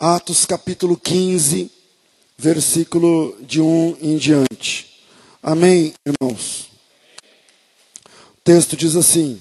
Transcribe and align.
Atos 0.00 0.46
capítulo 0.46 0.96
15, 0.96 1.72
versículo 2.36 3.36
de 3.40 3.60
1 3.60 3.96
em 4.00 4.16
diante. 4.16 5.02
Amém, 5.42 5.92
irmãos? 6.06 6.68
O 8.06 8.40
texto 8.44 8.76
diz 8.76 8.94
assim: 8.94 9.40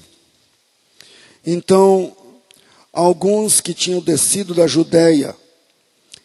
Então, 1.45 2.11
alguns 2.91 3.61
que 3.61 3.71
tinham 3.71 4.01
descido 4.01 4.55
da 4.55 4.65
Judéia 4.65 5.35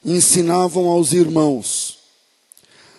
ensinavam 0.03 0.87
aos 0.89 1.13
irmãos: 1.13 1.99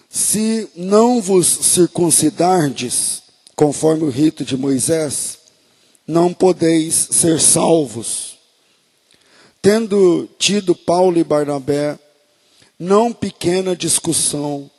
Se 0.07 0.69
não 0.75 1.19
vos 1.19 1.47
circuncidardes, 1.47 3.23
conforme 3.55 4.03
o 4.03 4.09
rito 4.11 4.45
de 4.45 4.55
Moisés, 4.55 5.39
não 6.05 6.31
podeis 6.31 6.93
ser 6.93 7.41
salvos. 7.41 8.32
Tendo 9.63 10.27
tido 10.37 10.75
Paulo 10.75 11.17
e 11.17 11.23
Barnabé 11.23 11.97
não 12.77 13.13
pequena 13.13 13.73
discussão 13.77 14.69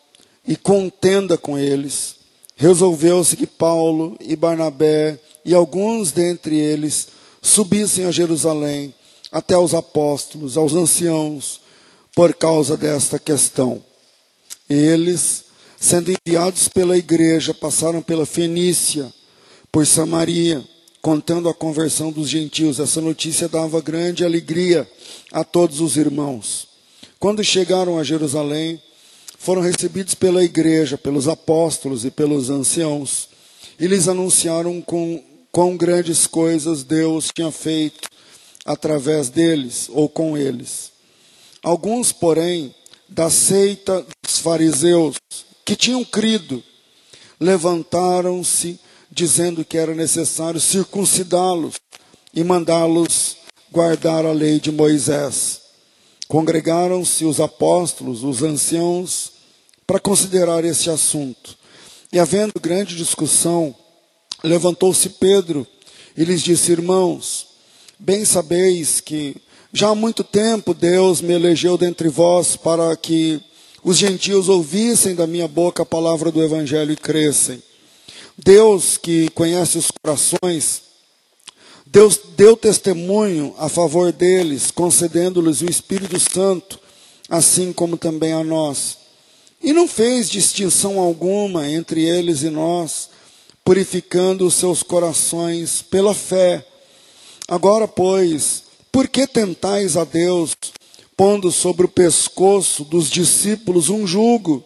e 0.47 0.57
contenda 0.57 1.39
com 1.39 1.59
eles, 1.59 2.17
resolveu-se 2.55 3.35
que 3.35 3.47
Paulo 3.47 4.15
e 4.21 4.37
Barnabé 4.37 5.19
e 5.43 5.55
alguns 5.55 6.13
dentre 6.13 6.59
eles 6.59 7.09
subissem 7.41 8.05
a 8.05 8.11
Jerusalém 8.11 8.95
até 9.33 9.57
os 9.57 9.73
apóstolos, 9.73 10.59
aos 10.59 10.75
anciãos, 10.75 11.63
por 12.15 12.35
causa 12.35 12.77
desta 12.77 13.19
questão. 13.19 13.83
Eles, 14.69 15.45
sendo 15.81 16.13
enviados 16.13 16.69
pela 16.69 16.99
igreja, 16.99 17.55
passaram 17.55 18.03
pela 18.03 18.27
Fenícia, 18.27 19.11
por 19.73 19.87
Samaria, 19.87 20.63
contando 21.05 21.51
a 21.51 21.55
conversão 21.55 22.11
dos 22.11 22.31
gentios. 22.31 22.81
Essa 22.81 22.99
notícia 22.99 23.47
dava 23.47 23.79
grande 23.83 24.25
alegria 24.25 24.91
a 25.31 25.45
todos 25.45 25.83
os 25.83 25.99
irmãos. 25.99 26.67
Quando 27.21 27.45
chegaram 27.45 27.99
a 27.99 28.03
Jerusalém, 28.03 28.81
foram 29.39 29.61
recebidos 29.61 30.15
pela 30.15 30.43
igreja, 30.43 30.97
pelos 30.97 31.29
apóstolos 31.29 32.07
e 32.07 32.11
pelos 32.11 32.49
anciãos, 32.49 33.29
e 33.79 33.87
lhes 33.87 34.09
anunciaram 34.09 34.81
com 34.81 35.23
quão 35.53 35.77
grandes 35.77 36.27
coisas 36.27 36.83
Deus 36.83 37.29
tinha 37.35 37.53
feito 37.53 38.09
através 38.65 39.29
deles 39.29 39.91
ou 39.91 40.09
com 40.09 40.39
eles. 40.39 40.91
Alguns, 41.63 42.13
porém, 42.13 42.75
da 43.11 43.29
seita 43.29 44.07
dos 44.23 44.39
fariseus, 44.39 45.17
que 45.67 45.77
tinham 45.77 46.03
crido, 46.03 46.63
levantaram-se 47.39 48.81
dizendo 49.15 49.65
que 49.65 49.79
era 49.79 49.95
necessário 49.95 50.61
circuncidá-los 50.61 51.77
e 52.35 52.43
mandá-los 52.43 53.37
guardar 53.71 54.27
a 54.27 54.33
lei 54.33 54.59
de 54.59 54.73
Moisés. 54.73 55.61
Congregaram-se 56.27 57.25
os 57.25 57.39
apóstolos, 57.39 58.25
os 58.25 58.43
anciãos, 58.43 59.31
para 59.87 60.01
considerar 60.01 60.65
esse 60.65 60.91
assunto. 60.91 61.57
E 62.13 62.19
havendo 62.19 62.55
grande 62.61 62.97
discussão, 62.97 63.73
levantou-se 64.43 65.09
Pedro 65.11 65.65
e 66.17 66.25
lhes 66.25 66.43
disse: 66.43 66.73
Irmãos, 66.73 67.47
bem 67.99 68.25
sabeis 68.25 69.01
que 69.01 69.37
já 69.73 69.91
há 69.91 69.95
muito 69.95 70.25
tempo 70.25 70.75
Deus 70.75 71.21
me 71.21 71.35
elegeu 71.35 71.79
dentre 71.79 72.09
vós 72.09 72.57
para 72.57 72.97
que 72.97 73.41
os 73.85 73.97
gentios 73.97 74.49
ouvissem 74.49 75.15
da 75.15 75.27
minha 75.27 75.47
boca 75.47 75.85
a 75.85 75.87
palavra 75.87 76.33
do 76.33 76.43
Evangelho 76.43 76.93
e 76.93 76.97
crescem. 76.97 77.63
Deus 78.37 78.97
que 78.97 79.29
conhece 79.31 79.79
os 79.79 79.91
corações, 79.91 80.83
Deus 81.87 82.19
deu 82.37 82.57
testemunho 82.57 83.55
a 83.57 83.69
favor 83.69 84.11
deles, 84.11 84.73
concedendo-lhes 84.73 85.61
o 85.61 85.71
Espírito 85.71 86.19
Santo, 86.19 86.81
assim 87.29 87.73
como 87.73 87.97
também 87.97 88.33
a 88.33 88.43
nós. 88.43 88.99
E 89.63 89.73
não 89.73 89.87
fez 89.87 90.29
distinção 90.29 90.99
alguma 90.99 91.71
entre 91.71 92.03
eles 92.05 92.43
e 92.43 92.51
nós, 92.51 93.09
purificando 93.65 94.45
os 94.45 94.55
seus 94.55 94.83
corações 94.83 95.83
pela 95.83 96.15
fé. 96.15 96.67
Agora, 97.47 97.87
pois, 97.87 98.65
por 98.91 99.07
que 99.07 99.27
tentais 99.27 99.97
a 99.97 100.05
Deus, 100.05 100.57
pondo 101.17 101.53
sobre 101.53 101.87
o 101.87 101.89
pescoço 101.89 102.85
dos 102.85 103.09
discípulos 103.09 103.89
um 103.89 104.07
jugo? 104.07 104.65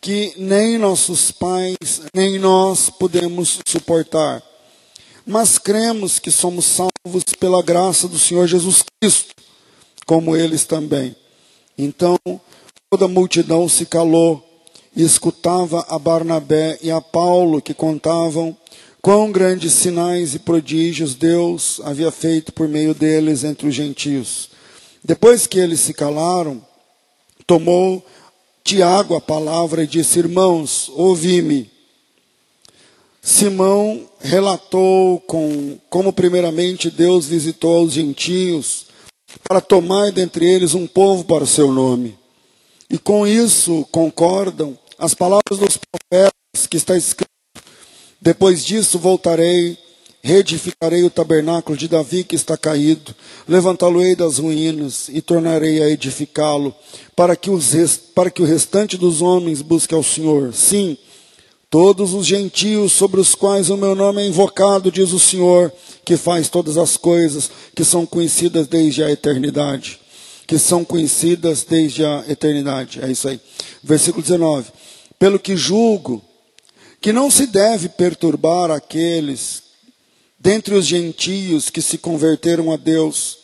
Que 0.00 0.32
nem 0.36 0.78
nossos 0.78 1.30
pais, 1.30 2.02
nem 2.14 2.38
nós 2.38 2.88
podemos 2.88 3.60
suportar. 3.66 4.42
Mas 5.26 5.58
cremos 5.58 6.18
que 6.18 6.30
somos 6.30 6.64
salvos 6.64 7.24
pela 7.38 7.62
graça 7.62 8.08
do 8.08 8.18
Senhor 8.18 8.46
Jesus 8.46 8.82
Cristo, 9.00 9.34
como 10.06 10.34
eles 10.34 10.64
também. 10.64 11.14
Então, 11.76 12.18
toda 12.88 13.04
a 13.04 13.08
multidão 13.08 13.68
se 13.68 13.84
calou 13.84 14.44
e 14.96 15.02
escutava 15.02 15.84
a 15.88 15.98
Barnabé 15.98 16.78
e 16.82 16.90
a 16.90 17.00
Paulo 17.00 17.60
que 17.60 17.74
contavam 17.74 18.56
quão 19.02 19.30
grandes 19.30 19.72
sinais 19.74 20.34
e 20.34 20.38
prodígios 20.38 21.14
Deus 21.14 21.80
havia 21.84 22.10
feito 22.10 22.52
por 22.52 22.66
meio 22.66 22.94
deles 22.94 23.44
entre 23.44 23.68
os 23.68 23.74
gentios. 23.74 24.50
Depois 25.04 25.46
que 25.46 25.58
eles 25.58 25.80
se 25.80 25.94
calaram, 25.94 26.60
tomou 27.46 28.04
Tiago 28.70 29.16
a 29.16 29.20
palavra 29.20 29.82
e 29.82 29.86
disse: 29.86 30.20
Irmãos, 30.20 30.88
ouvi-me. 30.94 31.68
Simão 33.20 34.08
relatou 34.20 35.18
com, 35.22 35.76
como 35.90 36.12
primeiramente 36.12 36.88
Deus 36.88 37.26
visitou 37.26 37.84
os 37.84 37.94
gentios 37.94 38.86
para 39.42 39.60
tomar 39.60 40.12
dentre 40.12 40.46
eles 40.46 40.72
um 40.72 40.86
povo 40.86 41.24
para 41.24 41.42
o 41.42 41.48
seu 41.48 41.72
nome. 41.72 42.16
E 42.88 42.96
com 42.96 43.26
isso 43.26 43.84
concordam 43.90 44.78
as 44.96 45.14
palavras 45.14 45.58
dos 45.58 45.76
profetas 45.76 46.68
que 46.70 46.76
está 46.76 46.96
escrito: 46.96 47.28
Depois 48.22 48.64
disso 48.64 49.00
voltarei 49.00 49.76
Reedificarei 50.22 51.02
o 51.02 51.10
tabernáculo 51.10 51.78
de 51.78 51.88
Davi 51.88 52.24
que 52.24 52.36
está 52.36 52.56
caído, 52.56 53.14
levantá-lo-ei 53.48 54.14
das 54.14 54.38
ruínas 54.38 55.08
e 55.08 55.22
tornarei 55.22 55.82
a 55.82 55.88
edificá-lo, 55.88 56.74
para, 57.16 57.34
que 57.34 57.50
para 58.14 58.30
que 58.30 58.42
o 58.42 58.44
restante 58.44 58.98
dos 58.98 59.22
homens 59.22 59.62
busque 59.62 59.94
ao 59.94 60.02
Senhor. 60.02 60.52
Sim, 60.52 60.98
todos 61.70 62.12
os 62.12 62.26
gentios 62.26 62.92
sobre 62.92 63.18
os 63.18 63.34
quais 63.34 63.70
o 63.70 63.78
meu 63.78 63.94
nome 63.94 64.22
é 64.22 64.26
invocado, 64.26 64.92
diz 64.92 65.12
o 65.12 65.18
Senhor, 65.18 65.72
que 66.04 66.18
faz 66.18 66.50
todas 66.50 66.76
as 66.76 66.98
coisas 66.98 67.50
que 67.74 67.84
são 67.84 68.04
conhecidas 68.04 68.66
desde 68.66 69.02
a 69.02 69.10
eternidade. 69.10 69.98
Que 70.46 70.58
são 70.58 70.84
conhecidas 70.84 71.62
desde 71.62 72.04
a 72.04 72.24
eternidade. 72.28 73.00
É 73.00 73.10
isso 73.10 73.28
aí. 73.28 73.40
Versículo 73.82 74.20
19. 74.20 74.72
Pelo 75.16 75.38
que 75.38 75.56
julgo 75.56 76.20
que 77.00 77.12
não 77.12 77.30
se 77.30 77.46
deve 77.46 77.88
perturbar 77.88 78.70
aqueles 78.70 79.69
dentre 80.40 80.74
os 80.74 80.86
gentios 80.86 81.68
que 81.68 81.82
se 81.82 81.98
converteram 81.98 82.72
a 82.72 82.76
Deus, 82.76 83.38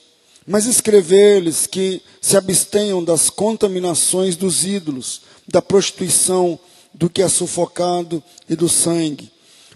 mas 0.46 0.64
escrever-lhes 0.64 1.66
que 1.66 2.00
se 2.20 2.36
abstenham 2.36 3.04
das 3.04 3.28
contaminações 3.28 4.34
dos 4.34 4.64
ídolos, 4.64 5.20
da 5.46 5.60
prostituição, 5.60 6.58
do 6.94 7.10
que 7.10 7.20
é 7.20 7.28
sufocado 7.28 8.22
e 8.48 8.56
do 8.56 8.68
sangue. 8.68 9.30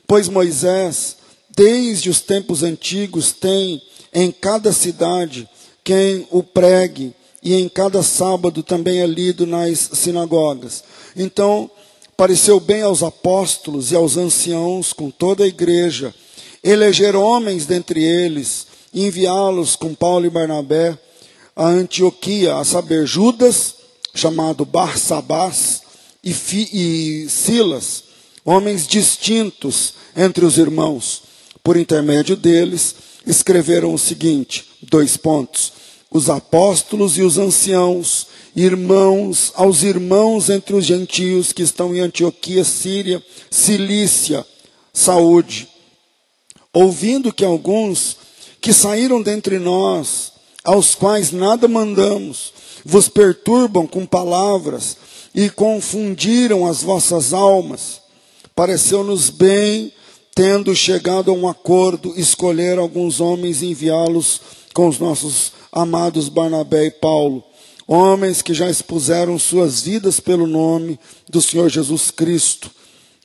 Pois 0.07 0.29
Moisés, 0.29 1.17
desde 1.55 2.09
os 2.09 2.21
tempos 2.21 2.63
antigos, 2.63 3.33
tem 3.33 3.83
em 4.15 4.33
cada 4.33 4.73
cidade 4.73 5.49
quem 5.85 6.27
o 6.31 6.43
pregue, 6.43 7.15
e 7.43 7.55
em 7.55 7.69
cada 7.69 8.03
sábado 8.03 8.63
também 8.63 9.01
é 9.01 9.07
lido 9.07 9.47
nas 9.47 9.79
sinagogas. 9.95 10.85
Então, 11.17 11.71
pareceu 12.17 12.61
bem 12.61 12.83
aos 12.83 13.03
apóstolos 13.03 13.93
e 13.93 13.97
aos 13.97 14.17
anciãos, 14.17 14.93
com 14.93 15.11
toda 15.11 15.45
a 15.45 15.49
igreja, 15.49 16.15
eleger 16.63 17.17
homens 17.17 17.67
dentre 17.67 18.03
eles, 18.03 18.67
enviá-los 18.93 19.77
com 19.77 19.95
Paulo 19.95 20.27
e 20.27 20.31
Barnabé 20.31 20.99
a 21.55 21.67
Antioquia, 21.67 22.57
a 22.57 22.65
saber, 22.65 23.07
Judas, 23.07 23.75
chamado 24.15 24.65
Barsabás, 24.65 25.83
e, 26.23 26.31
e 26.73 27.29
Silas, 27.29 28.05
homens 28.45 28.87
distintos 28.87 29.95
entre 30.17 30.45
os 30.45 30.59
irmãos. 30.59 31.23
Por 31.63 31.77
intermédio 31.77 32.37
deles, 32.37 32.95
escreveram 33.27 33.93
o 33.93 33.99
seguinte: 33.99 34.65
dois 34.83 35.17
pontos. 35.17 35.73
Os 36.11 36.29
apóstolos 36.29 37.17
e 37.19 37.23
os 37.23 37.39
anciãos, 37.39 38.27
irmãos 38.57 39.53
aos 39.55 39.85
irmãos 39.85 40.51
entre 40.51 40.75
os 40.75 40.85
gentios 40.85 41.53
que 41.53 41.63
estão 41.63 41.95
em 41.95 42.01
Antioquia, 42.01 42.65
Síria, 42.65 43.23
Cilícia, 43.49 44.45
saúde 44.93 45.70
ouvindo 46.73 47.33
que 47.33 47.45
alguns 47.45 48.17
que 48.61 48.73
saíram 48.73 49.23
dentre 49.23 49.59
nós, 49.59 50.33
aos 50.65 50.95
quais 50.95 51.33
nada 51.33 51.67
mandamos, 51.67 52.53
vos 52.85 53.09
perturbam 53.09 53.87
com 53.87 54.07
palavras 54.07 54.97
e 55.35 55.49
confundiram 55.49 56.67
as 56.67 56.83
vossas 56.83 57.33
almas. 57.33 58.01
Pareceu-nos 58.55 59.31
bem, 59.31 59.93
tendo 60.35 60.75
chegado 60.75 61.31
a 61.31 61.35
um 61.35 61.49
acordo, 61.49 62.13
escolher 62.17 62.79
alguns 62.79 63.21
homens 63.21 63.63
e 63.63 63.67
enviá-los 63.67 64.41
com 64.75 64.87
os 64.87 64.99
nossos 64.99 65.53
amados 65.73 66.29
Barnabé 66.29 66.87
e 66.87 66.91
Paulo, 66.91 67.43
homens 67.87 68.43
que 68.43 68.55
já 68.55 68.69
expuseram 68.71 69.39
suas 69.39 69.83
vidas 69.83 70.21
pelo 70.21 70.47
nome 70.47 70.99
do 71.29 71.41
Senhor 71.41 71.69
Jesus 71.69 72.11
Cristo. 72.11 72.71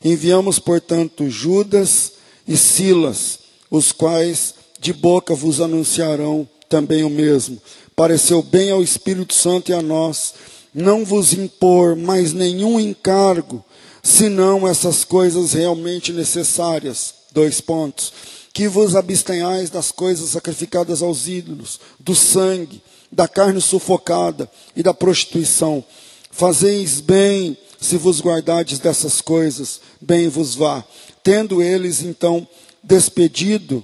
Enviamos, 0.04 0.60
portanto, 0.60 1.30
Judas 1.30 2.14
e 2.48 2.56
Silas, 2.56 3.40
os 3.70 3.92
quais 3.92 4.54
de 4.80 4.94
boca 4.94 5.34
vos 5.34 5.60
anunciarão 5.60 6.48
também 6.70 7.04
o 7.04 7.10
mesmo. 7.10 7.62
Pareceu 7.96 8.44
bem 8.44 8.72
ao 8.72 8.84
Espírito 8.84 9.34
Santo 9.34 9.72
e 9.72 9.74
a 9.74 9.82
nós 9.82 10.34
não 10.74 11.06
vos 11.06 11.32
impor 11.32 11.96
mais 11.96 12.34
nenhum 12.34 12.78
encargo, 12.80 13.64
senão 14.04 14.68
essas 14.68 15.06
coisas 15.06 15.54
realmente 15.54 16.12
necessárias. 16.12 17.14
Dois 17.32 17.62
pontos. 17.62 18.12
Que 18.54 18.68
vos 18.68 18.96
abstenhais 18.96 19.70
das 19.70 19.92
coisas 19.92 20.30
sacrificadas 20.30 21.02
aos 21.02 21.28
ídolos, 21.28 21.80
do 22.00 22.14
sangue, 22.14 22.82
da 23.12 23.28
carne 23.28 23.62
sufocada 23.62 24.50
e 24.76 24.84
da 24.84 24.94
prostituição. 24.94 25.84
Fazeis 26.32 27.00
bem 27.00 27.58
se 27.80 27.98
vos 27.98 28.20
guardardes 28.20 28.80
dessas 28.80 29.22
coisas, 29.22 29.80
bem 30.02 30.28
vos 30.28 30.56
vá. 30.56 30.84
Tendo 31.26 31.60
eles 31.60 32.04
então 32.04 32.48
despedido, 32.84 33.84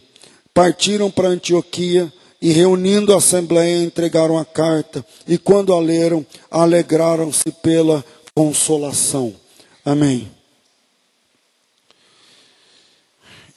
partiram 0.54 1.10
para 1.10 1.28
Antioquia 1.28 2.14
e 2.40 2.52
reunindo 2.52 3.12
a 3.12 3.18
assembleia 3.18 3.84
entregaram 3.84 4.38
a 4.38 4.46
carta 4.46 5.04
e 5.28 5.40
quando 5.40 5.74
a 5.74 5.80
leram, 5.80 6.24
alegraram-se 6.52 7.52
pela 7.64 8.06
consolação. 8.36 9.36
Amém. 9.84 10.32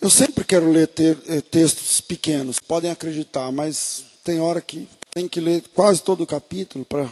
Eu 0.00 0.08
sempre 0.08 0.44
quero 0.44 0.72
ler 0.72 0.88
ter, 0.88 1.18
eh, 1.26 1.42
textos 1.42 2.00
pequenos, 2.00 2.58
podem 2.58 2.90
acreditar, 2.90 3.52
mas 3.52 4.02
tem 4.24 4.40
hora 4.40 4.62
que 4.62 4.88
tem 5.12 5.28
que 5.28 5.40
ler 5.40 5.62
quase 5.74 6.02
todo 6.02 6.22
o 6.22 6.26
capítulo 6.26 6.86
para 6.86 7.06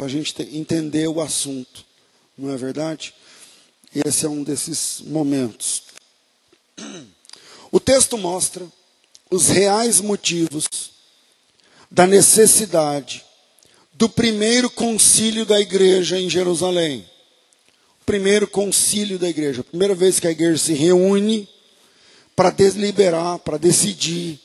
a 0.00 0.08
gente 0.08 0.34
ter, 0.34 0.54
entender 0.54 1.08
o 1.08 1.22
assunto, 1.22 1.82
não 2.36 2.52
é 2.52 2.58
verdade? 2.58 3.14
Esse 3.94 4.24
é 4.24 4.28
um 4.28 4.42
desses 4.42 5.02
momentos. 5.06 5.82
O 7.70 7.78
texto 7.78 8.16
mostra 8.16 8.66
os 9.30 9.48
reais 9.48 10.00
motivos 10.00 10.66
da 11.90 12.06
necessidade 12.06 13.24
do 13.92 14.08
primeiro 14.08 14.70
concílio 14.70 15.44
da 15.44 15.60
igreja 15.60 16.18
em 16.18 16.28
Jerusalém. 16.28 17.06
Primeiro 18.04 18.48
concílio 18.48 19.18
da 19.18 19.28
igreja, 19.28 19.62
primeira 19.62 19.94
vez 19.94 20.18
que 20.18 20.26
a 20.26 20.30
igreja 20.30 20.58
se 20.58 20.72
reúne 20.72 21.48
para 22.34 22.50
deliberar, 22.50 23.38
para 23.38 23.58
decidir 23.58 24.40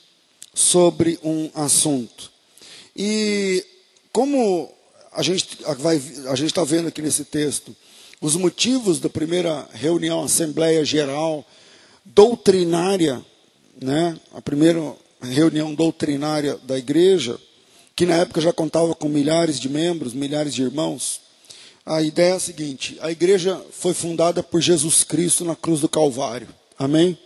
sobre 0.53 1.17
um 1.23 1.49
assunto. 1.55 2.31
E 2.95 3.65
como 4.11 4.71
a 5.11 5.23
gente 5.23 5.57
vai, 5.79 5.95
a 6.27 6.35
gente 6.35 6.49
está 6.49 6.63
vendo 6.63 6.87
aqui 6.89 7.01
nesse 7.01 7.25
texto, 7.25 7.75
os 8.19 8.35
motivos 8.35 8.99
da 8.99 9.09
primeira 9.09 9.67
reunião, 9.73 10.23
Assembleia 10.23 10.83
Geral, 10.83 11.45
doutrinária, 12.03 13.23
né, 13.79 14.17
a 14.33 14.41
primeira 14.41 14.95
reunião 15.21 15.73
doutrinária 15.73 16.57
da 16.63 16.77
igreja, 16.77 17.39
que 17.95 18.05
na 18.05 18.15
época 18.15 18.41
já 18.41 18.51
contava 18.51 18.95
com 18.95 19.07
milhares 19.07 19.59
de 19.59 19.69
membros, 19.69 20.13
milhares 20.13 20.53
de 20.53 20.63
irmãos. 20.63 21.21
A 21.85 22.01
ideia 22.01 22.33
é 22.33 22.35
a 22.35 22.39
seguinte: 22.39 22.97
a 23.01 23.11
igreja 23.11 23.61
foi 23.71 23.93
fundada 23.93 24.43
por 24.43 24.61
Jesus 24.61 25.03
Cristo 25.03 25.45
na 25.45 25.55
cruz 25.55 25.81
do 25.81 25.89
Calvário. 25.89 26.47
Amém? 26.77 27.17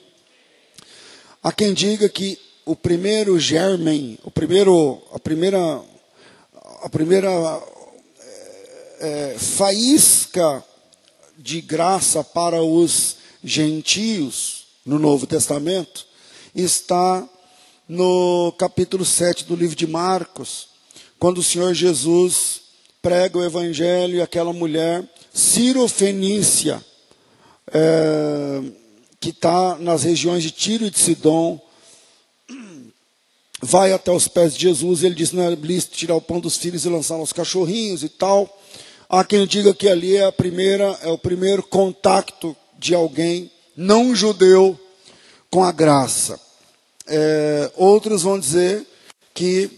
Há 1.44 1.51
quem 1.51 1.73
diga 1.73 2.07
que 2.07 2.37
o 2.65 2.75
primeiro 2.75 3.39
germen, 3.39 4.17
o 4.23 4.29
primeiro, 4.29 5.01
a 5.11 5.19
primeira, 5.19 5.81
a 6.83 6.89
primeira 6.89 7.29
é, 8.99 9.35
faísca 9.39 10.63
de 11.41 11.59
graça 11.59 12.23
para 12.23 12.61
os 12.61 13.17
gentios 13.43 14.65
no 14.85 14.99
Novo 14.99 15.25
Testamento 15.25 16.05
está 16.53 17.27
no 17.88 18.53
capítulo 18.57 19.03
7 19.03 19.45
do 19.45 19.55
livro 19.55 19.75
de 19.75 19.88
Marcos, 19.88 20.67
quando 21.17 21.39
o 21.39 21.43
Senhor 21.43 21.73
Jesus 21.73 22.61
prega 23.01 23.39
o 23.39 23.43
evangelho 23.43 24.17
e 24.17 24.21
aquela 24.21 24.53
mulher 24.53 25.03
Ciro-Fenícia, 25.33 26.83
é, 27.73 28.61
que 29.19 29.29
está 29.29 29.77
nas 29.77 30.03
regiões 30.03 30.44
de 30.44 30.51
Tiro 30.51 30.85
e 30.85 30.91
de 30.91 30.99
Sidom, 30.99 31.59
vai 33.61 33.94
até 33.94 34.11
os 34.11 34.27
pés 34.27 34.53
de 34.55 34.61
Jesus 34.61 35.03
ele 35.03 35.15
diz: 35.15 35.31
Não 35.31 35.44
é 35.44 35.55
lícito 35.55 35.97
tirar 35.97 36.15
o 36.15 36.21
pão 36.21 36.39
dos 36.39 36.57
filhos 36.57 36.85
e 36.85 36.89
lançar 36.89 37.15
aos 37.15 37.33
cachorrinhos 37.33 38.03
e 38.03 38.09
tal. 38.09 38.59
Há 39.13 39.25
quem 39.25 39.45
diga 39.45 39.73
que 39.73 39.89
ali 39.89 40.15
é, 40.15 40.23
a 40.23 40.31
primeira, 40.31 40.97
é 41.01 41.09
o 41.09 41.17
primeiro 41.17 41.61
contato 41.61 42.55
de 42.79 42.95
alguém 42.95 43.51
não 43.75 44.15
judeu 44.15 44.79
com 45.49 45.65
a 45.65 45.71
graça. 45.73 46.39
É, 47.05 47.69
outros 47.75 48.23
vão 48.23 48.39
dizer 48.39 48.87
que 49.33 49.69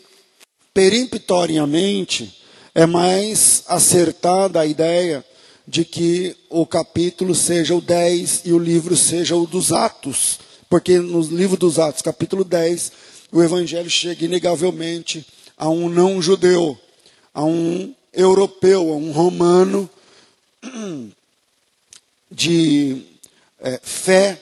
perimptoriamente 0.72 2.32
é 2.76 2.86
mais 2.86 3.64
acertada 3.66 4.60
a 4.60 4.68
ideia 4.68 5.26
de 5.68 5.84
que 5.84 6.38
o 6.48 6.64
capítulo 6.64 7.34
seja 7.34 7.74
o 7.74 7.82
10 7.82 8.44
e 8.46 8.54
o 8.54 8.60
livro 8.60 8.96
seja 8.96 9.36
o 9.36 9.48
dos 9.48 9.72
Atos, 9.72 10.38
porque 10.70 11.00
no 11.00 11.22
livro 11.22 11.58
dos 11.58 11.80
Atos, 11.80 12.04
capítulo 12.04 12.44
10, 12.44 12.92
o 13.32 13.42
evangelho 13.42 13.90
chega 13.90 14.26
inegavelmente 14.26 15.26
a 15.58 15.68
um 15.70 15.90
não 15.90 16.22
judeu, 16.22 16.78
a 17.34 17.44
um 17.44 17.96
europeu, 18.14 18.94
a 18.94 18.96
um 18.96 19.12
romano 19.12 19.90
de 22.32 23.04
é, 23.60 23.80
fé 23.82 24.40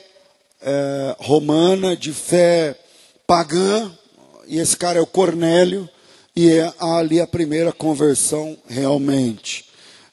é, 0.62 1.16
romana, 1.20 1.96
de 1.96 2.14
fé 2.14 2.78
pagã, 3.26 3.92
e 4.48 4.60
esse 4.60 4.76
cara 4.76 5.00
é 5.00 5.02
o 5.02 5.08
Cornélio, 5.08 5.90
e 6.36 6.52
é 6.52 6.74
ali 6.80 7.20
a 7.20 7.28
primeira 7.28 7.72
conversão 7.72 8.58
realmente. 8.68 9.66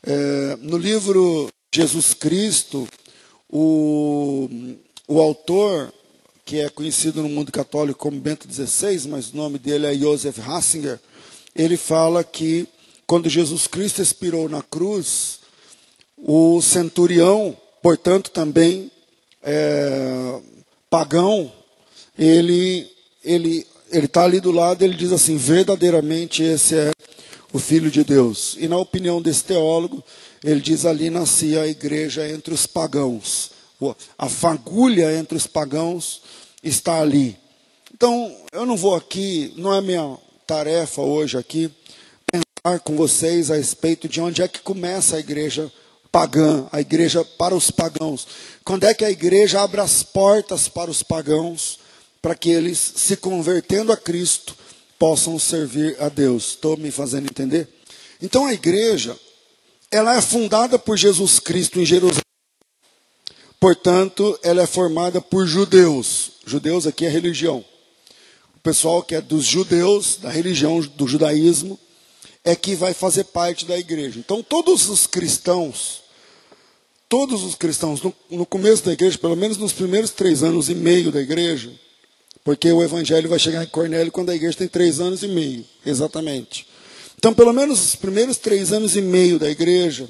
É, 0.07 0.57
no 0.61 0.77
livro 0.77 1.49
Jesus 1.75 2.15
Cristo, 2.15 2.89
o, 3.49 4.49
o 5.07 5.21
autor, 5.21 5.93
que 6.45 6.61
é 6.61 6.69
conhecido 6.69 7.23
no 7.23 7.29
mundo 7.29 7.53
católico 7.53 7.99
como 7.99 8.21
Bento 8.21 8.47
XVI, 8.51 9.09
mas 9.09 9.33
o 9.33 9.37
nome 9.37 9.59
dele 9.59 9.87
é 9.87 9.95
Joseph 9.95 10.39
Ratzinger, 10.39 10.99
ele 11.55 11.77
fala 11.77 12.23
que 12.25 12.69
quando 13.09 13.27
Jesus 13.31 13.67
Cristo 13.67 14.03
expirou 14.03 14.51
na 14.51 14.63
cruz, 14.63 15.39
o 16.19 16.61
centurião, 16.61 17.57
portanto 17.83 18.31
também 18.31 18.91
é, 19.43 20.39
pagão, 20.91 21.51
ele 22.19 22.87
ele 23.25 23.67
ele 23.91 24.05
está 24.05 24.25
ali 24.25 24.41
do 24.41 24.53
lado, 24.53 24.83
ele 24.85 24.95
diz 24.95 25.11
assim: 25.11 25.39
verdadeiramente 25.39 26.43
esse 26.43 26.75
é 26.75 26.91
o 27.51 27.59
Filho 27.59 27.91
de 27.91 28.05
Deus. 28.05 28.57
E 28.61 28.69
na 28.69 28.77
opinião 28.77 29.23
desse 29.23 29.45
teólogo, 29.45 30.05
ele 30.45 30.61
diz 30.61 30.85
ali 30.85 31.09
nascia 31.09 31.63
a 31.63 31.67
igreja 31.67 32.29
entre 32.29 32.53
os 32.53 32.67
pagãos. 32.67 33.53
A 34.19 34.29
fagulha 34.29 35.17
entre 35.17 35.39
os 35.39 35.47
pagãos 35.47 36.21
está 36.63 37.01
ali. 37.01 37.39
Então, 37.95 38.37
eu 38.53 38.67
não 38.67 38.77
vou 38.77 38.95
aqui, 38.95 39.55
não 39.57 39.75
é 39.75 39.81
minha 39.81 40.19
tarefa 40.47 41.01
hoje 41.01 41.39
aqui, 41.39 41.71
pensar 42.69 42.81
com 42.81 42.97
vocês 42.97 43.51
a 43.51 43.57
respeito 43.57 44.09
de 44.09 44.21
onde 44.21 44.43
é 44.43 44.49
que 44.49 44.61
começa 44.61 45.17
a 45.17 45.21
igreja 45.21 45.73
pagã, 46.13 46.67
a 46.71 46.81
igreja 46.81 47.25
para 47.25 47.55
os 47.55 47.71
pagãos. 47.71 48.27
Quando 48.65 48.85
é 48.85 48.93
que 48.93 49.05
a 49.05 49.11
igreja 49.11 49.63
abre 49.63 49.81
as 49.81 50.03
portas 50.03 50.69
para 50.69 50.91
os 50.91 51.03
pagãos, 51.03 51.79
para 52.21 52.35
que 52.35 52.51
eles, 52.51 52.79
se 52.97 53.17
convertendo 53.17 53.93
a 53.93 53.97
Cristo, 53.97 54.55
possam 54.99 55.39
servir 55.39 55.97
a 56.01 56.09
Deus. 56.09 56.51
Estou 56.51 56.77
me 56.77 56.91
fazendo 56.91 57.27
entender? 57.27 57.69
Então 58.21 58.45
a 58.47 58.53
igreja, 58.53 59.17
ela 59.91 60.17
é 60.17 60.21
fundada 60.21 60.79
por 60.79 60.97
Jesus 60.97 61.39
Cristo 61.39 61.81
em 61.81 61.87
Jerusalém. 61.87 62.21
Portanto, 63.59 64.39
ela 64.43 64.63
é 64.63 64.67
formada 64.67 65.21
por 65.21 65.47
judeus. 65.47 66.33
Judeus 66.47 66.87
aqui 66.87 67.07
é 67.07 67.09
religião. 67.09 67.65
O 68.57 68.61
pessoal 68.61 69.03
que 69.03 69.15
é 69.15 69.21
dos 69.21 69.45
judeus, 69.45 70.17
da 70.17 70.29
religião 70.31 70.81
do 70.81 71.07
judaísmo, 71.07 71.79
é 72.45 72.55
que 72.55 72.75
vai 72.75 72.95
fazer 72.95 73.25
parte 73.25 73.65
da 73.65 73.79
igreja. 73.79 74.19
Então, 74.19 74.43
todos 74.43 74.89
os 74.89 75.07
cristãos, 75.07 76.03
todos 77.09 77.43
os 77.43 77.55
cristãos, 77.55 78.03
no, 78.03 78.15
no 78.31 78.47
começo 78.47 78.85
da 78.85 78.93
igreja, 78.93 79.19
pelo 79.19 79.37
menos 79.37 79.57
nos 79.57 79.73
primeiros 79.73 80.11
três 80.11 80.43
anos 80.43 80.69
e 80.69 80.75
meio 80.75 81.11
da 81.11 81.21
igreja, 81.21 81.71
porque 82.45 82.71
o 82.73 82.83
evangelho 82.83 83.29
vai 83.29 83.39
chegar 83.39 83.63
em 83.63 83.69
Cornélio 83.69 84.13
quando 84.13 84.31
a 84.31 84.35
igreja 84.35 84.59
tem 84.59 84.69
três 84.69 85.01
anos 85.01 85.23
e 85.23 85.29
meio, 85.29 85.65
exatamente. 85.85 86.67
Então, 87.19 87.35
pelo 87.35 87.53
menos 87.53 87.85
os 87.85 87.97
primeiros 87.97 88.37
três 88.37 88.73
anos 88.73 88.97
e 88.97 89.03
meio 89.03 89.39
da 89.39 89.51
igreja, 89.51 90.09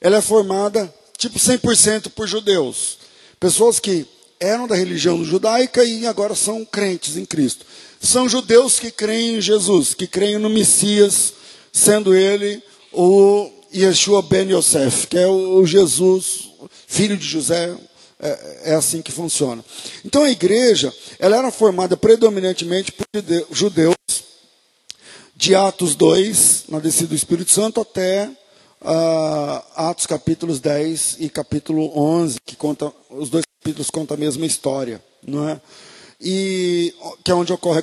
ela 0.00 0.16
é 0.16 0.22
formada 0.22 0.92
tipo 1.16 1.38
100% 1.38 2.10
por 2.10 2.26
judeus. 2.26 2.98
Pessoas 3.38 3.78
que 3.78 4.06
eram 4.40 4.66
da 4.66 4.74
religião 4.74 5.24
judaica 5.24 5.84
e 5.84 6.06
agora 6.06 6.34
são 6.34 6.64
crentes 6.64 7.16
em 7.16 7.24
Cristo. 7.24 7.64
São 8.00 8.28
judeus 8.28 8.80
que 8.80 8.90
creem 8.90 9.36
em 9.36 9.40
Jesus, 9.40 9.94
que 9.94 10.08
creem 10.08 10.38
no 10.38 10.50
Messias 10.50 11.34
sendo 11.72 12.14
ele 12.14 12.62
o 12.92 13.50
Yeshua 13.74 14.20
ben 14.22 14.50
Yosef, 14.50 15.06
que 15.06 15.16
é 15.16 15.26
o 15.26 15.64
Jesus, 15.64 16.50
filho 16.86 17.16
de 17.16 17.26
José, 17.26 17.74
é, 18.20 18.70
é, 18.70 18.74
assim 18.74 19.02
que 19.02 19.10
funciona. 19.10 19.64
Então 20.04 20.22
a 20.24 20.30
igreja, 20.30 20.94
ela 21.18 21.36
era 21.36 21.50
formada 21.50 21.96
predominantemente 21.96 22.92
por 22.92 23.06
judeus, 23.50 23.96
de 25.34 25.56
Atos 25.56 25.96
2, 25.96 26.64
na 26.68 26.78
descida 26.78 27.08
do 27.08 27.16
Espírito 27.16 27.50
Santo, 27.50 27.80
até 27.80 28.30
uh, 28.80 29.62
Atos 29.74 30.06
capítulos 30.06 30.60
10 30.60 31.16
e 31.18 31.28
capítulo 31.28 31.90
11, 31.98 32.38
que 32.46 32.54
conta, 32.54 32.92
os 33.10 33.28
dois 33.28 33.42
capítulos 33.60 33.90
contam 33.90 34.16
a 34.16 34.20
mesma 34.20 34.46
história, 34.46 35.02
não 35.26 35.48
é? 35.48 35.60
E, 36.22 36.94
que 37.24 37.32
é 37.32 37.34
onde 37.34 37.52
ocorre 37.52 37.80
a 37.80 37.82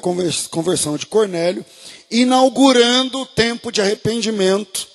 conversão 0.50 0.96
de 0.96 1.05
Cornélio, 1.05 1.65
inaugurando 2.10 3.19
o 3.19 3.25
tempo 3.25 3.72
de 3.72 3.81
arrependimento, 3.81 4.88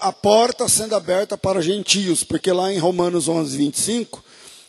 a 0.00 0.12
porta 0.12 0.68
sendo 0.68 0.96
aberta 0.96 1.38
para 1.38 1.62
gentios, 1.62 2.24
porque 2.24 2.50
lá 2.50 2.72
em 2.72 2.78
Romanos 2.78 3.28
11, 3.28 3.56
25, 3.56 4.24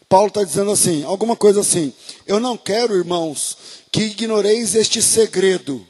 Paulo 0.07 0.27
está 0.27 0.43
dizendo 0.43 0.71
assim, 0.71 1.03
alguma 1.03 1.35
coisa 1.35 1.61
assim, 1.61 1.91
eu 2.27 2.39
não 2.39 2.55
quero, 2.55 2.95
irmãos, 2.95 3.57
que 3.91 4.01
ignoreis 4.01 4.75
este 4.75 5.01
segredo, 5.01 5.85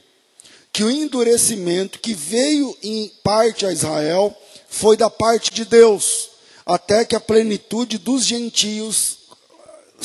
que 0.72 0.82
o 0.82 0.90
endurecimento 0.90 1.98
que 1.98 2.14
veio 2.14 2.74
em 2.82 3.12
parte 3.22 3.66
a 3.66 3.72
Israel 3.72 4.34
foi 4.68 4.96
da 4.96 5.10
parte 5.10 5.52
de 5.52 5.64
Deus, 5.64 6.30
até 6.64 7.04
que 7.04 7.14
a 7.14 7.20
plenitude 7.20 7.98
dos 7.98 8.24
gentios 8.24 9.18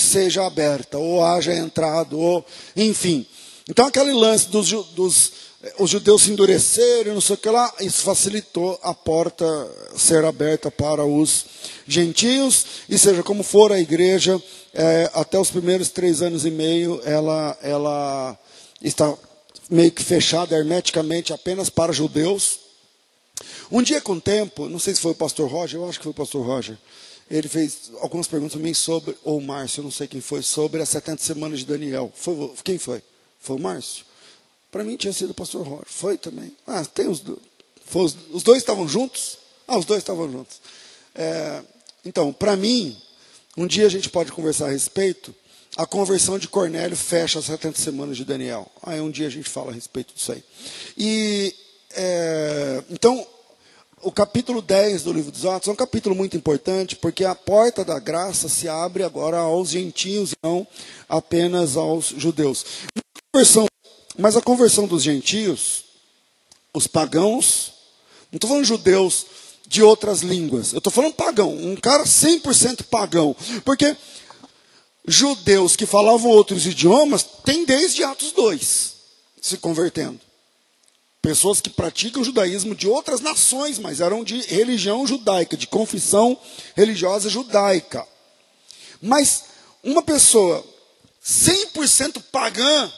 seja 0.01 0.45
aberta, 0.45 0.97
ou 0.97 1.23
haja 1.23 1.53
entrado, 1.53 2.19
ou 2.19 2.45
enfim. 2.75 3.25
Então 3.67 3.85
aquele 3.85 4.13
lance 4.13 4.49
dos, 4.49 4.71
dos 4.93 5.31
os 5.77 5.89
judeus 5.89 6.23
se 6.23 6.31
endureceram, 6.31 7.13
não 7.13 7.21
sei 7.21 7.35
o 7.35 7.37
que 7.37 7.49
lá, 7.49 7.73
isso 7.81 8.01
facilitou 8.03 8.79
a 8.81 8.93
porta 8.93 9.45
ser 9.95 10.23
aberta 10.23 10.71
para 10.71 11.05
os 11.05 11.45
gentios, 11.85 12.65
e 12.87 12.97
seja 12.97 13.21
como 13.23 13.43
for 13.43 13.71
a 13.71 13.79
igreja, 13.79 14.41
é, 14.73 15.09
até 15.13 15.37
os 15.37 15.51
primeiros 15.51 15.89
três 15.89 16.21
anos 16.21 16.45
e 16.45 16.51
meio, 16.51 17.01
ela, 17.03 17.57
ela 17.61 18.39
está 18.81 19.13
meio 19.69 19.91
que 19.91 20.03
fechada 20.03 20.55
hermeticamente 20.55 21.33
apenas 21.33 21.69
para 21.69 21.91
judeus. 21.91 22.59
Um 23.69 23.81
dia 23.81 23.99
com 23.99 24.13
o 24.13 24.21
tempo, 24.21 24.69
não 24.69 24.79
sei 24.79 24.95
se 24.95 25.01
foi 25.01 25.11
o 25.11 25.15
pastor 25.15 25.49
Roger, 25.49 25.79
eu 25.79 25.89
acho 25.89 25.99
que 25.99 26.03
foi 26.03 26.11
o 26.11 26.15
pastor 26.15 26.45
Roger, 26.45 26.77
ele 27.29 27.47
fez 27.47 27.91
algumas 28.01 28.27
perguntas 28.27 28.53
também 28.53 28.73
sobre, 28.73 29.15
ou 29.23 29.37
o 29.37 29.41
Márcio, 29.41 29.81
eu 29.81 29.83
não 29.83 29.91
sei 29.91 30.07
quem 30.07 30.21
foi, 30.21 30.41
sobre 30.41 30.81
as 30.81 30.89
70 30.89 31.23
semanas 31.23 31.59
de 31.59 31.65
Daniel. 31.65 32.11
Foi, 32.15 32.53
quem 32.63 32.77
foi? 32.77 33.03
Foi 33.39 33.55
o 33.55 33.59
Márcio? 33.59 34.05
Para 34.71 34.83
mim 34.83 34.95
tinha 34.97 35.13
sido 35.13 35.31
o 35.31 35.33
pastor 35.33 35.67
Roger. 35.67 35.85
Foi 35.87 36.17
também. 36.17 36.55
Ah, 36.65 36.83
tem 36.85 37.07
os, 37.07 37.23
foi 37.85 38.03
os, 38.03 38.17
os 38.31 38.43
dois 38.43 38.59
estavam 38.59 38.87
juntos? 38.87 39.37
Ah, 39.67 39.77
os 39.77 39.85
dois 39.85 39.99
estavam 39.99 40.31
juntos. 40.31 40.61
É, 41.15 41.61
então, 42.05 42.31
para 42.33 42.55
mim, 42.55 42.97
um 43.57 43.67
dia 43.67 43.85
a 43.85 43.89
gente 43.89 44.09
pode 44.09 44.31
conversar 44.31 44.67
a 44.67 44.71
respeito 44.71 45.33
a 45.79 45.85
conversão 45.85 46.37
de 46.37 46.47
Cornélio 46.47 46.97
fecha 46.97 47.39
as 47.39 47.45
70 47.45 47.79
semanas 47.79 48.17
de 48.17 48.25
Daniel. 48.25 48.69
Aí 48.83 48.99
um 48.99 49.09
dia 49.09 49.27
a 49.27 49.29
gente 49.29 49.47
fala 49.47 49.71
a 49.71 49.73
respeito 49.73 50.13
disso 50.13 50.31
aí. 50.31 50.43
E, 50.97 51.55
é, 51.91 52.83
então, 52.89 53.25
o 54.01 54.11
capítulo 54.11 54.61
10 54.61 55.03
do 55.03 55.13
livro 55.13 55.31
dos 55.31 55.45
Atos 55.45 55.67
é 55.67 55.71
um 55.71 55.75
capítulo 55.75 56.15
muito 56.15 56.37
importante, 56.37 56.95
porque 56.95 57.25
a 57.25 57.35
porta 57.35 57.83
da 57.83 57.99
graça 57.99 58.47
se 58.47 58.67
abre 58.67 59.03
agora 59.03 59.37
aos 59.37 59.69
gentios, 59.69 60.33
não 60.43 60.65
apenas 61.07 61.75
aos 61.75 62.07
judeus. 62.07 62.65
Mas 64.17 64.35
a 64.35 64.41
conversão 64.41 64.87
dos 64.87 65.03
gentios, 65.03 65.85
os 66.73 66.87
pagãos, 66.87 67.73
não 68.31 68.37
estou 68.37 68.49
falando 68.49 68.65
judeus 68.65 69.25
de 69.67 69.83
outras 69.83 70.21
línguas, 70.21 70.73
eu 70.73 70.79
estou 70.79 70.91
falando 70.91 71.13
pagão, 71.13 71.51
um 71.51 71.75
cara 71.75 72.03
100% 72.03 72.83
pagão. 72.83 73.35
Porque 73.63 73.95
judeus 75.07 75.75
que 75.75 75.85
falavam 75.85 76.31
outros 76.31 76.65
idiomas 76.65 77.23
têm 77.43 77.65
desde 77.65 78.03
Atos 78.03 78.31
2 78.31 78.93
se 79.41 79.57
convertendo. 79.57 80.28
Pessoas 81.21 81.59
que 81.59 81.69
praticam 81.69 82.23
judaísmo 82.23 82.73
de 82.73 82.87
outras 82.87 83.19
nações, 83.19 83.77
mas 83.77 83.99
eram 83.99 84.23
de 84.23 84.39
religião 84.41 85.05
judaica, 85.05 85.57
de 85.57 85.67
confissão 85.67 86.37
religiosa 86.75 87.29
judaica. 87.29 88.07
Mas 89.01 89.43
uma 89.83 90.01
pessoa 90.01 90.65
100% 91.23 92.23
pagã, 92.31 92.91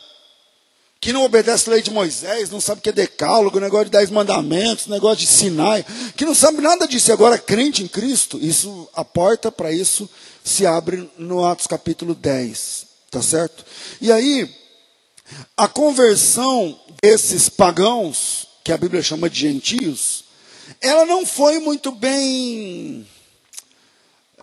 que 1.00 1.12
não 1.12 1.26
obedece 1.26 1.68
a 1.68 1.74
lei 1.74 1.82
de 1.82 1.90
Moisés, 1.90 2.52
não 2.52 2.62
sabe 2.62 2.80
o 2.80 2.82
que 2.84 2.90
é 2.90 2.94
decálogo, 2.94 3.60
negócio 3.60 3.86
de 3.86 3.92
dez 3.92 4.12
mandamentos, 4.12 4.86
negócio 4.86 5.26
de 5.26 5.28
Sinai, 5.28 5.84
que 6.16 6.26
não 6.26 6.36
sabe 6.36 6.62
nada 6.62 6.88
disso, 6.88 7.10
e 7.10 7.14
agora 7.14 7.40
crente 7.40 7.84
em 7.84 7.88
Cristo, 7.88 8.38
isso, 8.40 8.88
a 8.94 9.04
porta 9.04 9.52
para 9.52 9.72
isso 9.72 10.08
se 10.44 10.64
abre 10.66 11.10
no 11.18 11.44
Atos 11.44 11.66
capítulo 11.66 12.14
10, 12.14 12.86
tá 13.10 13.20
certo? 13.20 13.66
E 14.00 14.12
aí, 14.12 14.48
a 15.58 15.68
conversão 15.68 16.80
desses 17.02 17.50
pagãos, 17.50 18.48
que 18.64 18.72
a 18.72 18.78
Bíblia 18.78 19.02
chama 19.02 19.30
de 19.30 19.40
gentios, 19.40 20.26
ela 20.80 21.06
não 21.06 21.26
foi 21.26 21.60
muito 21.60 21.92
bem 21.92 23.08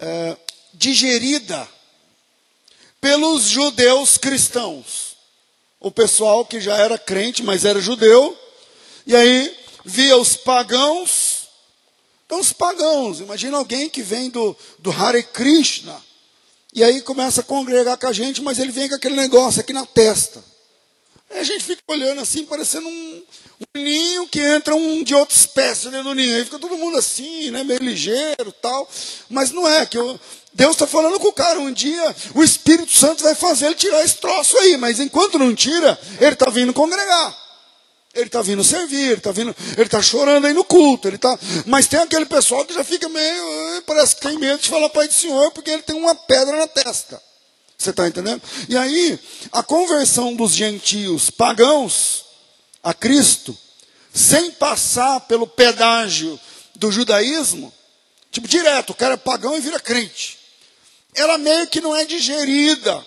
é, 0.00 0.36
digerida 0.74 1.68
pelos 3.00 3.44
judeus 3.44 4.18
cristãos. 4.18 5.16
O 5.80 5.90
pessoal 5.90 6.44
que 6.44 6.60
já 6.60 6.76
era 6.76 6.98
crente, 6.98 7.42
mas 7.42 7.64
era 7.64 7.80
judeu, 7.80 8.36
e 9.06 9.14
aí 9.14 9.56
via 9.84 10.16
os 10.16 10.36
pagãos 10.36 11.38
então, 12.28 12.40
os 12.40 12.52
pagãos, 12.52 13.20
imagina 13.20 13.56
alguém 13.56 13.88
que 13.88 14.02
vem 14.02 14.28
do, 14.28 14.54
do 14.80 14.90
Hare 14.90 15.22
Krishna, 15.22 15.98
e 16.74 16.84
aí 16.84 17.00
começa 17.00 17.40
a 17.40 17.44
congregar 17.44 17.96
com 17.96 18.06
a 18.06 18.12
gente, 18.12 18.42
mas 18.42 18.58
ele 18.58 18.70
vem 18.70 18.86
com 18.86 18.96
aquele 18.96 19.16
negócio 19.16 19.62
aqui 19.62 19.72
na 19.72 19.86
testa. 19.86 20.44
Aí 21.30 21.40
a 21.40 21.44
gente 21.44 21.62
fica 21.62 21.82
olhando 21.88 22.20
assim, 22.20 22.44
parecendo 22.46 22.88
um, 22.88 23.22
um 23.60 23.80
ninho 23.80 24.26
que 24.28 24.40
entra 24.40 24.74
um 24.74 25.02
de 25.02 25.14
outra 25.14 25.34
espécie 25.34 25.90
dentro 25.90 26.04
do 26.04 26.14
ninho. 26.14 26.36
Aí 26.36 26.44
fica 26.44 26.58
todo 26.58 26.76
mundo 26.76 26.96
assim, 26.96 27.50
né, 27.50 27.62
meio 27.62 27.80
ligeiro 27.80 28.52
tal. 28.62 28.88
Mas 29.28 29.50
não 29.50 29.68
é, 29.68 29.84
que 29.84 29.98
eu, 29.98 30.18
Deus 30.54 30.72
está 30.72 30.86
falando 30.86 31.20
com 31.20 31.28
o 31.28 31.32
cara. 31.32 31.60
Um 31.60 31.72
dia 31.72 32.16
o 32.34 32.42
Espírito 32.42 32.92
Santo 32.92 33.22
vai 33.22 33.34
fazer 33.34 33.66
ele 33.66 33.74
tirar 33.74 34.02
esse 34.02 34.16
troço 34.16 34.56
aí, 34.58 34.76
mas 34.76 35.00
enquanto 35.00 35.38
não 35.38 35.54
tira, 35.54 35.98
ele 36.20 36.32
está 36.32 36.48
vindo 36.50 36.72
congregar. 36.72 37.48
Ele 38.14 38.26
está 38.26 38.40
vindo 38.40 38.64
servir, 38.64 39.04
ele 39.04 39.14
está 39.14 39.30
vindo, 39.30 39.54
ele 39.76 39.82
está 39.82 40.00
chorando 40.00 40.46
aí 40.46 40.54
no 40.54 40.64
culto, 40.64 41.06
ele 41.06 41.18
tá, 41.18 41.38
mas 41.66 41.86
tem 41.86 42.00
aquele 42.00 42.24
pessoal 42.24 42.64
que 42.64 42.72
já 42.72 42.82
fica 42.82 43.06
meio, 43.08 43.82
parece 43.86 44.16
que 44.16 44.22
tem 44.22 44.38
medo 44.38 44.60
de 44.60 44.68
falar 44.68 44.88
Pai 44.88 45.06
do 45.06 45.14
Senhor, 45.14 45.52
porque 45.52 45.70
ele 45.70 45.82
tem 45.82 45.94
uma 45.94 46.14
pedra 46.14 46.56
na 46.56 46.66
testa. 46.66 47.22
Você 47.78 47.90
está 47.90 48.08
entendendo? 48.08 48.42
E 48.68 48.76
aí, 48.76 49.18
a 49.52 49.62
conversão 49.62 50.34
dos 50.34 50.52
gentios 50.52 51.30
pagãos 51.30 52.24
a 52.82 52.92
Cristo, 52.92 53.56
sem 54.12 54.50
passar 54.50 55.20
pelo 55.20 55.46
pedágio 55.46 56.38
do 56.74 56.90
judaísmo, 56.90 57.72
tipo 58.32 58.48
direto, 58.48 58.90
o 58.90 58.94
cara 58.94 59.14
é 59.14 59.16
pagão 59.16 59.56
e 59.56 59.60
vira 59.60 59.78
crente. 59.78 60.38
Ela 61.14 61.38
meio 61.38 61.68
que 61.68 61.80
não 61.80 61.94
é 61.94 62.04
digerida 62.04 63.04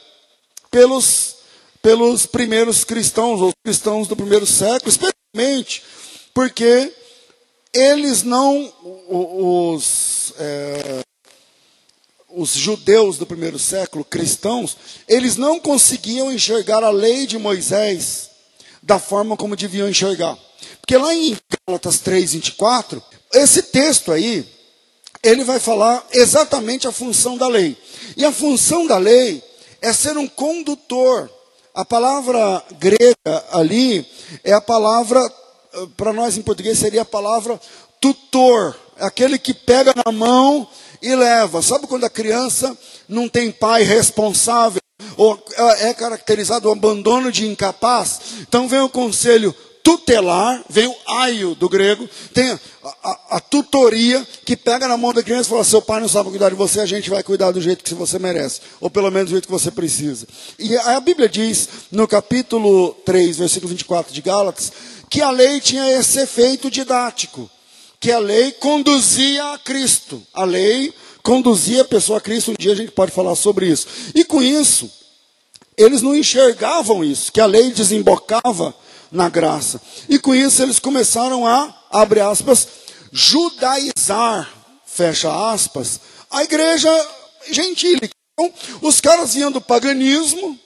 pelos 0.69 1.35
pelos 1.81 2.27
primeiros 2.27 2.83
cristãos, 2.83 3.41
ou 3.41 3.51
cristãos 3.63 4.07
do 4.07 4.15
primeiro 4.15 4.45
século, 4.45 4.87
especialmente 4.87 5.83
porque 6.31 6.93
eles 7.73 8.23
não, 8.23 8.71
os, 9.09 10.33
é, 10.37 11.01
os 12.35 12.53
judeus 12.53 13.17
do 13.17 13.25
primeiro 13.25 13.59
século, 13.59 14.03
cristãos, 14.03 14.77
eles 15.07 15.37
não 15.37 15.59
conseguiam 15.59 16.31
enxergar 16.31 16.83
a 16.83 16.89
lei 16.89 17.25
de 17.25 17.37
Moisés 17.37 18.29
da 18.81 18.99
forma 18.99 19.37
como 19.37 19.55
deviam 19.55 19.89
enxergar. 19.89 20.37
Porque 20.79 20.97
lá 20.97 21.13
em 21.13 21.37
Gálatas 21.67 21.99
3, 21.99 22.33
24, 22.33 23.01
esse 23.33 23.63
texto 23.63 24.11
aí, 24.11 24.45
ele 25.23 25.43
vai 25.43 25.59
falar 25.59 26.05
exatamente 26.11 26.87
a 26.87 26.91
função 26.91 27.37
da 27.37 27.47
lei. 27.47 27.77
E 28.17 28.25
a 28.25 28.31
função 28.31 28.87
da 28.87 28.97
lei 28.97 29.43
é 29.81 29.93
ser 29.93 30.17
um 30.17 30.27
condutor 30.27 31.29
a 31.73 31.85
palavra 31.85 32.63
grega 32.79 33.45
ali 33.51 34.05
é 34.43 34.51
a 34.51 34.59
palavra, 34.59 35.19
eh, 35.73 35.87
para 35.95 36.11
nós 36.11 36.37
em 36.37 36.41
português 36.41 36.77
seria 36.77 37.03
a 37.03 37.05
palavra 37.05 37.59
tutor, 38.01 38.75
aquele 38.99 39.39
que 39.39 39.53
pega 39.53 39.93
na 40.05 40.11
mão 40.11 40.67
e 41.01 41.15
leva. 41.15 41.61
Sabe 41.61 41.87
quando 41.87 42.05
a 42.05 42.09
criança 42.09 42.77
não 43.07 43.27
tem 43.27 43.51
pai 43.51 43.83
responsável? 43.83 44.81
Ou 45.17 45.41
é 45.79 45.93
caracterizado 45.93 46.69
o 46.69 46.71
abandono 46.71 47.31
de 47.31 47.47
incapaz? 47.47 48.19
Então 48.41 48.67
vem 48.67 48.79
o 48.79 48.89
conselho 48.89 49.55
tutelar, 49.83 50.63
vem 50.69 50.87
o 50.87 50.95
aio 51.07 51.55
do 51.55 51.67
grego, 51.67 52.07
tem 52.33 52.51
a, 52.51 52.59
a, 53.03 53.19
a, 53.37 53.39
tutoria 53.39 54.25
que 54.45 54.55
pega 54.55 54.87
na 54.87 54.95
mão 54.97 55.13
da 55.13 55.23
criança 55.23 55.47
e 55.47 55.49
fala: 55.49 55.63
seu 55.63 55.81
pai 55.81 55.99
não 55.99 56.07
sabe 56.07 56.29
cuidar 56.29 56.49
de 56.49 56.55
você, 56.55 56.79
a 56.79 56.85
gente 56.85 57.09
vai 57.09 57.23
cuidar 57.23 57.51
do 57.51 57.61
jeito 57.61 57.83
que 57.83 57.93
você 57.93 58.19
merece, 58.19 58.61
ou 58.79 58.89
pelo 58.89 59.09
menos 59.11 59.29
do 59.29 59.33
jeito 59.33 59.45
que 59.45 59.51
você 59.51 59.71
precisa. 59.71 60.27
E 60.57 60.75
a, 60.77 60.97
a 60.97 60.99
Bíblia 60.99 61.27
diz, 61.27 61.67
no 61.91 62.07
capítulo 62.07 62.93
3, 63.05 63.37
versículo 63.37 63.69
24 63.69 64.13
de 64.13 64.21
Gálatas, 64.21 64.71
que 65.09 65.21
a 65.21 65.31
lei 65.31 65.59
tinha 65.59 65.99
esse 65.99 66.19
efeito 66.19 66.69
didático, 66.69 67.49
que 68.01 68.11
a 68.11 68.17
lei 68.17 68.51
conduzia 68.53 69.53
a 69.53 69.59
Cristo. 69.59 70.21
A 70.33 70.43
lei 70.43 70.91
conduzia 71.21 71.83
a 71.83 71.85
pessoa 71.85 72.17
a 72.17 72.21
Cristo. 72.21 72.49
Um 72.49 72.55
dia 72.57 72.73
a 72.73 72.75
gente 72.75 72.91
pode 72.91 73.11
falar 73.11 73.35
sobre 73.35 73.67
isso. 73.67 73.87
E 74.15 74.25
com 74.25 74.41
isso, 74.41 74.91
eles 75.77 76.01
não 76.01 76.15
enxergavam 76.15 77.03
isso, 77.03 77.31
que 77.31 77.39
a 77.39 77.45
lei 77.45 77.71
desembocava 77.71 78.75
na 79.11 79.29
graça. 79.29 79.79
E 80.09 80.17
com 80.17 80.33
isso 80.33 80.63
eles 80.63 80.79
começaram 80.79 81.45
a, 81.45 81.73
abre 81.91 82.19
aspas, 82.19 82.67
judaizar, 83.11 84.51
fecha 84.83 85.53
aspas, 85.53 86.01
a 86.31 86.43
igreja 86.43 86.89
gentílica. 87.51 88.09
Então, 88.33 88.51
os 88.81 88.99
caras 88.99 89.35
vinham 89.35 89.51
do 89.51 89.61
paganismo, 89.61 90.59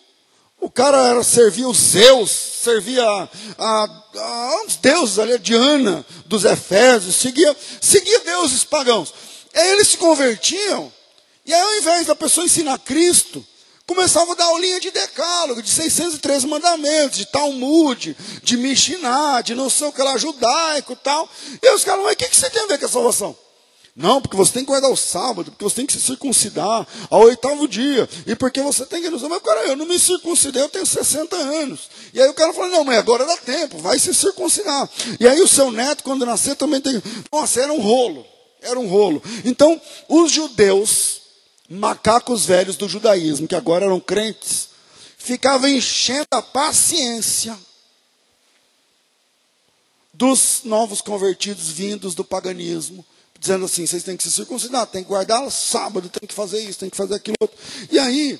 o 0.61 0.69
cara 0.69 1.05
era, 1.09 1.21
servia 1.21 1.67
os 1.67 1.77
Zeus, 1.77 2.31
servia 2.31 3.03
a, 3.03 3.27
a, 3.57 3.83
a, 4.15 4.65
deuses 4.81 5.19
ali, 5.19 5.33
a 5.33 5.37
Diana 5.37 6.05
dos 6.25 6.45
Efésios, 6.45 7.15
seguia, 7.15 7.55
seguia 7.81 8.19
deuses 8.19 8.63
pagãos. 8.63 9.13
Aí 9.53 9.71
eles 9.71 9.89
se 9.89 9.97
convertiam, 9.97 10.91
e 11.45 11.53
aí 11.53 11.61
ao 11.61 11.75
invés 11.77 12.07
da 12.07 12.15
pessoa 12.15 12.45
ensinar 12.45 12.77
Cristo, 12.79 13.45
começava 13.85 14.31
a 14.31 14.35
dar 14.35 14.45
aulinha 14.45 14.79
de 14.79 14.91
decálogo, 14.91 15.61
de 15.61 15.69
613 15.69 16.47
mandamentos, 16.47 17.17
de 17.17 17.25
Talmud, 17.27 18.15
de 18.43 18.57
Mishnah, 18.57 19.41
de 19.41 19.53
não 19.53 19.69
sei 19.69 19.87
o 19.87 19.91
que 19.91 20.01
lá, 20.01 20.17
judaico 20.17 20.93
e 20.93 20.97
tal. 20.97 21.29
E 21.61 21.69
os 21.69 21.83
caras, 21.83 22.03
mas 22.03 22.13
o 22.13 22.17
que, 22.17 22.27
que 22.27 22.35
você 22.35 22.49
tem 22.49 22.63
a 22.63 22.67
ver 22.67 22.79
com 22.79 22.85
a 22.85 22.89
salvação? 22.89 23.44
Não, 23.95 24.21
porque 24.21 24.35
você 24.35 24.51
tem 24.51 24.63
que 24.63 24.67
guardar 24.67 24.91
o 24.91 24.97
sábado, 24.97 25.51
porque 25.51 25.63
você 25.63 25.77
tem 25.77 25.85
que 25.85 25.93
se 25.93 26.01
circuncidar 26.01 26.85
ao 27.09 27.21
oitavo 27.21 27.65
dia, 27.65 28.09
e 28.27 28.35
porque 28.35 28.61
você 28.61 28.85
tem 28.85 29.01
que. 29.01 29.09
Mas, 29.09 29.41
cara, 29.41 29.67
eu 29.67 29.77
não 29.77 29.85
me 29.85 29.97
circuncidei, 29.97 30.61
eu 30.61 30.67
tenho 30.67 30.85
60 30.85 31.33
anos. 31.33 31.89
E 32.13 32.21
aí 32.21 32.27
o 32.27 32.33
cara 32.33 32.51
fala: 32.53 32.67
não, 32.71 32.83
mas 32.83 32.97
agora 32.97 33.25
dá 33.25 33.37
tempo, 33.37 33.77
vai 33.77 33.97
se 33.97 34.13
circuncidar. 34.13 34.89
E 35.17 35.25
aí 35.25 35.39
o 35.39 35.47
seu 35.47 35.71
neto, 35.71 36.03
quando 36.03 36.25
nascer, 36.25 36.57
também 36.57 36.81
tem. 36.81 37.01
Nossa, 37.31 37.61
era 37.61 37.71
um 37.71 37.79
rolo. 37.79 38.25
Era 38.61 38.77
um 38.77 38.87
rolo. 38.87 39.23
Então, 39.45 39.79
os 40.09 40.29
judeus, 40.29 41.21
macacos 41.69 42.45
velhos 42.45 42.75
do 42.75 42.89
judaísmo, 42.89 43.47
que 43.47 43.55
agora 43.55 43.85
eram 43.85 44.01
crentes, 44.01 44.69
ficavam 45.17 45.69
enchendo 45.69 46.27
a 46.31 46.41
paciência 46.41 47.57
dos 50.13 50.61
novos 50.65 50.99
convertidos 50.99 51.69
vindos 51.69 52.13
do 52.13 52.25
paganismo 52.25 53.05
dizendo 53.45 53.65
assim: 53.65 53.85
vocês 53.85 54.03
têm 54.03 54.17
que 54.17 54.23
se 54.23 54.31
circuncidar, 54.31 54.87
tem 54.87 55.03
que 55.03 55.09
guardar 55.09 55.49
sábado, 55.51 56.09
tem 56.09 56.27
que 56.27 56.33
fazer 56.33 56.59
isso, 56.59 56.79
tem 56.79 56.89
que 56.89 56.97
fazer 56.97 57.15
aquilo 57.15 57.37
outro. 57.39 57.57
E 57.91 57.99
aí, 57.99 58.39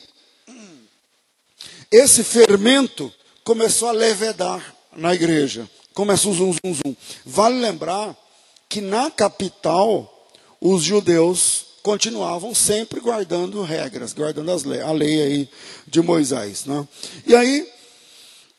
esse 1.91 2.23
fermento 2.23 3.13
começou 3.43 3.87
a 3.87 3.91
levedar 3.91 4.75
na 4.95 5.13
igreja. 5.13 5.69
Começou 5.93 6.33
zum, 6.33 6.51
zum, 6.53 6.73
zum. 6.73 6.95
Vale 7.23 7.59
lembrar 7.59 8.17
que 8.67 8.81
na 8.81 9.09
capital, 9.11 10.11
os 10.59 10.83
judeus 10.83 11.65
continuavam 11.83 12.55
sempre 12.55 12.99
guardando 12.99 13.61
regras, 13.61 14.11
guardando 14.11 14.51
as 14.51 14.63
leis, 14.63 14.81
a 14.81 14.91
lei 14.91 15.21
aí 15.21 15.49
de 15.87 16.01
Moisés. 16.01 16.65
Né? 16.65 16.87
E 17.27 17.35
aí, 17.35 17.71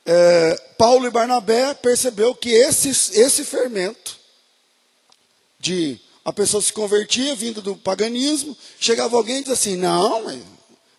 é, 0.07 0.63
Paulo 0.79 1.07
e 1.07 1.11
Barnabé 1.11 1.75
percebeu 1.75 2.35
que 2.35 2.51
esse, 2.51 2.89
esse 2.89 3.45
fermento 3.45 4.17
de 5.59 6.01
a 6.27 6.33
pessoa 6.33 6.61
se 6.61 6.73
convertia, 6.73 7.37
vindo 7.37 7.63
do 7.63 7.77
paganismo, 7.77 8.57
chegava 8.81 9.17
alguém 9.17 9.37
e 9.37 9.41
dizia 9.43 9.55
assim: 9.55 9.77
Não, 9.77 10.25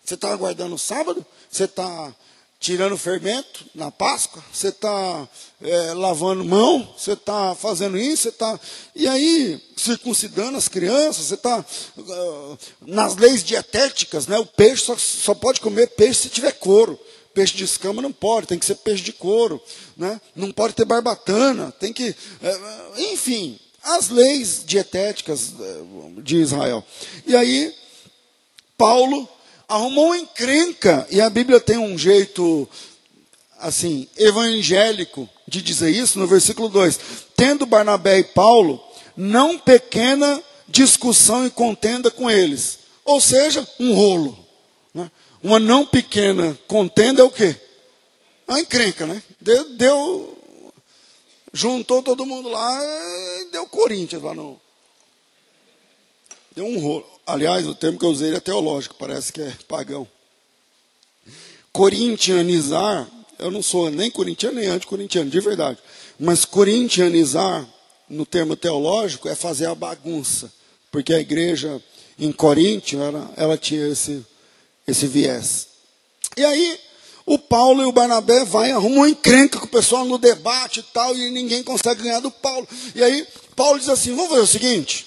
você 0.02 0.14
está 0.14 0.34
guardando 0.34 0.74
o 0.74 0.78
sábado? 0.78 1.24
Você 1.50 1.64
está 1.64 2.14
tirando 2.58 2.96
fermento 2.96 3.66
na 3.74 3.90
Páscoa? 3.90 4.42
Você 4.50 4.68
está 4.68 5.28
é, 5.60 5.92
lavando 5.92 6.42
mão? 6.46 6.94
Você 6.96 7.12
está 7.12 7.54
fazendo 7.54 7.98
isso? 7.98 8.22
Você 8.22 8.28
está. 8.30 8.58
E 8.96 9.06
aí, 9.06 9.60
circuncidando 9.76 10.56
as 10.56 10.66
crianças? 10.66 11.26
Você 11.26 11.34
está. 11.34 11.62
Uh, 11.98 12.58
nas 12.80 13.14
leis 13.14 13.44
dietéticas, 13.44 14.26
né, 14.26 14.38
o 14.38 14.46
peixe 14.46 14.82
só, 14.86 14.96
só 14.96 15.34
pode 15.34 15.60
comer 15.60 15.88
peixe 15.88 16.22
se 16.22 16.28
tiver 16.30 16.52
couro. 16.52 16.98
Peixe 17.34 17.54
de 17.54 17.64
escama 17.64 18.00
não 18.00 18.12
pode, 18.12 18.46
tem 18.46 18.58
que 18.58 18.64
ser 18.64 18.76
peixe 18.76 19.02
de 19.02 19.12
couro. 19.12 19.62
Né? 19.94 20.18
Não 20.34 20.50
pode 20.50 20.72
ter 20.72 20.86
barbatana, 20.86 21.70
tem 21.78 21.92
que. 21.92 22.16
É, 22.42 23.12
enfim, 23.12 23.60
as 23.82 24.08
leis 24.08 24.62
dietéticas 24.64 25.52
eh, 25.60 25.82
de 26.22 26.36
Israel. 26.36 26.84
E 27.26 27.36
aí, 27.36 27.74
Paulo 28.76 29.28
arrumou 29.68 30.06
uma 30.06 30.18
encrenca, 30.18 31.06
e 31.10 31.20
a 31.20 31.28
Bíblia 31.28 31.60
tem 31.60 31.76
um 31.76 31.96
jeito, 31.98 32.68
assim, 33.58 34.08
evangélico 34.16 35.28
de 35.46 35.62
dizer 35.62 35.90
isso, 35.90 36.18
no 36.18 36.26
versículo 36.26 36.68
2: 36.68 37.00
Tendo 37.36 37.66
Barnabé 37.66 38.18
e 38.18 38.24
Paulo 38.24 38.82
não 39.16 39.58
pequena 39.58 40.42
discussão 40.68 41.46
e 41.46 41.50
contenda 41.50 42.10
com 42.10 42.30
eles. 42.30 42.78
Ou 43.04 43.20
seja, 43.20 43.66
um 43.80 43.94
rolo. 43.94 44.38
Né? 44.94 45.10
Uma 45.42 45.58
não 45.58 45.84
pequena 45.84 46.56
contenda 46.66 47.22
é 47.22 47.24
o 47.24 47.30
quê? 47.30 47.56
A 48.46 48.60
encrenca, 48.60 49.06
né? 49.06 49.22
Deu, 49.40 49.70
deu 49.70 50.37
juntou 51.58 52.04
todo 52.04 52.24
mundo 52.24 52.48
lá 52.48 52.78
e 53.40 53.50
deu 53.50 53.66
Corinthians 53.66 54.22
lá 54.22 54.32
no. 54.32 54.60
Deu 56.54 56.64
um 56.64 56.78
rolo. 56.78 57.04
Aliás, 57.26 57.66
o 57.66 57.74
termo 57.74 57.98
que 57.98 58.04
eu 58.04 58.10
usei 58.10 58.32
é 58.32 58.38
teológico, 58.38 58.94
parece 58.94 59.32
que 59.32 59.42
é 59.42 59.52
pagão. 59.66 60.06
Corintianizar, 61.72 63.08
eu 63.40 63.50
não 63.50 63.60
sou 63.60 63.90
nem 63.90 64.08
corintiano 64.08 64.60
nem 64.60 64.68
anticorintiano, 64.68 65.28
de 65.28 65.40
verdade. 65.40 65.78
Mas 66.18 66.44
corintianizar, 66.44 67.68
no 68.08 68.24
termo 68.24 68.54
teológico, 68.54 69.28
é 69.28 69.34
fazer 69.34 69.66
a 69.66 69.74
bagunça. 69.74 70.52
Porque 70.92 71.12
a 71.12 71.20
igreja 71.20 71.82
em 72.18 72.32
Coríntio, 72.32 73.02
ela, 73.02 73.32
ela 73.36 73.58
tinha 73.58 73.86
esse, 73.88 74.24
esse 74.86 75.06
viés. 75.06 75.68
E 76.36 76.44
aí, 76.44 76.80
o 77.28 77.38
Paulo 77.38 77.82
e 77.82 77.86
o 77.86 77.92
Barnabé 77.92 78.44
vai 78.44 78.72
arrumam 78.72 78.98
uma 78.98 79.08
encrenca 79.08 79.58
com 79.58 79.66
o 79.66 79.68
pessoal 79.68 80.04
no 80.04 80.16
debate 80.16 80.80
e 80.80 80.82
tal, 80.82 81.14
e 81.14 81.30
ninguém 81.30 81.62
consegue 81.62 82.02
ganhar 82.02 82.20
do 82.20 82.30
Paulo. 82.30 82.66
E 82.94 83.04
aí, 83.04 83.26
Paulo 83.54 83.78
diz 83.78 83.88
assim: 83.88 84.14
vamos 84.14 84.30
fazer 84.30 84.42
o 84.42 84.46
seguinte. 84.46 85.06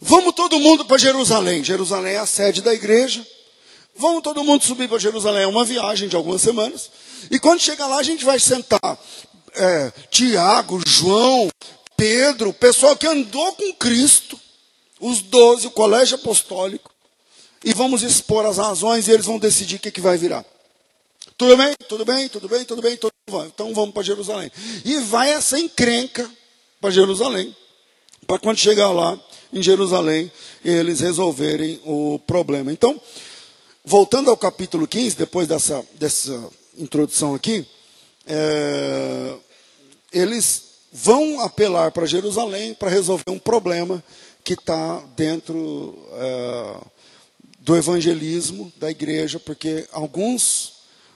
Vamos 0.00 0.34
todo 0.34 0.60
mundo 0.60 0.84
para 0.84 0.96
Jerusalém. 0.96 1.64
Jerusalém 1.64 2.14
é 2.14 2.18
a 2.18 2.26
sede 2.26 2.62
da 2.62 2.72
igreja. 2.72 3.26
Vamos 3.96 4.22
todo 4.22 4.44
mundo 4.44 4.64
subir 4.64 4.88
para 4.88 4.98
Jerusalém. 4.98 5.42
É 5.42 5.46
uma 5.46 5.64
viagem 5.64 6.08
de 6.08 6.14
algumas 6.14 6.42
semanas. 6.42 6.90
E 7.30 7.38
quando 7.38 7.60
chegar 7.60 7.86
lá, 7.86 7.98
a 7.98 8.02
gente 8.02 8.24
vai 8.24 8.38
sentar 8.38 8.98
é, 9.54 9.92
Tiago, 10.10 10.80
João, 10.86 11.48
Pedro, 11.96 12.50
o 12.50 12.54
pessoal 12.54 12.96
que 12.96 13.06
andou 13.06 13.52
com 13.52 13.72
Cristo, 13.74 14.38
os 15.00 15.22
doze, 15.22 15.66
o 15.66 15.70
colégio 15.70 16.16
apostólico, 16.16 16.92
e 17.64 17.72
vamos 17.72 18.02
expor 18.02 18.44
as 18.44 18.58
razões 18.58 19.08
e 19.08 19.10
eles 19.10 19.26
vão 19.26 19.38
decidir 19.38 19.76
o 19.76 19.78
que, 19.80 19.90
que 19.90 20.00
vai 20.00 20.18
virar. 20.18 20.44
Tudo 21.36 21.56
bem? 21.56 21.74
Tudo 21.88 22.04
bem? 22.04 22.28
Tudo 22.28 22.48
bem? 22.48 22.64
Tudo 22.64 22.82
bem? 22.82 22.96
Tudo 22.96 23.12
bem. 23.28 23.46
Então 23.46 23.74
vamos 23.74 23.92
para 23.92 24.02
Jerusalém. 24.04 24.50
E 24.84 24.98
vai 25.00 25.32
essa 25.32 25.58
encrenca 25.58 26.30
para 26.80 26.90
Jerusalém. 26.90 27.54
Para 28.26 28.38
quando 28.38 28.58
chegar 28.58 28.92
lá 28.92 29.18
em 29.52 29.62
Jerusalém, 29.62 30.30
eles 30.64 31.00
resolverem 31.00 31.80
o 31.84 32.20
problema. 32.20 32.72
Então, 32.72 33.00
voltando 33.84 34.30
ao 34.30 34.36
capítulo 34.36 34.86
15, 34.86 35.16
depois 35.16 35.48
dessa, 35.48 35.84
dessa 35.94 36.50
introdução 36.78 37.34
aqui, 37.34 37.66
é, 38.26 39.34
eles 40.12 40.62
vão 40.92 41.40
apelar 41.40 41.90
para 41.90 42.06
Jerusalém 42.06 42.74
para 42.74 42.88
resolver 42.88 43.28
um 43.28 43.38
problema 43.38 44.02
que 44.44 44.54
está 44.54 45.00
dentro 45.16 45.98
é, 46.12 46.76
do 47.58 47.76
evangelismo 47.76 48.72
da 48.76 48.90
igreja, 48.90 49.40
porque 49.40 49.88
alguns 49.90 50.73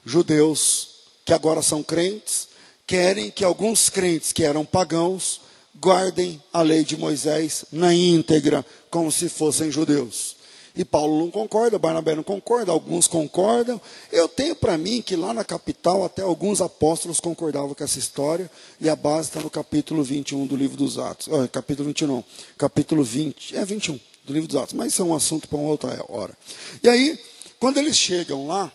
judeus 0.08 0.88
que 1.24 1.32
agora 1.32 1.60
são 1.60 1.82
crentes 1.82 2.48
querem 2.86 3.30
que 3.30 3.44
alguns 3.44 3.90
crentes 3.90 4.32
que 4.32 4.42
eram 4.42 4.64
pagãos 4.64 5.42
guardem 5.78 6.42
a 6.50 6.62
lei 6.62 6.82
de 6.82 6.96
Moisés 6.96 7.66
na 7.70 7.92
íntegra, 7.94 8.64
como 8.90 9.12
se 9.12 9.28
fossem 9.28 9.70
judeus. 9.70 10.36
E 10.74 10.84
Paulo 10.84 11.18
não 11.18 11.30
concorda, 11.30 11.78
Barnabé 11.78 12.14
não 12.14 12.22
concorda, 12.22 12.72
alguns 12.72 13.06
concordam. 13.06 13.80
Eu 14.10 14.26
tenho 14.26 14.56
para 14.56 14.78
mim 14.78 15.02
que 15.02 15.16
lá 15.16 15.34
na 15.34 15.44
capital 15.44 16.04
até 16.04 16.22
alguns 16.22 16.62
apóstolos 16.62 17.20
concordavam 17.20 17.74
com 17.74 17.84
essa 17.84 17.98
história, 17.98 18.50
e 18.80 18.88
a 18.88 18.96
base 18.96 19.28
está 19.28 19.40
no 19.40 19.50
capítulo 19.50 20.02
21 20.02 20.46
do 20.46 20.56
livro 20.56 20.76
dos 20.76 20.98
Atos. 20.98 21.28
Oh, 21.28 21.46
capítulo 21.48 21.88
21 21.88 22.06
não, 22.06 22.24
capítulo 22.56 23.04
20, 23.04 23.56
é 23.56 23.64
21 23.64 24.00
do 24.24 24.32
livro 24.32 24.48
dos 24.48 24.56
Atos, 24.56 24.72
mas 24.72 24.92
isso 24.92 25.02
é 25.02 25.04
um 25.04 25.14
assunto 25.14 25.46
para 25.46 25.58
uma 25.58 25.68
outra 25.68 26.02
hora. 26.08 26.36
E 26.82 26.88
aí, 26.88 27.18
quando 27.60 27.78
eles 27.78 27.96
chegam 27.96 28.46
lá, 28.46 28.72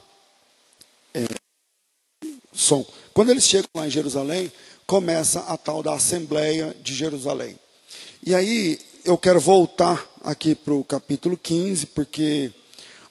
é, 1.14 1.26
som. 2.52 2.86
Quando 3.14 3.32
eles 3.32 3.46
chegam 3.46 3.70
lá 3.76 3.88
em 3.88 3.92
Jerusalém, 3.92 4.52
começa 4.86 5.42
a 5.42 5.58
tal 5.58 5.84
da 5.84 5.94
Assembleia 5.94 6.76
de 6.82 6.94
Jerusalém. 6.94 7.58
E 8.26 8.34
aí 8.34 8.80
eu 9.06 9.18
quero 9.18 9.40
voltar 9.40 10.10
aqui 10.24 10.56
para 10.56 10.74
o 10.74 10.84
capítulo 10.84 11.38
15, 11.38 11.88
porque 11.88 12.52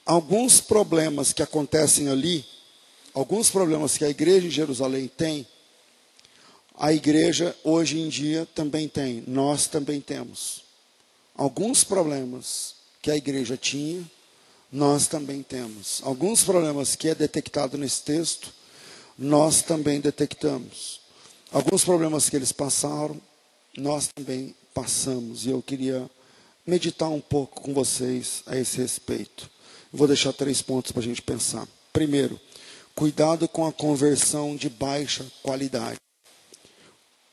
alguns 0.05 0.59
problemas 0.59 1.31
que 1.33 1.43
acontecem 1.43 2.09
ali, 2.09 2.45
alguns 3.13 3.49
problemas 3.49 3.97
que 3.97 4.03
a 4.03 4.09
igreja 4.09 4.47
em 4.47 4.51
Jerusalém 4.51 5.07
tem, 5.07 5.47
a 6.75 6.91
igreja 6.91 7.55
hoje 7.63 7.99
em 7.99 8.09
dia 8.09 8.47
também 8.55 8.87
tem, 8.87 9.23
nós 9.27 9.67
também 9.67 10.01
temos. 10.01 10.63
Alguns 11.35 11.83
problemas 11.83 12.75
que 13.01 13.11
a 13.11 13.15
igreja 13.15 13.55
tinha, 13.55 14.03
nós 14.73 15.05
também 15.05 15.43
temos. 15.43 16.01
Alguns 16.03 16.43
problemas 16.43 16.95
que 16.95 17.07
é 17.07 17.13
detectado 17.13 17.77
nesse 17.77 18.01
texto, 18.01 18.51
nós 19.15 19.61
também 19.61 20.01
detectamos. 20.01 20.99
Alguns 21.51 21.85
problemas 21.85 22.27
que 22.27 22.35
eles 22.35 22.51
passaram, 22.51 23.21
nós 23.77 24.07
também 24.07 24.55
passamos. 24.73 25.45
E 25.45 25.51
eu 25.51 25.61
queria 25.61 26.09
meditar 26.65 27.07
um 27.09 27.21
pouco 27.21 27.61
com 27.61 27.71
vocês 27.71 28.41
a 28.47 28.57
esse 28.57 28.77
respeito. 28.77 29.47
Vou 29.91 30.07
deixar 30.07 30.33
três 30.33 30.59
pontos 30.63 30.91
para 30.91 31.01
a 31.01 31.05
gente 31.05 31.21
pensar. 31.21 31.67
Primeiro, 31.93 32.41
cuidado 32.95 33.47
com 33.47 33.67
a 33.67 33.71
conversão 33.71 34.55
de 34.55 34.71
baixa 34.71 35.23
qualidade. 35.43 35.99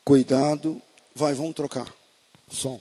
Cuidado, 0.05 0.79
vai, 1.15 1.33
vamos 1.33 1.55
trocar. 1.55 1.91
Som. 2.51 2.79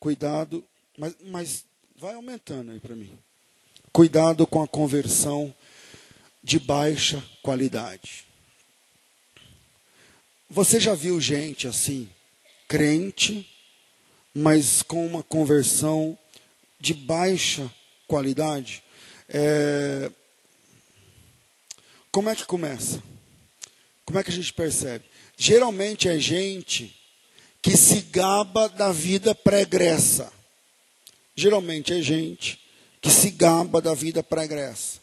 Cuidado, 0.00 0.64
mas, 0.96 1.14
mas 1.26 1.64
vai 1.98 2.14
aumentando 2.14 2.70
aí 2.70 2.80
para 2.80 2.96
mim. 2.96 3.18
Cuidado 3.98 4.46
com 4.46 4.62
a 4.62 4.68
conversão 4.68 5.52
de 6.40 6.60
baixa 6.60 7.20
qualidade. 7.42 8.24
Você 10.48 10.78
já 10.78 10.94
viu 10.94 11.20
gente 11.20 11.66
assim, 11.66 12.08
crente, 12.68 13.44
mas 14.32 14.82
com 14.84 15.04
uma 15.04 15.24
conversão 15.24 16.16
de 16.78 16.94
baixa 16.94 17.68
qualidade? 18.06 18.84
É... 19.28 20.08
Como 22.12 22.30
é 22.30 22.36
que 22.36 22.44
começa? 22.44 23.02
Como 24.04 24.16
é 24.16 24.22
que 24.22 24.30
a 24.30 24.32
gente 24.34 24.52
percebe? 24.52 25.06
Geralmente 25.36 26.08
é 26.08 26.20
gente 26.20 26.96
que 27.60 27.76
se 27.76 28.02
gaba 28.02 28.68
da 28.68 28.92
vida 28.92 29.34
pregressa. 29.34 30.32
Geralmente 31.34 31.92
é 31.92 32.00
gente 32.00 32.67
que 33.00 33.10
se 33.10 33.30
gaba 33.30 33.80
da 33.80 33.94
vida 33.94 34.22
pregressa. 34.22 34.98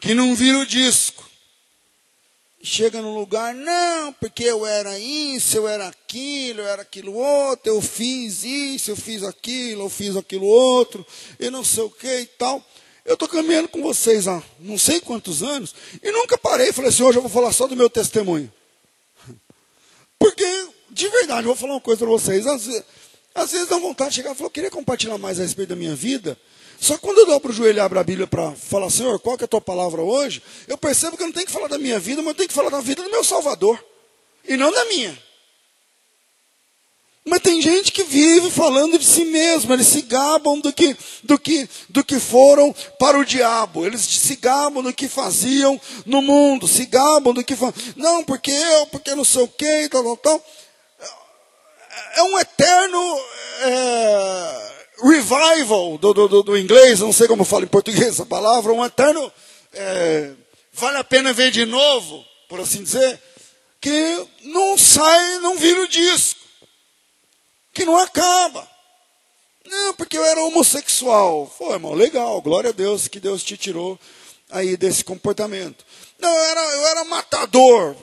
Que 0.00 0.14
não 0.14 0.34
vira 0.34 0.58
o 0.58 0.66
disco. 0.66 1.24
Chega 2.62 3.02
num 3.02 3.14
lugar, 3.14 3.54
não, 3.54 4.10
porque 4.14 4.42
eu 4.44 4.64
era 4.64 4.98
isso, 4.98 5.54
eu 5.54 5.68
era 5.68 5.86
aquilo, 5.86 6.60
eu 6.60 6.66
era 6.66 6.80
aquilo 6.80 7.12
outro, 7.12 7.70
eu 7.70 7.82
fiz 7.82 8.42
isso, 8.42 8.90
eu 8.90 8.96
fiz 8.96 9.22
aquilo, 9.22 9.82
eu 9.82 9.90
fiz 9.90 10.16
aquilo 10.16 10.46
outro, 10.46 11.06
e 11.38 11.50
não 11.50 11.62
sei 11.62 11.84
o 11.84 11.90
que 11.90 12.20
e 12.20 12.26
tal. 12.26 12.64
Eu 13.04 13.14
estou 13.14 13.28
caminhando 13.28 13.68
com 13.68 13.82
vocês 13.82 14.26
há 14.26 14.42
não 14.58 14.78
sei 14.78 14.98
quantos 14.98 15.42
anos, 15.42 15.74
e 16.02 16.10
nunca 16.10 16.38
parei 16.38 16.70
e 16.70 16.72
falei 16.72 16.88
assim, 16.88 17.02
hoje 17.02 17.18
eu 17.18 17.22
vou 17.22 17.30
falar 17.30 17.52
só 17.52 17.66
do 17.66 17.76
meu 17.76 17.90
testemunho. 17.90 18.50
Porque, 20.18 20.68
de 20.90 21.06
verdade, 21.08 21.42
eu 21.42 21.48
vou 21.48 21.56
falar 21.56 21.74
uma 21.74 21.80
coisa 21.82 21.98
para 21.98 22.08
vocês. 22.08 22.46
Às 22.46 22.64
vezes, 22.64 22.82
às 23.34 23.52
vezes 23.52 23.68
dá 23.68 23.76
vontade 23.76 24.10
de 24.10 24.16
chegar 24.16 24.32
e 24.32 24.34
falar, 24.34 24.46
eu 24.46 24.50
queria 24.50 24.70
compartilhar 24.70 25.18
mais 25.18 25.38
a 25.38 25.42
respeito 25.42 25.68
da 25.68 25.76
minha 25.76 25.94
vida. 25.94 26.38
Só 26.80 26.98
quando 26.98 27.18
eu 27.18 27.40
para 27.40 27.50
o 27.50 27.54
joelho 27.54 27.78
e 27.78 27.80
abro 27.80 27.98
a 27.98 28.04
Bíblia 28.04 28.26
para 28.26 28.52
falar, 28.52 28.90
Senhor, 28.90 29.18
qual 29.20 29.36
que 29.36 29.44
é 29.44 29.46
a 29.46 29.48
tua 29.48 29.60
palavra 29.60 30.02
hoje? 30.02 30.42
Eu 30.68 30.76
percebo 30.76 31.16
que 31.16 31.22
eu 31.22 31.26
não 31.26 31.32
tenho 31.32 31.46
que 31.46 31.52
falar 31.52 31.68
da 31.68 31.78
minha 31.78 31.98
vida, 31.98 32.22
mas 32.22 32.32
eu 32.32 32.34
tenho 32.34 32.48
que 32.48 32.54
falar 32.54 32.70
da 32.70 32.80
vida 32.80 33.02
do 33.02 33.10
meu 33.10 33.24
Salvador. 33.24 33.82
E 34.46 34.56
não 34.56 34.70
da 34.70 34.84
minha. 34.86 35.18
Mas 37.24 37.40
tem 37.40 37.62
gente 37.62 37.90
que 37.90 38.02
vive 38.02 38.50
falando 38.50 38.98
de 38.98 39.04
si 39.04 39.24
mesmo, 39.24 39.72
eles 39.72 39.86
se 39.86 40.02
gabam 40.02 40.60
do 40.60 40.70
que, 40.70 40.94
do 41.22 41.38
que, 41.38 41.66
do 41.88 42.04
que 42.04 42.20
foram 42.20 42.74
para 42.98 43.18
o 43.18 43.24
diabo, 43.24 43.86
eles 43.86 44.02
se 44.02 44.36
gabam 44.36 44.82
do 44.82 44.92
que 44.92 45.08
faziam 45.08 45.80
no 46.04 46.20
mundo, 46.20 46.68
se 46.68 46.84
gabam 46.84 47.32
do 47.32 47.42
que. 47.42 47.56
Não, 47.96 48.22
porque 48.22 48.50
eu, 48.50 48.86
porque 48.88 49.14
não 49.14 49.24
sei 49.24 49.42
o 49.42 49.48
que, 49.48 49.88
tal, 49.88 50.02
tal, 50.02 50.16
tal. 50.18 50.46
É 52.16 52.22
um 52.24 52.38
eterno 52.38 53.20
é, 53.62 54.73
revival 55.02 55.98
do, 55.98 56.14
do, 56.14 56.42
do, 56.42 56.58
inglês, 56.58 57.00
não 57.00 57.12
sei 57.12 57.26
como 57.26 57.44
falo 57.44 57.64
em 57.64 57.68
português 57.68 58.08
essa 58.08 58.26
palavra, 58.26 58.72
um 58.72 58.84
eterno. 58.84 59.32
É, 59.72 60.32
vale 60.72 60.98
a 60.98 61.04
pena 61.04 61.32
ver 61.32 61.50
de 61.50 61.64
novo, 61.64 62.24
por 62.48 62.60
assim 62.60 62.82
dizer, 62.82 63.20
que 63.80 64.26
não 64.42 64.78
sai, 64.78 65.38
não 65.38 65.56
vira 65.56 65.82
o 65.82 65.88
disco 65.88 66.40
que 67.74 67.84
não 67.84 67.98
acaba. 67.98 68.66
Não, 69.66 69.94
porque 69.94 70.16
eu 70.16 70.24
era 70.24 70.42
homossexual. 70.44 71.52
Foi, 71.58 71.72
irmão, 71.72 71.92
legal, 71.92 72.40
glória 72.40 72.70
a 72.70 72.72
Deus 72.72 73.08
que 73.08 73.18
Deus 73.18 73.42
te 73.42 73.56
tirou 73.56 73.98
aí 74.54 74.76
desse 74.76 75.04
comportamento. 75.04 75.84
Não, 76.18 76.30
eu 76.30 76.44
era, 76.44 76.60
eu 76.60 76.86
era 76.86 77.04
matador. 77.04 77.96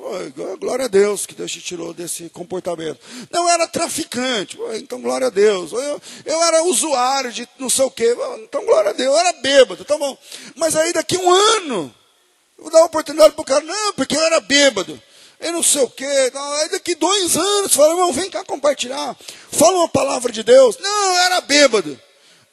Glória 0.60 0.86
a 0.86 0.88
Deus 0.90 1.26
que 1.26 1.34
Deus 1.34 1.52
te 1.52 1.62
tirou 1.62 1.94
desse 1.94 2.30
comportamento. 2.30 3.00
Não, 3.32 3.44
eu 3.44 3.50
era 3.50 3.68
traficante. 3.68 4.60
Então, 4.74 5.02
glória 5.02 5.28
a 5.28 5.30
Deus. 5.30 5.72
Eu, 5.72 6.02
eu 6.26 6.44
era 6.44 6.64
usuário 6.64 7.32
de 7.32 7.48
não 7.58 7.70
sei 7.70 7.86
o 7.86 7.90
quê. 7.90 8.16
Então, 8.44 8.66
glória 8.66 8.90
a 8.90 8.94
Deus. 8.94 9.14
Eu 9.14 9.18
era 9.18 9.34
bêbado, 9.34 9.86
tá 9.86 9.98
bom. 9.98 10.16
Mas 10.56 10.76
aí 10.76 10.92
daqui 10.92 11.18
um 11.18 11.32
ano, 11.32 11.96
eu 12.58 12.66
vou 12.66 12.72
dar 12.72 12.80
uma 12.80 12.88
oportunidade 12.88 13.34
para 13.34 13.42
o 13.42 13.46
cara. 13.46 13.64
Não, 13.64 13.94
porque 13.94 14.16
eu 14.16 14.22
era 14.22 14.42
bêbado 14.42 15.02
e 15.40 15.52
não 15.52 15.64
sei 15.64 15.82
o 15.82 15.90
quê. 15.90 16.06
Aí 16.06 16.70
daqui 16.70 16.96
dois 16.96 17.38
anos, 17.38 17.74
fala, 17.74 17.94
irmão, 17.94 18.12
vem 18.12 18.30
cá 18.30 18.44
compartilhar. 18.44 19.16
Fala 19.50 19.78
uma 19.78 19.90
palavra 19.90 20.34
de 20.34 20.44
Deus. 20.44 20.78
Não, 20.80 21.18
era 21.18 21.42
bêbado. 21.42 22.00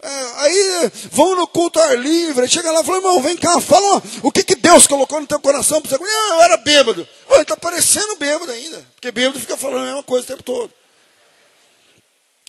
É, 0.01 0.09
aí 0.37 0.93
vão 1.11 1.35
no 1.35 1.47
culto 1.47 1.81
ar 1.81 1.99
livre, 1.99 2.47
chega 2.47 2.71
lá 2.71 2.81
e 2.81 2.85
fala, 2.85 2.99
irmão, 2.99 3.21
vem 3.21 3.37
cá, 3.37 3.61
fala 3.61 4.01
o 4.23 4.31
que, 4.31 4.45
que 4.45 4.55
Deus 4.55 4.87
colocou 4.87 5.21
no 5.21 5.27
teu 5.27 5.41
coração 5.41 5.83
para 5.83 5.91
você. 5.91 6.03
Não, 6.03 6.35
eu 6.35 6.43
era 6.43 6.57
bêbado. 6.57 7.09
Ele 7.31 7.43
está 7.43 7.57
parecendo 7.57 8.17
bêbado 8.17 8.53
ainda, 8.53 8.87
porque 8.95 9.11
bêbado 9.11 9.41
fica 9.41 9.57
falando 9.57 9.83
a 9.83 9.87
mesma 9.87 10.03
coisa 10.05 10.25
o 10.25 10.29
tempo 10.29 10.43
todo. 10.43 10.73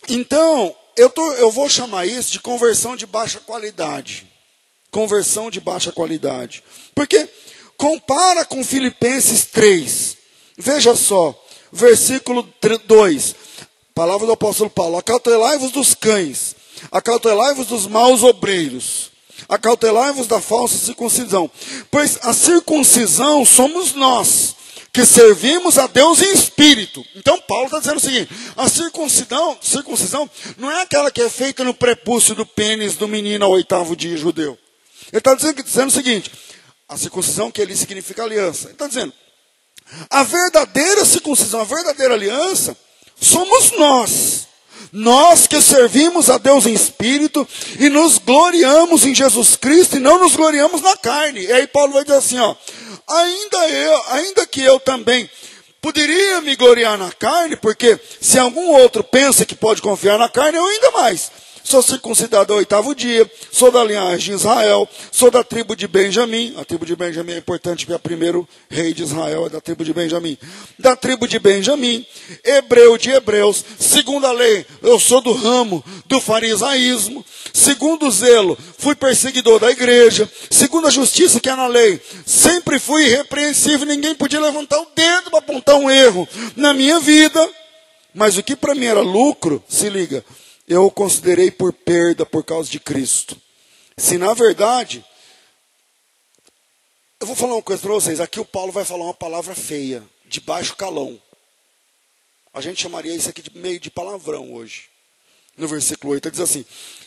Então, 0.08 0.74
eu, 0.96 1.10
tô, 1.10 1.32
eu 1.34 1.50
vou 1.50 1.68
chamar 1.68 2.06
isso 2.06 2.30
de 2.30 2.40
conversão 2.40 2.96
de 2.96 3.06
baixa 3.06 3.40
qualidade. 3.40 4.26
Conversão 4.90 5.50
de 5.50 5.60
baixa 5.60 5.92
qualidade. 5.92 6.62
Porque 6.94 7.28
compara 7.76 8.44
com 8.44 8.62
Filipenses 8.64 9.46
3. 9.46 10.16
Veja 10.56 10.94
só, 10.94 11.34
versículo 11.72 12.48
2. 12.86 13.34
Palavra 13.94 14.26
do 14.26 14.32
apóstolo 14.32 14.70
Paulo: 14.70 14.98
Acautelai-vos 14.98 15.70
dos 15.70 15.94
cães, 15.94 16.56
acautelai-vos 16.90 17.66
dos 17.66 17.86
maus 17.86 18.22
obreiros, 18.22 19.10
acautelai-vos 19.48 20.26
da 20.26 20.40
falsa 20.40 20.76
circuncisão. 20.76 21.50
Pois 21.90 22.18
a 22.22 22.32
circuncisão 22.32 23.44
somos 23.44 23.94
nós, 23.94 24.56
que 24.92 25.04
servimos 25.04 25.78
a 25.78 25.86
Deus 25.86 26.20
em 26.20 26.32
espírito. 26.32 27.04
Então 27.14 27.40
Paulo 27.40 27.66
está 27.66 27.78
dizendo 27.78 27.98
o 27.98 28.00
seguinte: 28.00 28.30
a 28.56 28.68
circuncisão, 28.68 29.58
circuncisão 29.60 30.28
não 30.58 30.70
é 30.70 30.82
aquela 30.82 31.10
que 31.10 31.22
é 31.22 31.28
feita 31.28 31.64
no 31.64 31.74
prepúcio 31.74 32.34
do 32.34 32.44
pênis 32.44 32.96
do 32.96 33.08
menino 33.08 33.44
ao 33.44 33.52
oitavo 33.52 33.96
dia 33.96 34.16
judeu. 34.16 34.58
Ele 35.12 35.18
está 35.18 35.34
dizendo, 35.34 35.62
dizendo 35.62 35.88
o 35.88 35.92
seguinte: 35.92 36.30
a 36.88 36.96
circuncisão 36.96 37.50
que 37.50 37.62
ali 37.62 37.76
significa 37.76 38.22
aliança. 38.24 38.64
Ele 38.66 38.72
está 38.72 38.86
dizendo, 38.86 39.12
a 40.08 40.22
verdadeira 40.22 41.04
circuncisão, 41.04 41.60
a 41.60 41.64
verdadeira 41.64 42.14
aliança, 42.14 42.76
somos 43.20 43.72
nós. 43.72 44.49
Nós 44.92 45.46
que 45.46 45.60
servimos 45.60 46.28
a 46.28 46.38
Deus 46.38 46.66
em 46.66 46.72
espírito 46.72 47.46
e 47.78 47.88
nos 47.88 48.18
gloriamos 48.18 49.04
em 49.06 49.14
Jesus 49.14 49.56
Cristo 49.56 49.96
e 49.96 50.00
não 50.00 50.18
nos 50.18 50.34
gloriamos 50.34 50.82
na 50.82 50.96
carne. 50.96 51.44
E 51.44 51.52
aí 51.52 51.66
Paulo 51.66 51.92
vai 51.92 52.02
dizer 52.02 52.16
assim, 52.16 52.38
ó, 52.38 52.54
ainda 53.06 53.68
eu, 53.68 54.02
ainda 54.08 54.46
que 54.46 54.62
eu 54.62 54.80
também 54.80 55.28
poderia 55.80 56.40
me 56.40 56.56
gloriar 56.56 56.98
na 56.98 57.10
carne, 57.12 57.56
porque 57.56 57.98
se 58.20 58.38
algum 58.38 58.70
outro 58.70 59.02
pensa 59.02 59.44
que 59.44 59.54
pode 59.54 59.80
confiar 59.80 60.18
na 60.18 60.28
carne, 60.28 60.58
eu 60.58 60.64
ainda 60.64 60.90
mais 60.90 61.30
sou 61.64 61.82
circuncidado 61.82 62.52
ao 62.52 62.58
oitavo 62.58 62.94
dia, 62.94 63.30
sou 63.52 63.70
da 63.70 63.82
linhagem 63.84 64.34
de 64.34 64.40
Israel, 64.40 64.88
sou 65.10 65.30
da 65.30 65.44
tribo 65.44 65.76
de 65.76 65.86
Benjamim. 65.86 66.54
A 66.56 66.64
tribo 66.64 66.84
de 66.84 66.96
Benjamim 66.96 67.32
é 67.32 67.38
importante 67.38 67.86
porque 67.86 67.96
o 67.96 67.98
primeiro 67.98 68.48
rei 68.68 68.92
de 68.92 69.02
Israel 69.02 69.46
é 69.46 69.48
da 69.48 69.60
tribo 69.60 69.84
de 69.84 69.92
Benjamim. 69.92 70.36
Da 70.78 70.96
tribo 70.96 71.26
de 71.26 71.38
Benjamim, 71.38 72.04
hebreu 72.44 72.96
de 72.96 73.10
hebreus, 73.10 73.64
segundo 73.78 74.26
a 74.26 74.32
lei, 74.32 74.66
eu 74.82 74.98
sou 74.98 75.20
do 75.20 75.32
ramo 75.32 75.84
do 76.06 76.20
farisaísmo, 76.20 77.24
segundo 77.52 78.06
o 78.06 78.10
zelo, 78.10 78.58
fui 78.78 78.94
perseguidor 78.94 79.60
da 79.60 79.70
igreja, 79.70 80.30
segundo 80.50 80.86
a 80.86 80.90
justiça 80.90 81.40
que 81.40 81.48
é 81.48 81.56
na 81.56 81.66
lei, 81.66 82.00
sempre 82.26 82.78
fui 82.78 83.04
irrepreensível, 83.04 83.86
ninguém 83.86 84.14
podia 84.14 84.40
levantar 84.40 84.80
o 84.80 84.86
dedo 84.94 85.30
para 85.30 85.38
apontar 85.38 85.76
um 85.76 85.90
erro 85.90 86.28
na 86.56 86.72
minha 86.72 86.98
vida. 87.00 87.48
Mas 88.12 88.36
o 88.36 88.42
que 88.42 88.56
para 88.56 88.74
mim 88.74 88.86
era 88.86 89.00
lucro, 89.00 89.62
se 89.68 89.88
liga, 89.88 90.24
eu 90.70 90.86
o 90.86 90.90
considerei 90.90 91.50
por 91.50 91.72
perda 91.72 92.24
por 92.24 92.44
causa 92.44 92.70
de 92.70 92.78
Cristo. 92.78 93.36
Se 93.96 94.16
na 94.16 94.32
verdade, 94.32 95.04
eu 97.18 97.26
vou 97.26 97.34
falar 97.34 97.54
uma 97.54 97.62
coisa 97.62 97.82
para 97.82 97.92
vocês, 97.92 98.20
aqui 98.20 98.38
o 98.38 98.44
Paulo 98.44 98.70
vai 98.70 98.84
falar 98.84 99.04
uma 99.04 99.12
palavra 99.12 99.52
feia, 99.52 100.00
de 100.26 100.40
baixo 100.40 100.76
calão. 100.76 101.20
A 102.54 102.60
gente 102.60 102.80
chamaria 102.80 103.14
isso 103.14 103.28
aqui 103.28 103.42
de 103.42 103.58
meio 103.58 103.80
de 103.80 103.90
palavrão 103.90 104.54
hoje. 104.54 104.88
No 105.56 105.66
versículo 105.66 106.12
8, 106.12 106.28
ele 106.28 106.32
diz 106.32 106.40
assim: 106.40 106.64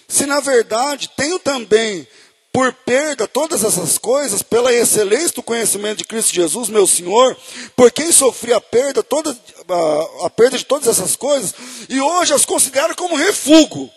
Se 0.10 0.26
na 0.26 0.42
verdade 0.42 1.10
tenho 1.16 1.40
também 1.40 2.06
por 2.54 2.72
perda 2.72 3.28
todas 3.28 3.64
essas 3.64 3.98
coisas, 3.98 4.44
pela 4.44 4.72
excelência 4.72 5.32
do 5.32 5.42
conhecimento 5.42 5.98
de 5.98 6.04
Cristo 6.04 6.36
Jesus, 6.36 6.70
meu 6.70 6.86
Senhor, 6.86 7.36
por 7.76 7.92
quem 7.92 8.12
sofri 8.12 8.54
a 8.54 8.62
perda, 8.62 9.02
toda, 9.02 9.32
a, 9.32 10.26
a 10.28 10.30
perda 10.30 10.60
de 10.60 10.64
todas 10.64 10.88
essas 10.88 11.16
coisas, 11.16 11.56
e 11.90 12.00
hoje 12.00 12.32
as 12.32 12.46
considero 12.46 12.96
como 12.96 13.16
refúgio. 13.16 13.90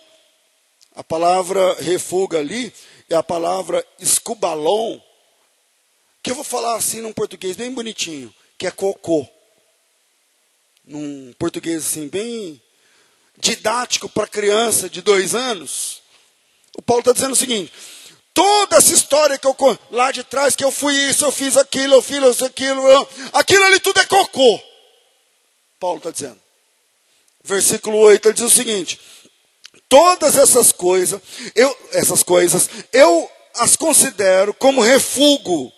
A 0.94 1.04
palavra 1.04 1.74
refúgio 1.74 2.38
ali 2.38 2.72
é 3.10 3.14
a 3.14 3.22
palavra 3.22 3.86
escubalon, 4.00 4.98
que 6.22 6.30
eu 6.30 6.34
vou 6.34 6.42
falar 6.42 6.76
assim 6.76 7.02
num 7.02 7.12
português 7.12 7.56
bem 7.56 7.70
bonitinho, 7.70 8.34
que 8.56 8.66
é 8.66 8.70
cocô. 8.70 9.28
Num 10.82 11.34
português 11.38 11.84
assim, 11.84 12.08
bem 12.08 12.60
didático 13.36 14.08
para 14.08 14.26
criança 14.26 14.88
de 14.88 15.02
dois 15.02 15.34
anos. 15.34 16.00
O 16.74 16.80
Paulo 16.80 17.00
está 17.00 17.12
dizendo 17.12 17.32
o 17.32 17.36
seguinte: 17.36 17.70
toda 18.36 18.76
essa 18.76 18.92
história 18.92 19.38
que 19.38 19.46
eu 19.46 19.56
lá 19.90 20.12
de 20.12 20.22
trás, 20.22 20.54
que 20.54 20.62
eu 20.62 20.70
fui 20.70 20.94
isso, 21.08 21.24
eu 21.24 21.32
fiz 21.32 21.56
aquilo, 21.56 21.94
eu 21.94 22.02
fiz 22.02 22.22
isso, 22.22 22.44
aquilo, 22.44 22.86
eu, 22.86 23.08
aquilo 23.32 23.64
ali 23.64 23.80
tudo 23.80 23.98
é 23.98 24.04
cocô. 24.04 24.60
Paulo 25.80 25.96
está 25.96 26.10
dizendo. 26.10 26.38
Versículo 27.42 27.96
8, 27.96 28.28
ele 28.28 28.34
diz 28.34 28.44
o 28.44 28.50
seguinte: 28.50 29.00
todas 29.88 30.36
essas 30.36 30.70
coisas, 30.70 31.18
eu, 31.54 31.74
essas 31.92 32.22
coisas, 32.22 32.68
eu 32.92 33.30
as 33.54 33.74
considero 33.74 34.52
como 34.52 34.82
refúgio 34.82 35.72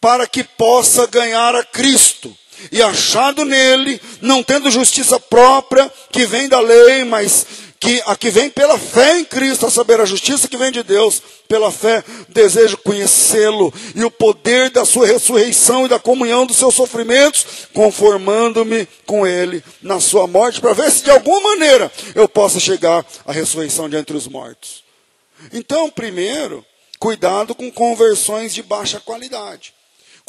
para 0.00 0.26
que 0.26 0.42
possa 0.42 1.06
ganhar 1.06 1.54
a 1.54 1.62
Cristo 1.62 2.34
e 2.70 2.82
achado 2.82 3.44
nele, 3.44 4.00
não 4.22 4.42
tendo 4.42 4.70
justiça 4.70 5.20
própria 5.20 5.92
que 6.10 6.24
vem 6.24 6.48
da 6.48 6.60
lei, 6.60 7.04
mas 7.04 7.46
que 7.82 8.00
a 8.06 8.14
que 8.14 8.30
vem 8.30 8.48
pela 8.48 8.78
fé 8.78 9.18
em 9.18 9.24
Cristo, 9.24 9.66
a 9.66 9.70
saber, 9.70 10.00
a 10.00 10.04
justiça 10.04 10.46
que 10.46 10.56
vem 10.56 10.70
de 10.70 10.84
Deus, 10.84 11.20
pela 11.48 11.72
fé, 11.72 12.04
desejo 12.28 12.76
conhecê-lo 12.76 13.74
e 13.96 14.04
o 14.04 14.10
poder 14.10 14.70
da 14.70 14.84
sua 14.84 15.04
ressurreição 15.04 15.84
e 15.84 15.88
da 15.88 15.98
comunhão 15.98 16.46
dos 16.46 16.58
seus 16.58 16.76
sofrimentos, 16.76 17.44
conformando-me 17.74 18.86
com 19.04 19.26
ele 19.26 19.64
na 19.82 19.98
sua 19.98 20.28
morte, 20.28 20.60
para 20.60 20.74
ver 20.74 20.92
se 20.92 21.02
de 21.02 21.10
alguma 21.10 21.40
maneira 21.40 21.90
eu 22.14 22.28
possa 22.28 22.60
chegar 22.60 23.04
à 23.26 23.32
ressurreição 23.32 23.88
de 23.88 23.96
entre 23.96 24.16
os 24.16 24.28
mortos. 24.28 24.84
Então, 25.52 25.90
primeiro, 25.90 26.64
cuidado 27.00 27.52
com 27.52 27.68
conversões 27.68 28.54
de 28.54 28.62
baixa 28.62 29.00
qualidade. 29.00 29.74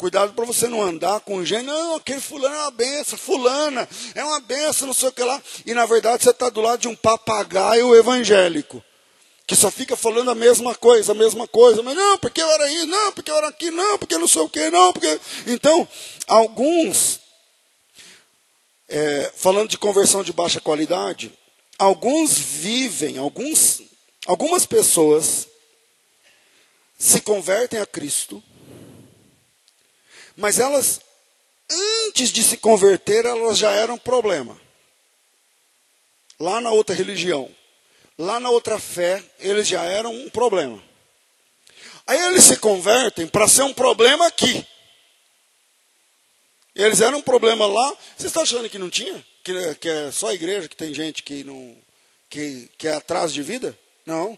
Cuidado 0.04 0.34
para 0.34 0.44
você 0.44 0.68
não 0.68 0.82
andar 0.82 1.20
com 1.20 1.42
gente, 1.42 1.64
não, 1.64 1.96
aquele 1.96 2.20
fulano 2.20 2.54
é 2.54 2.58
uma 2.58 2.70
benção, 2.70 3.18
fulana 3.18 3.88
é 4.14 4.22
uma 4.22 4.38
benção, 4.38 4.86
não 4.86 4.92
sei 4.92 5.08
o 5.08 5.12
que 5.12 5.24
lá. 5.24 5.42
E 5.64 5.72
na 5.72 5.86
verdade 5.86 6.22
você 6.22 6.28
está 6.28 6.50
do 6.50 6.60
lado 6.60 6.80
de 6.80 6.88
um 6.88 6.94
papagaio 6.94 7.96
evangélico, 7.96 8.84
que 9.46 9.56
só 9.56 9.70
fica 9.70 9.96
falando 9.96 10.30
a 10.30 10.34
mesma 10.34 10.74
coisa, 10.74 11.12
a 11.12 11.14
mesma 11.14 11.48
coisa. 11.48 11.82
Mas 11.82 11.96
não, 11.96 12.18
porque 12.18 12.42
eu 12.42 12.50
era 12.50 12.70
isso, 12.70 12.86
não, 12.86 13.12
porque 13.12 13.30
eu 13.30 13.36
era 13.38 13.48
aqui, 13.48 13.70
não, 13.70 13.98
porque 13.98 14.18
não 14.18 14.28
sei 14.28 14.42
o 14.42 14.48
que, 14.50 14.68
não, 14.68 14.92
porque. 14.92 15.18
Então, 15.46 15.88
alguns, 16.26 17.20
é, 18.86 19.32
falando 19.34 19.70
de 19.70 19.78
conversão 19.78 20.22
de 20.22 20.34
baixa 20.34 20.60
qualidade, 20.60 21.32
alguns 21.78 22.36
vivem, 22.36 23.16
alguns, 23.16 23.80
algumas 24.26 24.66
pessoas 24.66 25.48
se 26.98 27.22
convertem 27.22 27.80
a 27.80 27.86
Cristo 27.86 28.42
mas 30.36 30.58
elas, 30.58 31.00
antes 32.08 32.30
de 32.30 32.42
se 32.42 32.56
converter, 32.56 33.24
elas 33.24 33.58
já 33.58 33.70
eram 33.72 33.96
problema. 33.98 34.60
Lá 36.38 36.60
na 36.60 36.70
outra 36.70 36.94
religião, 36.94 37.50
lá 38.18 38.40
na 38.40 38.50
outra 38.50 38.78
fé, 38.78 39.22
eles 39.38 39.68
já 39.68 39.82
eram 39.84 40.12
um 40.12 40.28
problema. 40.30 40.82
Aí 42.06 42.20
eles 42.26 42.44
se 42.44 42.56
convertem 42.56 43.26
para 43.26 43.48
ser 43.48 43.62
um 43.62 43.72
problema 43.72 44.26
aqui. 44.26 44.66
Eles 46.74 47.00
eram 47.00 47.18
um 47.18 47.22
problema 47.22 47.66
lá. 47.66 47.96
Você 48.16 48.26
está 48.26 48.42
achando 48.42 48.68
que 48.68 48.78
não 48.78 48.90
tinha? 48.90 49.24
Que, 49.42 49.74
que, 49.76 49.88
é 49.88 50.10
só 50.10 50.28
a 50.28 50.34
igreja 50.34 50.68
que 50.68 50.76
tem 50.76 50.92
gente 50.92 51.22
que 51.22 51.44
não 51.44 51.76
que, 52.28 52.68
que 52.76 52.88
é 52.88 52.94
atrás 52.94 53.32
de 53.32 53.42
vida? 53.42 53.78
Não. 54.04 54.36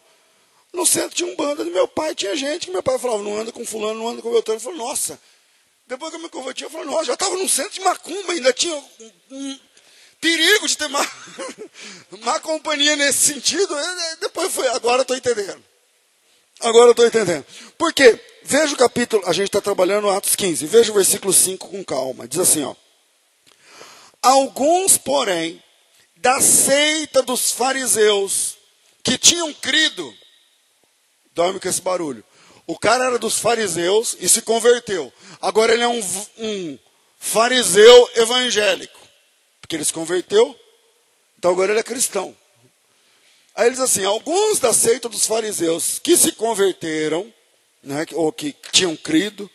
No 0.73 0.85
centro 0.85 1.17
tinha 1.17 1.33
um 1.33 1.35
banda 1.35 1.65
do 1.65 1.71
meu 1.71 1.89
pai, 1.89 2.15
tinha 2.15 2.37
gente 2.37 2.67
que 2.67 2.73
meu 2.73 2.83
pai 2.83 2.99
falava, 2.99 3.23
não 3.23 3.39
anda 3.39 3.51
com 3.51 3.65
fulano, 3.65 3.99
não 3.99 4.09
anda 4.09 4.21
com 4.21 4.31
Beltrano. 4.31 4.59
Ele 4.59 4.65
falou, 4.65 4.87
nossa, 4.87 5.19
depois 5.87 6.11
que 6.11 6.17
eu 6.17 6.23
me 6.23 6.29
converti, 6.29 6.65
eu 6.65 6.71
falei, 6.71 6.87
nossa, 6.87 7.05
já 7.05 7.15
estava 7.15 7.37
num 7.37 7.49
centro 7.49 7.73
de 7.73 7.81
macumba, 7.81 8.33
ainda 8.33 8.53
tinha 8.53 8.75
um, 8.75 9.13
um 9.31 9.59
perigo 10.21 10.67
de 10.67 10.77
ter 10.77 10.89
má, 10.89 11.11
má 12.23 12.41
companhia 12.41 12.97
nesse 12.97 13.33
sentido. 13.33 13.75
Depois 14.21 14.53
foi, 14.53 14.67
agora 14.69 15.03
estou 15.03 15.17
entendendo. 15.17 15.63
Agora 16.61 16.91
estou 16.91 17.07
entendendo. 17.07 17.47
Por 17.79 17.93
quê? 17.93 18.19
Veja 18.43 18.75
o 18.75 18.79
capítulo, 18.79 19.23
a 19.27 19.33
gente 19.33 19.47
está 19.47 19.61
trabalhando 19.61 20.09
Atos 20.09 20.35
15, 20.35 20.67
veja 20.67 20.91
o 20.91 20.95
versículo 20.95 21.33
5 21.33 21.69
com 21.69 21.85
calma. 21.85 22.27
Diz 22.27 22.41
assim, 22.41 22.65
ó. 22.65 22.75
Alguns, 24.23 24.97
porém, 24.99 25.63
da 26.17 26.41
seita 26.41 27.23
dos 27.23 27.53
fariseus, 27.53 28.57
que 29.05 29.17
tinham 29.19 29.53
crido, 29.55 30.13
dorme 31.33 31.61
com 31.61 31.69
esse 31.69 31.81
barulho, 31.81 32.25
o 32.67 32.79
cara 32.79 33.05
era 33.05 33.19
dos 33.19 33.39
fariseus 33.39 34.17
e 34.19 34.29
se 34.29 34.43
converteu. 34.43 35.13
Agora 35.41 35.73
ele 35.73 35.83
é 35.83 35.89
um, 35.89 36.01
um 36.39 36.79
fariseu 37.19 38.11
evangélico. 38.17 38.99
Porque 39.61 39.77
ele 39.77 39.85
se 39.85 39.93
converteu, 39.93 40.59
então 41.39 41.51
agora 41.51 41.73
ele 41.73 41.81
é 41.81 41.83
cristão. 41.83 42.37
Aí 43.55 43.67
ele 43.67 43.75
diz 43.75 43.83
assim: 43.83 44.05
alguns 44.05 44.59
da 44.59 44.73
seita 44.73 45.09
dos 45.09 45.27
fariseus 45.27 45.99
que 45.99 46.17
se 46.17 46.33
converteram, 46.33 47.33
né, 47.83 48.05
ou 48.13 48.33
que 48.33 48.55
tinham 48.73 48.97
crido, 48.97 49.51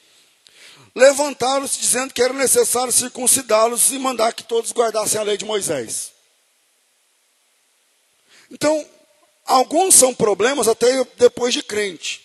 levantaram-se 0.96 1.80
dizendo 1.80 2.14
que 2.14 2.22
era 2.22 2.34
necessário 2.34 2.92
circuncidá-los 2.92 3.92
e 3.92 4.00
mandar 4.00 4.34
que 4.34 4.44
todos 4.44 4.72
guardassem 4.72 5.20
a 5.20 5.24
lei 5.24 5.38
de 5.38 5.46
Moisés. 5.46 6.12
Então, 8.50 8.86
alguns 9.46 9.96
são 9.96 10.14
problemas 10.14 10.68
até 10.68 11.06
depois 11.18 11.54
de 11.54 11.64
crente. 11.64 12.21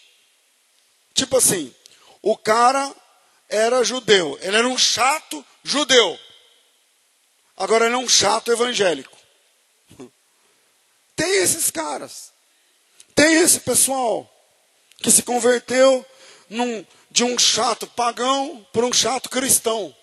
Tipo 1.17 1.39
assim, 1.39 1.75
o 2.21 2.37
cara 2.37 2.95
era 3.49 3.83
judeu, 3.83 4.39
ele 4.43 4.57
era 4.57 4.69
um 4.69 4.77
chato 4.77 5.45
judeu. 5.65 6.21
Agora 7.57 7.87
ele 7.87 7.95
é 7.95 7.99
um 7.99 8.09
chato 8.09 8.53
evangélico. 8.53 9.17
Tem 11.17 11.39
esses 11.39 11.71
caras. 11.71 12.31
Tem 13.15 13.37
esse 13.37 13.61
pessoal 13.61 14.31
que 14.99 15.11
se 15.11 15.23
converteu 15.23 16.05
num, 16.51 16.85
de 17.11 17.25
um 17.25 17.39
chato 17.39 17.87
pagão 17.87 18.67
para 18.71 18.85
um 18.85 18.93
chato 18.93 19.31
cristão. 19.31 19.97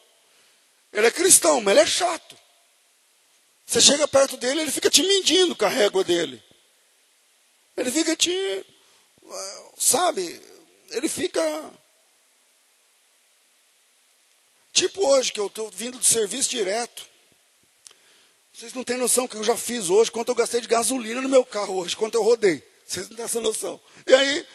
Ele 0.92 1.06
é 1.06 1.12
cristão, 1.12 1.62
mas 1.62 1.74
ele 1.74 1.84
é 1.84 1.86
chato. 1.86 2.36
Você 3.68 3.80
chega 3.80 4.08
perto 4.08 4.36
dele, 4.36 4.62
ele 4.62 4.72
fica 4.72 4.90
te 4.90 5.04
medindo 5.04 5.56
com 5.56 5.66
a 5.66 5.70
régua 5.70 6.04
dele. 6.04 6.44
Ele 7.78 7.92
fica 7.92 8.16
te. 8.16 8.66
Sabe? 9.78 10.53
Ele 10.94 11.10
fica. 11.10 11.42
Tipo 14.72 15.06
hoje, 15.08 15.32
que 15.32 15.40
eu 15.40 15.48
estou 15.48 15.70
vindo 15.70 15.98
do 15.98 16.06
serviço 16.06 16.50
direto. 16.50 17.06
Vocês 18.54 18.74
não 18.74 18.84
têm 18.84 18.98
noção 18.98 19.28
que 19.28 19.36
eu 19.36 19.44
já 19.44 19.58
fiz 19.58 19.90
hoje, 19.90 20.12
quanto 20.12 20.30
eu 20.30 20.36
gastei 20.36 20.62
de 20.62 20.68
gasolina 20.68 21.22
no 21.22 21.30
meu 21.30 21.44
carro 21.44 21.76
hoje, 21.76 21.96
quanto 21.96 22.16
eu 22.16 22.24
rodei. 22.24 22.64
Vocês 22.86 23.10
não 23.10 23.16
têm 23.16 23.26
essa 23.26 23.42
noção. 23.42 23.80
E 24.06 24.14
aí, 24.14 24.48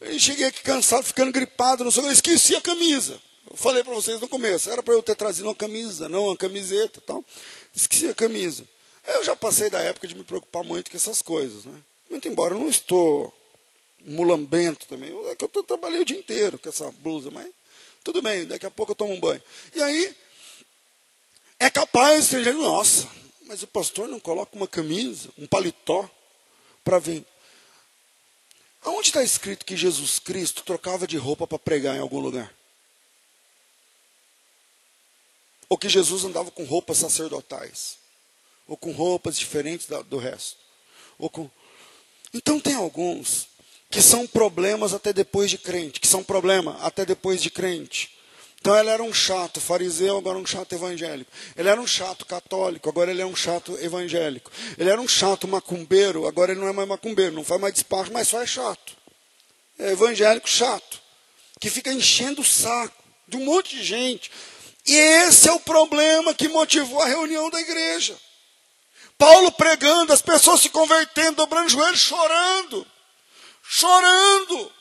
eu 0.00 0.18
cheguei 0.18 0.46
aqui 0.46 0.62
cansado, 0.62 1.04
ficando 1.04 1.32
gripado, 1.32 1.82
não 1.82 1.90
sei, 1.90 2.04
eu 2.04 2.12
esqueci 2.12 2.54
a 2.54 2.60
camisa. 2.60 3.20
Eu 3.50 3.56
falei 3.56 3.82
para 3.82 3.94
vocês 3.94 4.20
no 4.20 4.28
começo, 4.28 4.70
era 4.70 4.82
para 4.82 4.94
eu 4.94 5.02
ter 5.02 5.16
trazido 5.16 5.48
uma 5.48 5.54
camisa, 5.54 6.08
não 6.08 6.26
uma 6.26 6.36
camiseta 6.36 7.00
tal. 7.00 7.24
Esqueci 7.74 8.08
a 8.08 8.14
camisa. 8.14 8.64
Eu 9.06 9.24
já 9.24 9.34
passei 9.34 9.70
da 9.70 9.80
época 9.80 10.06
de 10.06 10.14
me 10.14 10.22
preocupar 10.22 10.62
muito 10.62 10.90
com 10.90 10.96
essas 10.96 11.22
coisas, 11.22 11.64
né? 11.64 11.80
Muito 12.08 12.28
embora 12.28 12.54
eu 12.54 12.60
não 12.60 12.68
estou 12.68 13.34
mulambento 14.04 14.86
também. 14.86 15.10
É 15.30 15.34
que 15.34 15.44
eu 15.44 15.62
trabalhei 15.62 16.00
o 16.00 16.04
dia 16.04 16.18
inteiro 16.18 16.58
com 16.58 16.68
essa 16.68 16.90
blusa, 16.92 17.30
mas 17.30 17.48
tudo 18.04 18.22
bem, 18.22 18.46
daqui 18.46 18.66
a 18.66 18.70
pouco 18.70 18.92
eu 18.92 18.96
tomo 18.96 19.12
um 19.12 19.20
banho. 19.20 19.42
E 19.74 19.82
aí, 19.82 20.16
é 21.58 21.68
capaz, 21.68 22.28
gente, 22.28 22.52
nossa, 22.52 23.08
mas 23.42 23.62
o 23.62 23.66
pastor 23.66 24.08
não 24.08 24.20
coloca 24.20 24.56
uma 24.56 24.68
camisa, 24.68 25.30
um 25.36 25.46
paletó, 25.46 26.08
para 26.84 26.98
vir. 26.98 27.26
Aonde 28.82 29.08
está 29.08 29.22
escrito 29.22 29.66
que 29.66 29.76
Jesus 29.76 30.18
Cristo 30.18 30.62
trocava 30.62 31.06
de 31.06 31.18
roupa 31.18 31.46
para 31.46 31.58
pregar 31.58 31.96
em 31.96 32.00
algum 32.00 32.18
lugar? 32.18 32.54
Ou 35.68 35.76
que 35.76 35.88
Jesus 35.88 36.24
andava 36.24 36.50
com 36.50 36.64
roupas 36.64 36.96
sacerdotais? 36.96 37.98
Ou 38.66 38.74
com 38.74 38.92
roupas 38.92 39.38
diferentes 39.38 39.86
do 40.06 40.16
resto? 40.16 40.56
Ou 41.18 41.28
com... 41.28 41.50
Então 42.32 42.58
tem 42.58 42.74
alguns 42.74 43.48
que 43.90 44.02
são 44.02 44.26
problemas 44.26 44.92
até 44.92 45.12
depois 45.12 45.50
de 45.50 45.58
crente, 45.58 46.00
que 46.00 46.08
são 46.08 46.22
problema 46.22 46.78
até 46.82 47.04
depois 47.06 47.42
de 47.42 47.50
crente. 47.50 48.16
Então 48.60 48.76
ele 48.76 48.90
era 48.90 49.02
um 49.02 49.14
chato 49.14 49.60
fariseu, 49.60 50.18
agora 50.18 50.36
um 50.36 50.44
chato 50.44 50.74
evangélico. 50.74 51.30
Ele 51.56 51.68
era 51.68 51.80
um 51.80 51.86
chato 51.86 52.26
católico, 52.26 52.88
agora 52.88 53.10
ele 53.10 53.22
é 53.22 53.26
um 53.26 53.36
chato 53.36 53.78
evangélico. 53.78 54.50
Ele 54.76 54.90
era 54.90 55.00
um 55.00 55.06
chato 55.06 55.46
macumbeiro, 55.46 56.26
agora 56.26 56.52
ele 56.52 56.60
não 56.60 56.68
é 56.68 56.72
mais 56.72 56.88
macumbeiro, 56.88 57.34
não 57.34 57.44
faz 57.44 57.60
mais 57.60 57.72
despacho, 57.74 58.12
mas 58.12 58.28
só 58.28 58.42
é 58.42 58.46
chato. 58.46 58.96
é, 59.78 59.92
evangélico 59.92 60.48
chato, 60.48 61.00
que 61.60 61.70
fica 61.70 61.92
enchendo 61.92 62.40
o 62.42 62.44
saco 62.44 63.02
de 63.28 63.36
um 63.36 63.44
monte 63.44 63.76
de 63.76 63.84
gente. 63.84 64.30
E 64.86 64.94
esse 64.94 65.48
é 65.48 65.52
o 65.52 65.60
problema 65.60 66.34
que 66.34 66.48
motivou 66.48 67.00
a 67.00 67.06
reunião 67.06 67.48
da 67.50 67.60
igreja. 67.60 68.16
Paulo 69.16 69.52
pregando, 69.52 70.12
as 70.12 70.22
pessoas 70.22 70.60
se 70.60 70.68
convertendo, 70.68 71.36
dobrando 71.36 71.66
os 71.66 71.72
joelhos, 71.72 72.00
chorando. 72.00 72.86
Chorando. 73.68 74.72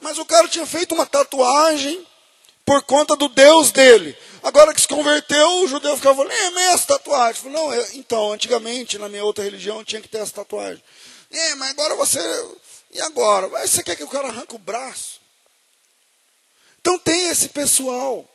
Mas 0.00 0.18
o 0.18 0.24
cara 0.24 0.48
tinha 0.48 0.66
feito 0.66 0.94
uma 0.94 1.06
tatuagem 1.06 2.04
por 2.64 2.82
conta 2.82 3.14
do 3.14 3.28
Deus 3.28 3.70
dele. 3.70 4.16
Agora 4.42 4.74
que 4.74 4.80
se 4.80 4.88
converteu, 4.88 5.60
o 5.60 5.68
judeu 5.68 5.96
ficava 5.96 6.16
falando, 6.16 6.32
é, 6.32 6.50
mas 6.50 6.74
essa 6.74 6.86
tatuagem. 6.88 7.40
Falei, 7.40 7.56
não, 7.56 7.72
eu, 7.72 7.86
então, 7.94 8.32
antigamente, 8.32 8.98
na 8.98 9.08
minha 9.08 9.24
outra 9.24 9.44
religião, 9.44 9.84
tinha 9.84 10.02
que 10.02 10.08
ter 10.08 10.18
essa 10.18 10.32
tatuagem. 10.32 10.82
É, 11.30 11.54
mas 11.54 11.70
agora 11.70 11.94
você. 11.94 12.18
E 12.90 13.00
agora? 13.00 13.48
Mas 13.48 13.70
você 13.70 13.82
quer 13.82 13.96
que 13.96 14.04
o 14.04 14.08
cara 14.08 14.28
arranque 14.28 14.56
o 14.56 14.58
braço? 14.58 15.20
Então 16.80 16.98
tem 16.98 17.28
esse 17.28 17.48
pessoal 17.48 18.28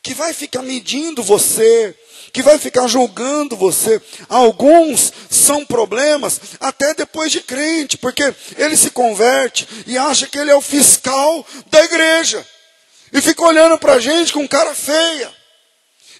que 0.00 0.14
vai 0.14 0.32
ficar 0.32 0.62
medindo 0.62 1.22
você, 1.22 1.96
que 2.32 2.42
vai 2.42 2.58
ficar 2.58 2.86
julgando 2.86 3.56
você. 3.56 4.00
Alguns 4.28 5.12
são 5.28 5.64
problemas 5.66 6.40
até 6.58 6.94
depois 6.94 7.30
de 7.30 7.40
crente, 7.40 7.98
porque 7.98 8.34
ele 8.56 8.76
se 8.76 8.90
converte 8.90 9.68
e 9.86 9.98
acha 9.98 10.26
que 10.26 10.38
ele 10.38 10.50
é 10.50 10.54
o 10.54 10.62
fiscal 10.62 11.46
da 11.70 11.84
igreja. 11.84 12.46
E 13.12 13.20
fica 13.20 13.44
olhando 13.44 13.76
para 13.76 13.94
a 13.94 14.00
gente 14.00 14.32
com 14.32 14.48
cara 14.48 14.74
feia. 14.74 15.41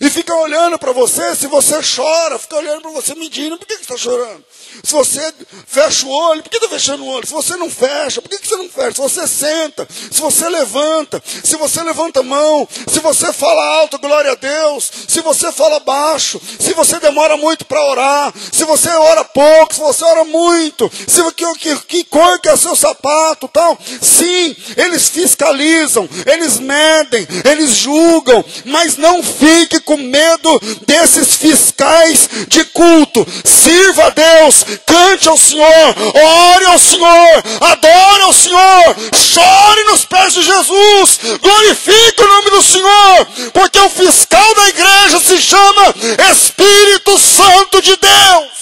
E 0.02 0.10
fica 0.10 0.34
olhando 0.34 0.76
para 0.80 0.90
você, 0.90 1.36
se 1.36 1.46
você 1.46 1.76
chora, 1.94 2.36
fica 2.36 2.56
olhando 2.56 2.82
para 2.82 2.90
você 2.90 3.14
medindo, 3.14 3.56
por 3.56 3.64
que, 3.64 3.76
você 3.76 3.82
está 3.82 3.96
chorando? 3.96 4.44
Se 4.82 4.92
você 4.92 5.32
fecha 5.64 6.04
o 6.04 6.10
olho, 6.10 6.42
por 6.42 6.50
que 6.50 6.56
está 6.56 6.68
fechando 6.68 7.04
o 7.04 7.06
olho? 7.06 7.24
Se 7.24 7.32
você 7.32 7.54
não 7.54 7.70
fecha, 7.70 8.20
por 8.20 8.28
que, 8.28 8.44
você 8.44 8.56
não 8.56 8.68
fecha? 8.68 8.96
Se 8.96 9.00
você 9.00 9.28
senta, 9.28 9.86
se 10.10 10.20
você 10.20 10.48
levanta, 10.48 11.22
se 11.44 11.54
você 11.54 11.84
levanta 11.84 12.18
a 12.18 12.22
mão, 12.24 12.66
se 12.88 12.98
você 12.98 13.32
fala 13.32 13.64
alto, 13.76 13.96
glória 13.96 14.32
a 14.32 14.34
Deus, 14.34 14.90
se 15.06 15.20
você 15.20 15.52
fala 15.52 15.78
baixo, 15.78 16.40
se 16.58 16.72
você 16.72 16.98
demora 16.98 17.36
muito 17.36 17.64
para 17.64 17.84
orar, 17.84 18.34
se 18.50 18.64
você 18.64 18.88
ora 18.88 19.24
pouco, 19.24 19.72
se 19.72 19.80
você 19.80 20.04
ora 20.04 20.24
muito, 20.24 20.90
se 21.06 21.22
que, 21.32 21.54
que, 21.54 21.76
que 21.76 22.04
cor 22.04 22.40
que 22.40 22.48
é 22.48 22.56
seu 22.56 22.74
sapato, 22.74 23.46
tal. 23.46 23.78
Sim, 24.00 24.56
eles 24.76 25.08
fiscalizam, 25.10 26.08
eles 26.26 26.58
medem, 26.58 27.24
eles 27.48 27.70
julgam, 27.70 28.44
mas 28.64 28.96
não 28.96 29.22
fique 29.22 29.78
com 29.78 29.91
medo 29.96 30.60
desses 30.86 31.34
fiscais 31.34 32.28
de 32.48 32.64
culto. 32.66 33.26
Sirva 33.44 34.06
a 34.06 34.10
Deus, 34.10 34.64
cante 34.86 35.28
ao 35.28 35.36
Senhor, 35.36 35.94
ore 36.14 36.64
ao 36.66 36.78
Senhor, 36.78 37.42
adore 37.60 38.22
ao 38.22 38.32
Senhor, 38.32 38.96
chore 39.14 39.84
nos 39.84 40.04
pés 40.04 40.34
de 40.34 40.42
Jesus, 40.42 41.20
glorifique 41.40 42.22
o 42.22 42.26
nome 42.26 42.50
do 42.50 42.62
Senhor, 42.62 43.26
porque 43.52 43.78
o 43.78 43.90
fiscal 43.90 44.54
da 44.54 44.68
igreja 44.68 45.20
se 45.20 45.40
chama 45.40 45.94
Espírito 46.32 47.18
Santo 47.18 47.82
de 47.82 47.96
Deus. 47.96 48.52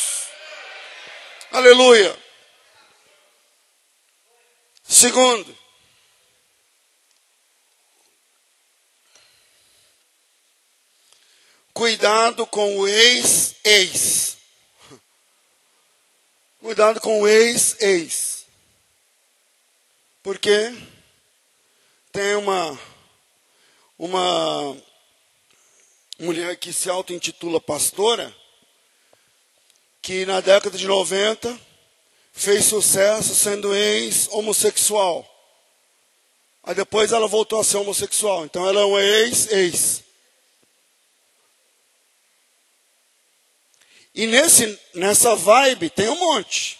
Aleluia. 1.52 2.14
Segundo, 4.88 5.59
cuidado 11.72 12.46
com 12.46 12.78
o 12.78 12.88
ex-ex. 12.88 14.36
Cuidado 16.60 17.00
com 17.00 17.22
o 17.22 17.28
ex-ex. 17.28 18.44
Porque 20.22 20.74
tem 22.12 22.36
uma 22.36 22.78
uma 23.98 24.76
mulher 26.18 26.56
que 26.56 26.72
se 26.72 26.88
auto-intitula 26.88 27.60
pastora, 27.60 28.34
que 30.00 30.24
na 30.24 30.40
década 30.40 30.76
de 30.76 30.86
90 30.86 31.58
fez 32.32 32.64
sucesso 32.64 33.34
sendo 33.34 33.74
ex-homossexual. 33.74 35.26
Aí 36.62 36.74
depois 36.74 37.12
ela 37.12 37.26
voltou 37.26 37.60
a 37.60 37.64
ser 37.64 37.78
homossexual. 37.78 38.44
Então 38.44 38.66
ela 38.68 38.80
é 38.80 38.84
um 38.84 38.98
ex-ex. 38.98 40.02
E 44.20 44.26
nesse, 44.26 44.78
nessa 44.92 45.34
vibe 45.34 45.88
tem 45.88 46.10
um 46.10 46.18
monte. 46.18 46.78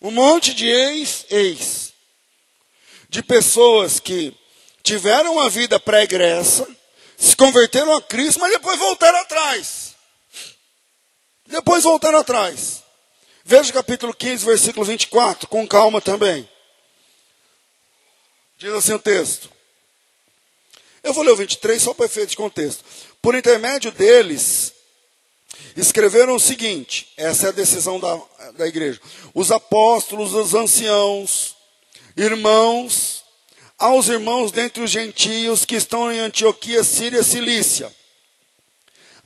Um 0.00 0.10
monte 0.10 0.52
de 0.52 0.66
ex-ex. 0.66 1.92
De 3.08 3.22
pessoas 3.22 4.00
que 4.00 4.36
tiveram 4.82 5.34
uma 5.34 5.48
vida 5.48 5.78
pregressa, 5.78 6.68
se 7.16 7.36
converteram 7.36 7.94
a 7.94 8.02
Cristo, 8.02 8.40
mas 8.40 8.50
depois 8.50 8.76
voltaram 8.80 9.20
atrás. 9.20 9.94
Depois 11.46 11.84
voltaram 11.84 12.18
atrás. 12.18 12.82
Veja 13.44 13.70
o 13.70 13.74
capítulo 13.74 14.12
15, 14.12 14.44
versículo 14.44 14.84
24, 14.84 15.46
com 15.46 15.68
calma 15.68 16.00
também. 16.00 16.50
Diz 18.58 18.72
assim 18.72 18.94
o 18.94 18.98
texto. 18.98 19.48
Eu 21.00 21.12
vou 21.12 21.22
ler 21.22 21.30
o 21.30 21.36
23 21.36 21.80
só 21.80 21.94
para 21.94 22.06
efeito 22.06 22.30
de 22.30 22.36
contexto. 22.36 22.84
Por 23.22 23.36
intermédio 23.36 23.92
deles, 23.92 24.81
escreveram 25.76 26.36
o 26.36 26.40
seguinte: 26.40 27.08
essa 27.16 27.46
é 27.46 27.48
a 27.48 27.52
decisão 27.52 27.98
da, 27.98 28.20
da 28.56 28.66
igreja. 28.66 29.00
Os 29.34 29.50
apóstolos, 29.50 30.34
os 30.34 30.54
anciãos, 30.54 31.56
irmãos, 32.16 33.24
aos 33.78 34.08
irmãos 34.08 34.52
dentre 34.52 34.82
os 34.82 34.90
gentios 34.90 35.64
que 35.64 35.74
estão 35.74 36.12
em 36.12 36.20
Antioquia, 36.20 36.84
Síria, 36.84 37.22
Cilícia. 37.22 37.92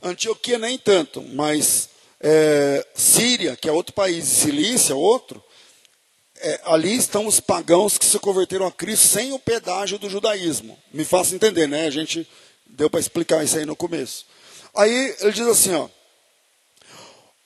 Antioquia 0.01 0.57
nem 0.57 0.77
tanto, 0.77 1.21
mas 1.21 1.89
é, 2.19 2.85
Síria, 2.93 3.55
que 3.55 3.67
é 3.67 3.71
outro 3.71 3.93
país, 3.93 4.25
Cilícia, 4.25 4.95
outro, 4.95 5.43
é, 6.39 6.61
ali 6.65 6.95
estão 6.95 7.25
os 7.25 7.39
pagãos 7.39 7.97
que 7.97 8.05
se 8.05 8.19
converteram 8.19 8.67
a 8.67 8.71
Cristo 8.71 9.07
sem 9.07 9.33
o 9.33 9.39
pedágio 9.39 9.97
do 9.97 10.09
judaísmo. 10.09 10.77
Me 10.93 11.03
faça 11.03 11.35
entender, 11.35 11.67
né? 11.67 11.87
A 11.87 11.91
gente 11.91 12.27
deu 12.65 12.89
para 12.89 12.99
explicar 12.99 13.43
isso 13.43 13.57
aí 13.57 13.65
no 13.65 13.75
começo. 13.75 14.25
Aí 14.75 15.15
ele 15.19 15.31
diz 15.31 15.47
assim, 15.47 15.73
ó 15.73 15.89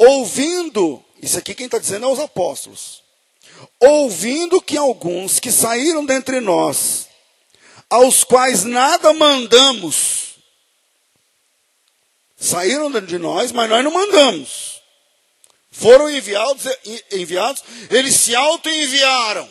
ouvindo, 0.01 1.03
isso 1.21 1.37
aqui 1.37 1.53
quem 1.53 1.67
está 1.67 1.77
dizendo 1.77 2.07
é 2.07 2.09
os 2.09 2.19
apóstolos, 2.19 3.03
ouvindo 3.79 4.61
que 4.61 4.75
alguns 4.75 5.39
que 5.39 5.51
saíram 5.51 6.03
dentre 6.05 6.39
nós, 6.39 7.07
aos 7.89 8.23
quais 8.23 8.63
nada 8.63 9.13
mandamos, 9.13 10.35
saíram 12.35 12.89
de 13.01 13.19
nós, 13.19 13.51
mas 13.51 13.69
nós 13.69 13.83
não 13.83 13.91
mandamos. 13.91 14.81
Foram 15.71 16.09
enviados, 16.09 16.65
enviados 17.11 17.63
eles 17.89 18.15
se 18.15 18.35
auto-enviaram. 18.35 19.47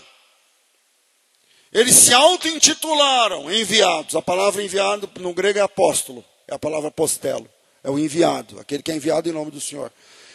Eles 1.73 1.95
se 1.95 2.13
auto-intitularam 2.13 3.51
enviados. 3.51 4.17
A 4.17 4.21
palavra 4.21 4.63
enviado 4.63 5.09
no 5.21 5.33
grego 5.33 5.61
é 5.61 5.63
apóstolo, 5.63 6.25
é 6.49 6.55
a 6.55 6.59
palavra 6.59 6.89
apostelo, 6.89 7.49
é 7.85 7.89
o 7.89 7.99
enviado, 7.99 8.59
aquele 8.59 8.83
que 8.83 8.91
é 8.91 8.97
enviado 8.97 9.29
em 9.29 9.33
nome 9.33 9.53
do 9.53 9.61
Senhor. 9.61 9.93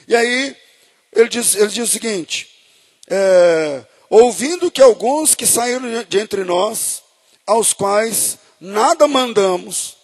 E 0.08 0.16
aí, 0.16 0.56
ele 1.14 1.30
diz, 1.30 1.56
ele 1.56 1.68
diz 1.68 1.90
o 1.90 1.92
seguinte: 1.92 2.50
é, 3.08 3.84
ouvindo 4.10 4.72
que 4.72 4.82
alguns 4.82 5.36
que 5.36 5.46
saíram 5.46 6.04
de 6.04 6.20
entre 6.20 6.44
nós, 6.44 7.04
aos 7.46 7.74
quais 7.74 8.38
nada 8.60 9.08
mandamos, 9.08 9.98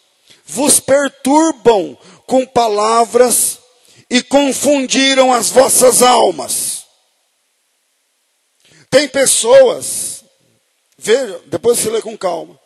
vos 0.46 0.80
perturbam 0.80 1.98
com 2.26 2.46
palavras 2.46 3.60
e 4.10 4.22
confundiram 4.22 5.34
as 5.34 5.50
vossas 5.50 6.02
almas. 6.02 6.86
Tem 8.90 9.08
pessoas, 9.08 10.24
veja, 10.98 11.42
depois 11.46 11.80
você 11.80 11.90
lê 11.90 12.02
com 12.02 12.18
calma. 12.18 12.60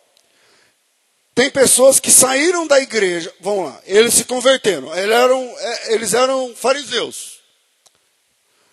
Tem 1.35 1.51
pessoas 1.51 1.99
que 1.99 2.09
saíram 2.09 2.65
da 2.65 2.79
igreja, 2.79 3.31
vamos 3.41 3.65
lá, 3.65 3.81
eles 3.85 4.13
se 4.13 4.23
converteram, 4.23 4.95
eles 4.97 5.15
eram, 5.15 5.55
é, 5.59 5.93
eles 5.93 6.13
eram 6.13 6.55
fariseus. 6.55 7.34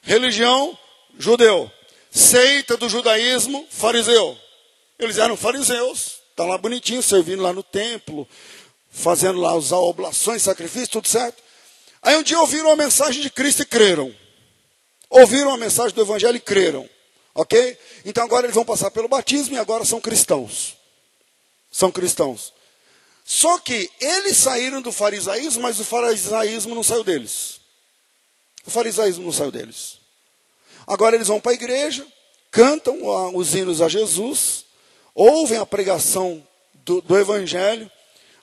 Religião, 0.02 0.76
judeu. 1.18 1.70
Seita 2.10 2.76
do 2.76 2.88
judaísmo, 2.88 3.66
fariseu. 3.70 4.36
Eles 4.98 5.18
eram 5.18 5.36
fariseus, 5.36 6.20
estão 6.28 6.46
lá 6.46 6.58
bonitinhos, 6.58 7.06
servindo 7.06 7.42
lá 7.42 7.52
no 7.52 7.62
templo, 7.62 8.28
fazendo 8.90 9.40
lá 9.40 9.56
as 9.56 9.72
oblações, 9.72 10.42
sacrifícios, 10.42 10.88
tudo 10.88 11.08
certo. 11.08 11.42
Aí 12.02 12.16
um 12.16 12.22
dia 12.22 12.38
ouviram 12.38 12.70
a 12.70 12.76
mensagem 12.76 13.22
de 13.22 13.30
Cristo 13.30 13.62
e 13.62 13.66
creram. 13.66 14.14
Ouviram 15.08 15.52
a 15.52 15.56
mensagem 15.56 15.94
do 15.94 16.02
Evangelho 16.02 16.36
e 16.36 16.40
creram. 16.40 16.88
Ok? 17.34 17.78
Então 18.04 18.22
agora 18.22 18.46
eles 18.46 18.54
vão 18.54 18.64
passar 18.64 18.90
pelo 18.90 19.08
batismo 19.08 19.54
e 19.54 19.58
agora 19.58 19.84
são 19.84 20.00
cristãos 20.00 20.76
são 21.72 21.90
cristãos. 21.90 22.52
Só 23.24 23.58
que 23.58 23.90
eles 23.98 24.36
saíram 24.36 24.82
do 24.82 24.92
farisaísmo, 24.92 25.62
mas 25.62 25.80
o 25.80 25.84
farisaísmo 25.84 26.74
não 26.74 26.82
saiu 26.82 27.02
deles. 27.02 27.61
O 28.66 28.70
farisaísmo 28.70 29.24
não 29.24 29.32
saiu 29.32 29.50
deles. 29.50 29.98
Agora 30.86 31.16
eles 31.16 31.28
vão 31.28 31.40
para 31.40 31.52
a 31.52 31.54
igreja, 31.54 32.06
cantam 32.50 32.98
os 33.34 33.54
hinos 33.54 33.80
a 33.80 33.88
Jesus, 33.88 34.64
ouvem 35.14 35.58
a 35.58 35.66
pregação 35.66 36.46
do, 36.84 37.00
do 37.00 37.18
Evangelho, 37.18 37.90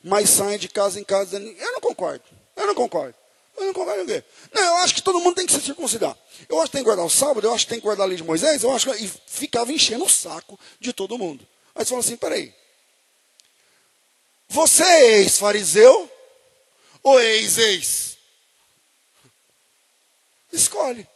mas 0.04 0.30
saem 0.30 0.58
de 0.58 0.70
casa 0.70 1.00
em 1.00 1.04
casa 1.04 1.38
Eu 1.38 1.74
não 1.74 1.82
concordo, 1.82 2.24
eu 2.56 2.68
não 2.68 2.76
concordo. 2.76 3.16
Eu 3.60 3.66
não 3.66 3.74
concordo 3.74 4.02
com 4.02 4.08
quê? 4.08 4.24
Não, 4.54 4.62
eu 4.62 4.76
acho 4.78 4.96
que 4.96 5.02
todo 5.02 5.20
mundo 5.20 5.36
tem 5.36 5.46
que 5.46 5.52
se 5.52 5.60
circuncidar. 5.60 6.18
Eu 6.48 6.62
acho 6.62 6.68
que 6.68 6.78
tem 6.78 6.82
que 6.82 6.86
guardar 6.86 7.06
o 7.06 7.10
sábado, 7.10 7.46
eu 7.46 7.54
acho 7.54 7.66
que 7.66 7.72
tem 7.72 7.80
que 7.80 7.84
guardar 7.84 8.06
a 8.06 8.08
lei 8.08 8.16
de 8.16 8.24
Moisés, 8.24 8.64
eu 8.64 8.72
acho 8.72 8.90
que. 8.90 9.04
E 9.04 9.12
ficava 9.28 9.72
enchendo 9.74 10.06
o 10.06 10.10
saco 10.10 10.58
de 10.80 10.94
todo 10.94 11.18
mundo. 11.18 11.46
Aí 11.76 11.84
você 11.84 11.90
fala 11.90 12.00
assim: 12.00 12.16
peraí. 12.16 12.54
Você 14.48 14.82
é 14.82 15.20
ex-fariseu 15.20 16.10
ou 17.04 17.20
ex-ex? 17.20 18.09
Escolhe. 20.52 21.08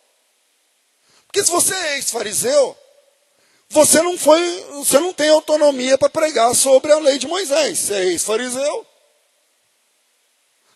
Porque 1.27 1.43
se 1.43 1.51
você 1.51 1.73
é 1.73 1.95
ex-fariseu, 1.95 2.77
você 3.69 4.01
não 4.03 4.17
foi, 4.17 4.39
você 4.73 4.99
não 4.99 5.11
tem 5.11 5.29
autonomia 5.29 5.97
para 5.97 6.09
pregar 6.09 6.53
sobre 6.55 6.91
a 6.91 6.99
lei 6.99 7.17
de 7.17 7.27
Moisés. 7.27 7.79
Você 7.79 7.93
é 7.95 8.05
ex-fariseu. 8.05 8.85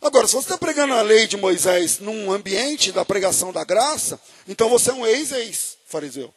Agora, 0.01 0.27
se 0.27 0.33
você 0.33 0.45
está 0.45 0.57
pregando 0.57 0.93
a 0.93 1.01
lei 1.01 1.27
de 1.27 1.37
Moisés 1.37 1.99
num 1.99 2.31
ambiente 2.31 2.91
da 2.91 3.05
pregação 3.05 3.51
da 3.51 3.63
graça, 3.63 4.19
então 4.47 4.69
você 4.69 4.91
é 4.91 4.93
um 4.93 5.05
ex-ex-fariseu. 5.05 6.33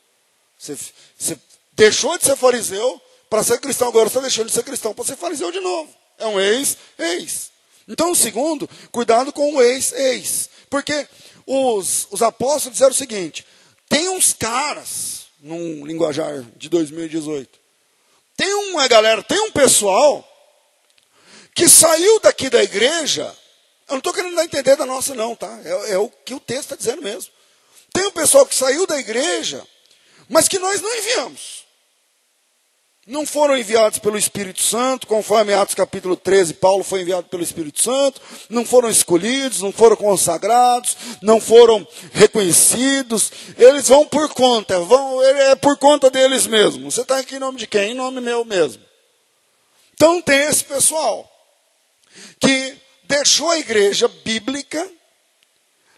Você, 0.59 0.77
você, 1.19 1.39
deixou 1.73 2.19
de 2.19 2.25
ser 2.25 2.37
fariseu 2.37 3.01
para 3.29 3.43
ser 3.43 3.59
cristão, 3.59 3.89
agora 3.89 4.07
você 4.07 4.19
está 4.19 4.21
deixando 4.21 4.49
de 4.49 4.53
ser 4.53 4.63
cristão 4.63 4.93
para 4.93 5.05
ser 5.05 5.17
fariseu 5.17 5.51
de 5.51 5.61
novo. 5.61 5.95
É 6.19 6.27
um 6.27 6.39
ex-ex. 6.39 7.51
Então, 7.89 8.15
segundo, 8.15 8.69
cuidado 8.93 9.33
com 9.33 9.55
o 9.55 9.63
ex-ex. 9.63 10.51
Porque 10.69 11.09
os, 11.51 12.07
os 12.13 12.23
apóstolos 12.23 12.75
disseram 12.75 12.93
o 12.93 12.95
seguinte: 12.95 13.45
tem 13.89 14.09
uns 14.09 14.33
caras, 14.33 15.27
num 15.41 15.85
linguajar 15.85 16.45
de 16.57 16.69
2018, 16.69 17.59
tem 18.37 18.55
uma 18.71 18.87
galera, 18.87 19.21
tem 19.23 19.41
um 19.41 19.51
pessoal 19.51 20.25
que 21.53 21.69
saiu 21.69 22.21
daqui 22.21 22.49
da 22.49 22.63
igreja. 22.63 23.37
Eu 23.89 23.95
não 23.95 23.99
estou 23.99 24.13
querendo 24.13 24.37
dar 24.37 24.43
a 24.43 24.45
entender 24.45 24.77
da 24.77 24.87
nossa, 24.87 25.13
não, 25.17 25.35
tá? 25.35 25.61
É, 25.65 25.95
é 25.95 25.99
o 25.99 26.09
que 26.09 26.33
o 26.33 26.39
texto 26.39 26.63
está 26.73 26.77
dizendo 26.77 27.03
mesmo. 27.03 27.33
Tem 27.93 28.07
um 28.07 28.13
pessoal 28.13 28.47
que 28.47 28.55
saiu 28.55 28.87
da 28.87 28.97
igreja, 28.97 29.67
mas 30.29 30.47
que 30.47 30.61
nós 30.61 30.81
não 30.81 30.97
enviamos 30.97 31.65
não 33.11 33.27
foram 33.27 33.59
enviados 33.59 33.99
pelo 33.99 34.17
Espírito 34.17 34.63
Santo, 34.63 35.07
conforme 35.07 35.53
Atos 35.53 35.75
capítulo 35.75 36.17
13, 36.17 36.55
Paulo 36.55 36.85
foi 36.85 37.03
enviado 37.03 37.27
pelo 37.27 37.43
Espírito 37.43 37.83
Santo, 37.83 38.23
não 38.49 38.65
foram 38.65 38.89
escolhidos, 38.89 39.61
não 39.61 39.73
foram 39.73 39.97
consagrados, 39.97 40.97
não 41.21 41.41
foram 41.41 41.87
reconhecidos, 42.13 43.33
eles 43.59 43.89
vão 43.89 44.07
por 44.07 44.33
conta, 44.33 44.79
vão, 44.81 45.21
é 45.23 45.57
por 45.57 45.77
conta 45.77 46.09
deles 46.09 46.47
mesmos. 46.47 46.95
Você 46.95 47.03
está 47.03 47.19
aqui 47.19 47.35
em 47.35 47.41
nome 47.41 47.59
de 47.59 47.67
quem? 47.67 47.91
Em 47.91 47.95
nome 47.95 48.21
meu 48.21 48.45
mesmo. 48.45 48.83
Então 49.95 50.23
tem 50.23 50.45
esse 50.45 50.63
pessoal 50.63 51.29
que 52.39 52.77
deixou 53.05 53.51
a 53.51 53.59
igreja 53.59 54.07
bíblica 54.07 54.89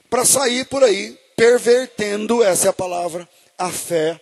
para 0.09 0.25
sair 0.25 0.65
por 0.65 0.83
aí 0.83 1.19
pervertendo, 1.37 2.43
essa 2.43 2.69
é 2.69 2.71
a 2.71 2.73
palavra, 2.73 3.29
a 3.59 3.71
fé 3.71 4.19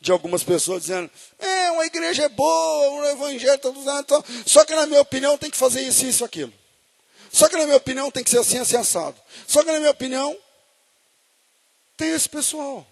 de 0.00 0.12
algumas 0.12 0.44
pessoas 0.44 0.82
dizendo, 0.82 1.10
é, 1.38 1.70
uma 1.72 1.86
igreja 1.86 2.24
é 2.24 2.28
boa, 2.28 2.90
o 2.90 3.06
evangelho 3.06 3.54
está 3.54 3.68
usando, 3.68 4.00
então, 4.00 4.24
só 4.46 4.64
que 4.64 4.74
na 4.74 4.86
minha 4.86 5.00
opinião 5.00 5.36
tem 5.36 5.50
que 5.50 5.56
fazer 5.56 5.82
isso, 5.82 6.06
isso, 6.06 6.24
aquilo. 6.24 6.52
Só 7.32 7.48
que 7.48 7.56
na 7.56 7.64
minha 7.64 7.76
opinião 7.76 8.10
tem 8.10 8.24
que 8.24 8.30
ser 8.30 8.38
assim, 8.38 8.58
assim, 8.58 8.76
assado. 8.76 9.20
Só 9.46 9.62
que 9.62 9.70
na 9.70 9.78
minha 9.78 9.90
opinião 9.90 10.36
tem 11.96 12.10
esse 12.10 12.28
pessoal. 12.28 12.86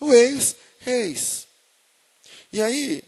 O 0.00 0.12
ex-reis. 0.12 1.46
E 2.52 2.60
aí, 2.60 3.04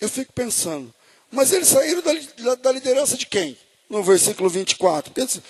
eu 0.00 0.08
fico 0.08 0.32
pensando, 0.32 0.92
mas 1.30 1.52
eles 1.52 1.68
saíram 1.68 2.02
da, 2.02 2.54
da 2.56 2.72
liderança 2.72 3.16
de 3.16 3.26
quem? 3.26 3.56
No 3.88 4.02
versículo 4.02 4.50
24. 4.50 5.12
Porque, 5.12 5.40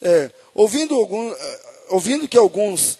é, 0.00 0.30
ouvindo, 0.54 0.94
algum, 0.94 1.32
é, 1.32 1.60
ouvindo 1.88 2.28
que 2.28 2.38
alguns 2.38 2.98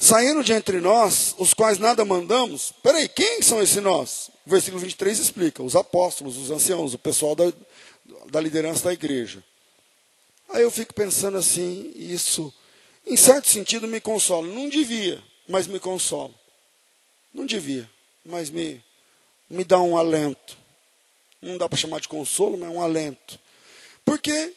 Saindo 0.00 0.44
de 0.44 0.52
entre 0.52 0.80
nós, 0.80 1.34
os 1.38 1.52
quais 1.52 1.76
nada 1.76 2.04
mandamos. 2.04 2.72
Peraí, 2.84 3.08
quem 3.08 3.42
são 3.42 3.60
esses 3.60 3.82
nós? 3.82 4.30
O 4.46 4.50
versículo 4.50 4.80
23 4.80 5.18
explica: 5.18 5.60
os 5.60 5.74
apóstolos, 5.74 6.36
os 6.36 6.52
anciãos, 6.52 6.94
o 6.94 6.98
pessoal 6.98 7.34
da, 7.34 7.52
da 8.30 8.40
liderança 8.40 8.84
da 8.84 8.92
igreja. 8.92 9.42
Aí 10.50 10.62
eu 10.62 10.70
fico 10.70 10.94
pensando 10.94 11.36
assim, 11.36 11.92
isso, 11.96 12.54
em 13.04 13.16
certo 13.16 13.48
sentido, 13.48 13.88
me 13.88 14.00
consola. 14.00 14.46
Não 14.46 14.68
devia, 14.68 15.20
mas 15.48 15.66
me 15.66 15.80
consola. 15.80 16.32
Não 17.34 17.44
devia, 17.44 17.90
mas 18.24 18.50
me, 18.50 18.82
me 19.50 19.64
dá 19.64 19.80
um 19.80 19.96
alento. 19.96 20.56
Não 21.42 21.58
dá 21.58 21.68
para 21.68 21.76
chamar 21.76 22.00
de 22.00 22.08
consolo, 22.08 22.56
mas 22.56 22.70
é 22.70 22.72
um 22.72 22.80
alento. 22.80 23.38
Porque 24.04 24.54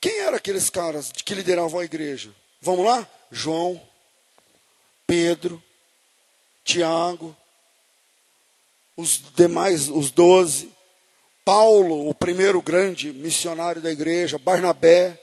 quem 0.00 0.18
eram 0.20 0.38
aqueles 0.38 0.70
caras 0.70 1.12
que 1.12 1.34
lideravam 1.34 1.78
a 1.78 1.84
igreja? 1.84 2.34
Vamos 2.60 2.86
lá? 2.86 3.08
João, 3.30 3.80
Pedro, 5.08 5.60
Tiago, 6.62 7.34
os 8.94 9.22
demais, 9.34 9.88
os 9.88 10.10
doze, 10.10 10.70
Paulo, 11.46 12.10
o 12.10 12.14
primeiro 12.14 12.60
grande 12.60 13.10
missionário 13.10 13.80
da 13.80 13.90
igreja, 13.90 14.38
Barnabé. 14.38 15.18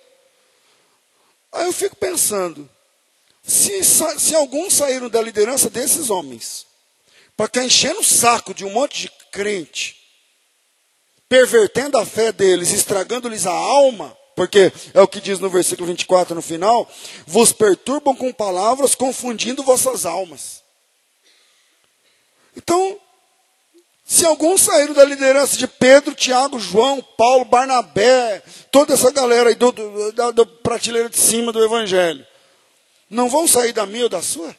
Aí 1.52 1.66
eu 1.66 1.72
fico 1.72 1.96
pensando, 1.96 2.68
se, 3.44 3.84
se 3.84 4.34
alguns 4.34 4.74
saíram 4.74 5.08
da 5.08 5.22
liderança 5.22 5.70
desses 5.70 6.10
homens, 6.10 6.66
para 7.38 7.46
ficar 7.46 7.64
enchendo 7.64 8.00
o 8.00 8.04
saco 8.04 8.56
de 8.56 8.66
um 8.66 8.72
monte 8.72 9.04
de 9.04 9.12
crente, 9.32 9.98
pervertendo 11.30 12.00
a 12.00 12.06
fé 12.08 12.32
deles, 12.32 12.72
estragando-lhes 12.72 13.46
a 13.46 13.54
alma, 13.54 14.18
porque 14.36 14.72
é 14.94 15.02
o 15.02 15.08
que 15.08 15.22
diz 15.22 15.40
no 15.40 15.50
versículo 15.50 15.88
24 15.88 16.36
no 16.36 16.42
final: 16.42 16.90
vos 17.26 17.54
perturbam 17.54 18.16
com 18.16 18.32
palavras, 18.34 18.94
confundindo 18.94 19.64
vossas 19.64 20.06
almas. 20.06 20.64
Então, 22.56 23.00
se 24.06 24.26
alguns 24.26 24.62
saíram 24.62 24.94
da 24.94 25.04
liderança 25.04 25.58
de 25.58 25.68
Pedro, 25.68 26.14
Tiago, 26.14 26.60
João, 26.60 27.02
Paulo, 27.02 27.46
Barnabé, 27.46 28.44
toda 28.72 28.94
essa 28.94 29.12
galera 29.12 29.50
aí 29.50 29.56
do, 29.56 29.72
do, 29.72 30.12
da, 30.12 30.32
da 30.32 30.46
prateleira 30.46 31.10
de 31.10 31.18
cima 31.18 31.52
do 31.52 31.64
Evangelho, 31.64 32.26
não 33.10 33.30
vão 33.30 33.48
sair 33.48 33.72
da 33.72 33.86
minha 33.86 34.04
ou 34.04 34.10
da 34.10 34.22
sua? 34.22 34.56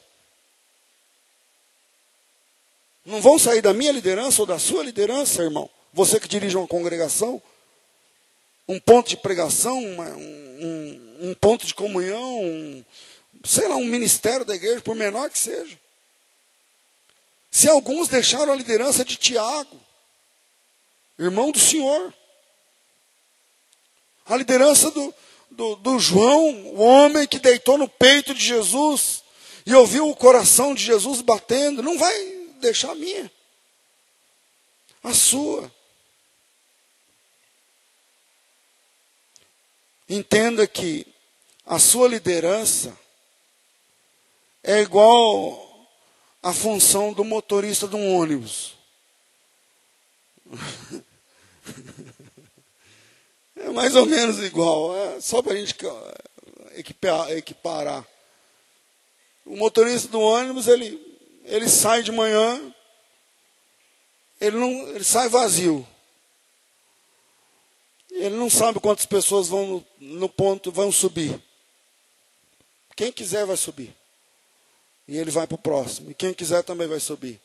Não 3.05 3.21
vão 3.21 3.39
sair 3.39 3.61
da 3.61 3.73
minha 3.73 3.91
liderança 3.91 4.41
ou 4.41 4.45
da 4.45 4.59
sua 4.59 4.83
liderança, 4.83 5.43
irmão? 5.43 5.69
Você 5.93 6.19
que 6.19 6.27
dirige 6.27 6.57
uma 6.57 6.67
congregação? 6.67 7.41
Um 8.67 8.79
ponto 8.79 9.09
de 9.09 9.17
pregação, 9.17 9.79
uma, 9.79 10.09
um, 10.09 11.17
um, 11.21 11.33
ponto 11.33 11.65
de 11.65 11.73
comunhão, 11.73 12.43
um, 12.43 12.83
sei 13.45 13.67
lá, 13.67 13.75
um 13.75 13.85
ministério 13.85 14.45
da 14.45 14.55
igreja, 14.55 14.81
por 14.81 14.95
menor 14.95 15.29
que 15.29 15.39
seja. 15.39 15.79
Se 17.49 17.69
alguns 17.69 18.09
deixaram 18.09 18.51
a 18.51 18.55
liderança 18.55 19.05
de 19.05 19.15
Tiago, 19.15 19.79
irmão 21.17 21.51
do 21.51 21.59
Senhor, 21.59 22.13
a 24.25 24.35
liderança 24.35 24.91
do, 24.91 25.13
do, 25.49 25.75
do 25.77 25.99
João, 25.99 26.49
o 26.73 26.81
homem 26.81 27.25
que 27.25 27.39
deitou 27.39 27.77
no 27.77 27.87
peito 27.87 28.33
de 28.33 28.43
Jesus 28.43 29.23
e 29.65 29.73
ouviu 29.73 30.09
o 30.09 30.15
coração 30.15 30.73
de 30.73 30.83
Jesus 30.83 31.21
batendo, 31.21 31.81
não 31.81 31.97
vai 31.97 32.13
deixar 32.59 32.91
a 32.91 32.95
minha, 32.95 33.31
a 35.03 35.13
sua. 35.13 35.71
Entenda 40.09 40.65
que 40.65 41.05
a 41.65 41.79
sua 41.79 42.07
liderança 42.07 42.97
é 44.63 44.79
igual 44.79 45.87
à 46.41 46.53
função 46.53 47.11
do 47.13 47.23
motorista 47.23 47.87
de 47.87 47.95
um 47.95 48.15
ônibus. 48.15 48.75
É 53.59 53.69
mais 53.71 53.95
ou 53.95 54.05
menos 54.05 54.39
igual, 54.39 54.95
é 54.95 55.19
só 55.19 55.41
para 55.41 55.53
a 55.53 55.55
gente 55.55 55.75
equiparar. 57.35 58.07
O 59.45 59.57
motorista 59.57 60.07
do 60.09 60.21
ônibus, 60.21 60.67
ele, 60.67 61.01
ele 61.43 61.67
sai 61.67 62.03
de 62.03 62.11
manhã, 62.11 62.73
ele, 64.39 64.57
não, 64.57 64.87
ele 64.89 65.03
sai 65.03 65.27
vazio. 65.27 65.85
Ele 68.17 68.35
não 68.35 68.49
sabe 68.49 68.79
quantas 68.79 69.05
pessoas 69.05 69.47
vão 69.47 69.85
no, 69.99 70.27
ponto, 70.27 70.71
vão 70.71 70.91
subir. 70.91 71.39
Quem 72.95 73.11
quiser 73.11 73.45
vai 73.45 73.55
subir. 73.55 73.95
E 75.07 75.17
ele 75.17 75.29
vai 75.29 75.45
para 75.45 75.55
o 75.55 75.59
próximo. 75.59 76.09
E 76.09 76.13
quem 76.15 76.33
quiser 76.33 76.63
também 76.63 76.87
vai 76.87 76.99
subir. 76.99 77.39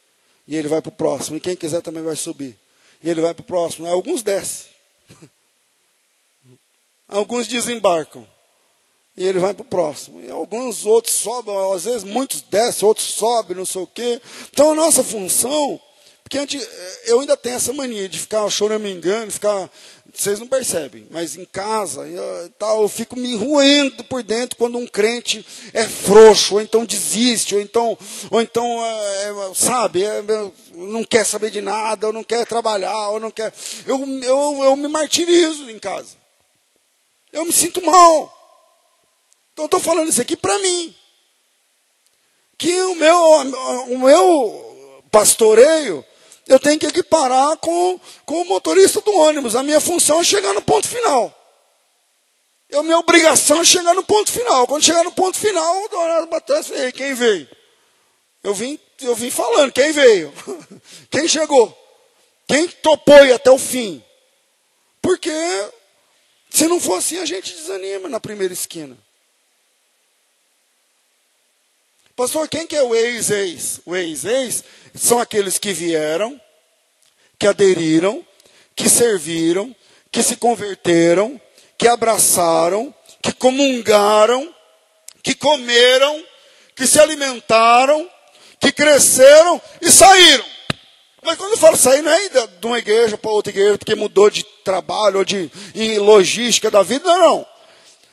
E 0.48 0.56
ele 0.56 0.68
vai 0.68 0.80
para 0.80 0.88
o 0.88 0.92
próximo. 0.92 1.36
E 1.36 1.40
quem 1.40 1.54
quiser 1.54 1.82
também 1.82 2.02
vai 2.02 2.16
subir. 2.16 2.58
E 3.02 3.10
ele 3.10 3.20
vai 3.20 3.34
para 3.34 3.42
o 3.42 3.44
próximo. 3.44 3.86
Alguns 3.86 4.22
descem. 4.22 4.70
Alguns 7.06 7.46
desembarcam. 7.46 8.26
e 9.14 9.26
ele 9.26 9.38
vai 9.38 9.52
para 9.52 9.62
o 9.62 9.66
próximo. 9.66 10.22
E 10.22 10.30
alguns 10.30 10.86
outros 10.86 11.14
sobem, 11.14 11.54
às 11.74 11.84
vezes 11.84 12.04
muitos 12.04 12.40
descem, 12.40 12.88
outros 12.88 13.06
sobem, 13.08 13.54
não 13.54 13.66
sei 13.66 13.82
o 13.82 13.86
quê. 13.86 14.18
Então 14.50 14.70
a 14.70 14.74
nossa 14.74 15.04
função, 15.04 15.78
porque 16.22 16.38
antes, 16.38 16.66
eu 17.04 17.20
ainda 17.20 17.36
tenho 17.36 17.56
essa 17.56 17.74
mania 17.74 18.08
de 18.08 18.18
ficar 18.18 18.48
choramingando, 18.48 19.30
ficar. 19.30 19.70
Vocês 20.14 20.38
não 20.38 20.46
percebem, 20.46 21.06
mas 21.10 21.36
em 21.36 21.44
casa 21.46 22.06
eu, 22.06 22.50
tal, 22.58 22.82
eu 22.82 22.88
fico 22.88 23.16
me 23.16 23.34
ruendo 23.34 24.04
por 24.04 24.22
dentro 24.22 24.58
quando 24.58 24.76
um 24.76 24.86
crente 24.86 25.44
é 25.72 25.84
frouxo, 25.84 26.54
ou 26.54 26.60
então 26.60 26.84
desiste, 26.84 27.54
ou 27.54 27.60
então, 27.60 27.98
ou 28.30 28.40
então 28.42 28.84
é, 28.84 29.30
é 29.30 29.54
sabe, 29.54 30.04
é, 30.04 30.22
não 30.74 31.02
quer 31.02 31.24
saber 31.24 31.50
de 31.50 31.62
nada, 31.62 32.08
ou 32.08 32.12
não 32.12 32.22
quer 32.22 32.46
trabalhar, 32.46 33.08
ou 33.08 33.18
não 33.18 33.30
quer. 33.30 33.54
Eu, 33.86 33.98
eu, 34.22 34.64
eu 34.64 34.76
me 34.76 34.86
martirizo 34.86 35.70
em 35.70 35.78
casa. 35.78 36.22
Eu 37.32 37.46
me 37.46 37.52
sinto 37.52 37.82
mal. 37.82 38.38
Então, 39.52 39.64
estou 39.64 39.80
falando 39.80 40.10
isso 40.10 40.20
aqui 40.20 40.36
para 40.36 40.58
mim. 40.58 40.94
Que 42.58 42.82
o 42.82 42.94
meu, 42.94 43.18
o 43.88 43.98
meu 43.98 45.04
pastoreio, 45.10 46.04
eu 46.46 46.58
tenho 46.58 46.78
que 46.78 46.86
equiparar 46.86 47.56
com, 47.58 48.00
com 48.24 48.42
o 48.42 48.44
motorista 48.44 49.00
do 49.00 49.12
ônibus. 49.12 49.54
A 49.54 49.62
minha 49.62 49.80
função 49.80 50.20
é 50.20 50.24
chegar 50.24 50.52
no 50.52 50.62
ponto 50.62 50.88
final. 50.88 51.38
A 52.74 52.82
minha 52.82 52.98
obrigação 52.98 53.60
é 53.60 53.64
chegar 53.64 53.94
no 53.94 54.02
ponto 54.02 54.30
final. 54.30 54.66
Quando 54.66 54.82
chegar 54.82 55.04
no 55.04 55.12
ponto 55.12 55.38
final, 55.38 55.76
o 55.76 55.96
horário 55.96 56.26
bateu 56.26 56.56
e 56.86 56.92
quem 56.92 57.14
veio? 57.14 57.48
Eu 58.42 58.54
vim, 58.54 58.78
eu 59.00 59.14
vim 59.14 59.30
falando, 59.30 59.72
quem 59.72 59.92
veio? 59.92 60.32
Quem 61.10 61.28
chegou? 61.28 61.78
Quem 62.48 62.66
topou 62.66 63.32
até 63.32 63.50
o 63.50 63.58
fim? 63.58 64.02
Porque 65.00 65.30
se 66.50 66.66
não 66.66 66.80
for 66.80 66.98
assim, 66.98 67.18
a 67.18 67.24
gente 67.24 67.54
desanima 67.54 68.08
na 68.08 68.18
primeira 68.18 68.52
esquina. 68.52 68.98
Pastor, 72.14 72.46
quem 72.48 72.66
que 72.66 72.76
é 72.76 72.82
o 72.82 72.94
ex-ex? 72.94 73.80
O 73.86 73.96
ex-ex 73.96 74.62
são 74.94 75.18
aqueles 75.18 75.58
que 75.58 75.72
vieram, 75.72 76.38
que 77.38 77.46
aderiram, 77.46 78.24
que 78.76 78.88
serviram, 78.88 79.74
que 80.10 80.22
se 80.22 80.36
converteram, 80.36 81.40
que 81.78 81.88
abraçaram, 81.88 82.94
que 83.22 83.32
comungaram, 83.32 84.54
que 85.22 85.34
comeram, 85.34 86.24
que 86.76 86.86
se 86.86 87.00
alimentaram, 87.00 88.08
que 88.60 88.70
cresceram 88.70 89.60
e 89.80 89.90
saíram. 89.90 90.44
Mas 91.22 91.36
quando 91.38 91.52
eu 91.52 91.58
falo 91.58 91.76
sair, 91.76 92.02
não 92.02 92.12
é 92.12 92.28
de 92.28 92.66
uma 92.66 92.78
igreja 92.78 93.16
para 93.16 93.30
outra 93.30 93.52
igreja, 93.52 93.78
porque 93.78 93.94
mudou 93.94 94.28
de 94.28 94.44
trabalho 94.64 95.18
ou 95.18 95.24
de 95.24 95.50
logística 95.98 96.70
da 96.70 96.82
vida, 96.82 97.06
não. 97.06 97.46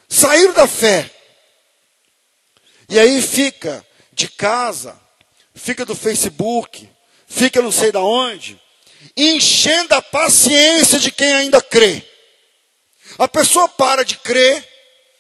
Saíram 0.07 0.53
da 0.53 0.67
fé. 0.67 1.09
E 2.87 2.97
aí 2.97 3.21
fica 3.21 3.85
de 4.19 4.27
casa, 4.27 4.99
fica 5.55 5.85
do 5.85 5.95
Facebook, 5.95 6.89
fica 7.25 7.61
não 7.61 7.71
sei 7.71 7.89
da 7.89 8.01
onde, 8.01 8.61
enchendo 9.15 9.95
a 9.95 10.01
paciência 10.01 10.99
de 10.99 11.09
quem 11.09 11.33
ainda 11.33 11.61
crê. 11.61 12.03
A 13.17 13.27
pessoa 13.27 13.69
para 13.69 14.03
de 14.03 14.17
crer, 14.17 14.67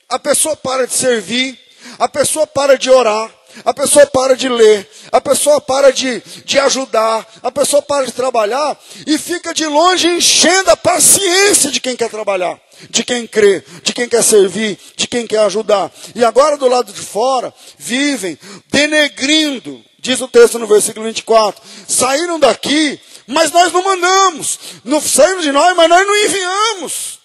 a 0.09 0.19
pessoa 0.19 0.55
para 0.57 0.85
de 0.85 0.93
servir, 0.93 1.57
a 1.97 2.09
pessoa 2.09 2.45
para 2.45 2.77
de 2.77 2.89
orar, 2.89 3.33
a 3.63 3.73
pessoa 3.73 4.05
para 4.05 4.35
de 4.35 4.49
ler, 4.49 4.89
a 5.11 5.21
pessoa 5.21 5.61
para 5.61 5.93
de, 5.93 6.21
de 6.43 6.59
ajudar, 6.59 7.25
a 7.41 7.51
pessoa 7.51 7.81
para 7.81 8.05
de 8.05 8.11
trabalhar 8.11 8.77
e 9.07 9.17
fica 9.17 9.53
de 9.53 9.65
longe 9.65 10.07
enchendo 10.07 10.71
a 10.71 10.77
paciência 10.77 11.71
de 11.71 11.79
quem 11.79 11.95
quer 11.95 12.09
trabalhar, 12.09 12.59
de 12.89 13.03
quem 13.03 13.27
crê, 13.27 13.63
de 13.83 13.93
quem 13.93 14.07
quer 14.07 14.23
servir, 14.23 14.79
de 14.95 15.07
quem 15.07 15.25
quer 15.25 15.39
ajudar. 15.39 15.91
E 16.15 16.23
agora 16.23 16.57
do 16.57 16.67
lado 16.67 16.91
de 16.93 17.01
fora, 17.01 17.53
vivem 17.77 18.37
denegrindo, 18.71 19.83
diz 19.99 20.21
o 20.21 20.27
texto 20.27 20.59
no 20.59 20.67
versículo 20.67 21.05
24: 21.05 21.61
saíram 21.87 22.39
daqui, 22.39 22.99
mas 23.27 23.51
nós 23.51 23.71
não 23.73 23.83
mandamos, 23.83 24.59
não 24.83 25.01
saíram 25.01 25.41
de 25.41 25.51
nós, 25.51 25.75
mas 25.75 25.89
nós 25.89 26.05
não 26.05 26.17
enviamos. 26.25 27.19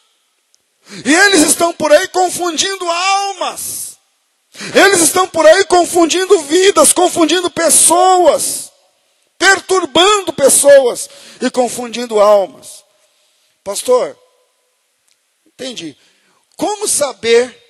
E 1.05 1.14
eles 1.14 1.40
estão 1.42 1.72
por 1.72 1.92
aí 1.92 2.09
confundindo 2.09 2.88
almas. 2.88 3.94
Eles 4.74 5.00
estão 5.00 5.26
por 5.26 5.44
aí 5.46 5.64
confundindo 5.64 6.38
vidas, 6.42 6.92
confundindo 6.92 7.50
pessoas, 7.50 8.70
perturbando 9.38 10.32
pessoas 10.32 11.09
e 11.40 11.50
confundindo 11.50 12.20
almas. 12.20 12.84
Pastor, 13.64 14.16
entendi. 15.55 15.96
Como 16.57 16.86
saber 16.86 17.62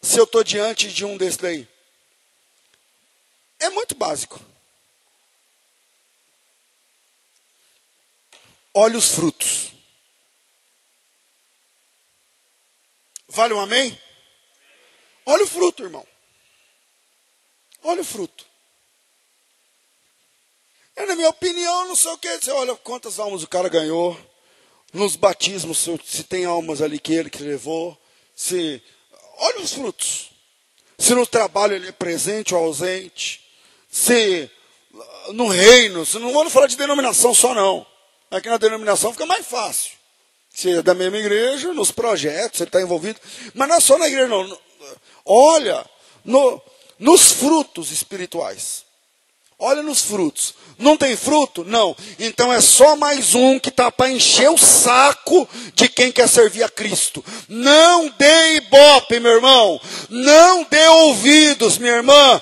se 0.00 0.18
eu 0.18 0.24
estou 0.24 0.42
diante 0.42 0.92
de 0.92 1.04
um 1.04 1.16
desses 1.16 1.36
daí? 1.36 1.68
É 3.58 3.70
muito 3.70 3.94
básico. 3.94 4.40
Olhe 8.74 8.96
os 8.96 9.12
frutos. 9.12 9.72
Vale 13.28 13.54
um 13.54 13.60
amém? 13.60 13.98
Olha 15.26 15.44
o 15.44 15.46
fruto, 15.46 15.82
irmão. 15.82 16.06
Olha 17.82 18.02
o 18.02 18.04
fruto. 18.04 18.46
É, 20.96 21.06
na 21.06 21.16
minha 21.16 21.28
opinião, 21.28 21.88
não 21.88 21.96
sei 21.96 22.10
o 22.12 22.18
que. 22.18 22.38
Você 22.38 22.50
olha 22.50 22.76
quantas 22.76 23.18
almas 23.18 23.42
o 23.42 23.48
cara 23.48 23.68
ganhou. 23.68 24.18
Nos 24.94 25.16
batismos, 25.16 25.86
se 26.04 26.22
tem 26.22 26.44
almas 26.44 26.80
ali 26.80 27.00
que 27.00 27.12
ele 27.12 27.28
que 27.28 27.42
levou. 27.42 28.00
Se, 28.34 28.80
olha 29.38 29.60
os 29.60 29.72
frutos. 29.72 30.30
Se 30.96 31.14
no 31.14 31.26
trabalho 31.26 31.74
ele 31.74 31.88
é 31.88 31.92
presente 31.92 32.54
ou 32.54 32.64
ausente. 32.64 33.42
Se 33.90 34.48
no 35.32 35.48
reino, 35.48 36.06
se 36.06 36.18
não 36.20 36.32
vamos 36.32 36.52
falar 36.52 36.68
de 36.68 36.76
denominação 36.76 37.34
só 37.34 37.52
não. 37.52 37.84
Aqui 38.30 38.48
na 38.48 38.56
denominação 38.56 39.12
fica 39.12 39.26
mais 39.26 39.44
fácil. 39.44 39.92
Se 40.48 40.70
é 40.70 40.82
da 40.82 40.94
mesma 40.94 41.18
igreja, 41.18 41.72
nos 41.72 41.90
projetos, 41.90 42.60
ele 42.60 42.68
está 42.68 42.80
envolvido. 42.80 43.20
Mas 43.52 43.68
não 43.68 43.76
é 43.76 43.80
só 43.80 43.98
na 43.98 44.06
igreja, 44.06 44.28
não. 44.28 44.58
Olha 45.24 45.84
no, 46.24 46.62
nos 47.00 47.32
frutos 47.32 47.90
espirituais. 47.90 48.83
Olha 49.58 49.82
nos 49.82 50.00
frutos. 50.00 50.54
Não 50.78 50.96
tem 50.96 51.16
fruto? 51.16 51.64
Não. 51.64 51.96
Então 52.18 52.52
é 52.52 52.60
só 52.60 52.96
mais 52.96 53.34
um 53.34 53.58
que 53.58 53.68
está 53.68 53.90
para 53.90 54.10
encher 54.10 54.50
o 54.50 54.58
saco 54.58 55.48
de 55.74 55.88
quem 55.88 56.10
quer 56.10 56.28
servir 56.28 56.64
a 56.64 56.68
Cristo. 56.68 57.24
Não 57.48 58.12
dê 58.18 58.56
ibope, 58.56 59.20
meu 59.20 59.32
irmão. 59.32 59.80
Não 60.10 60.66
dê 60.68 60.86
ouvidos, 60.88 61.78
minha 61.78 61.94
irmã. 61.94 62.40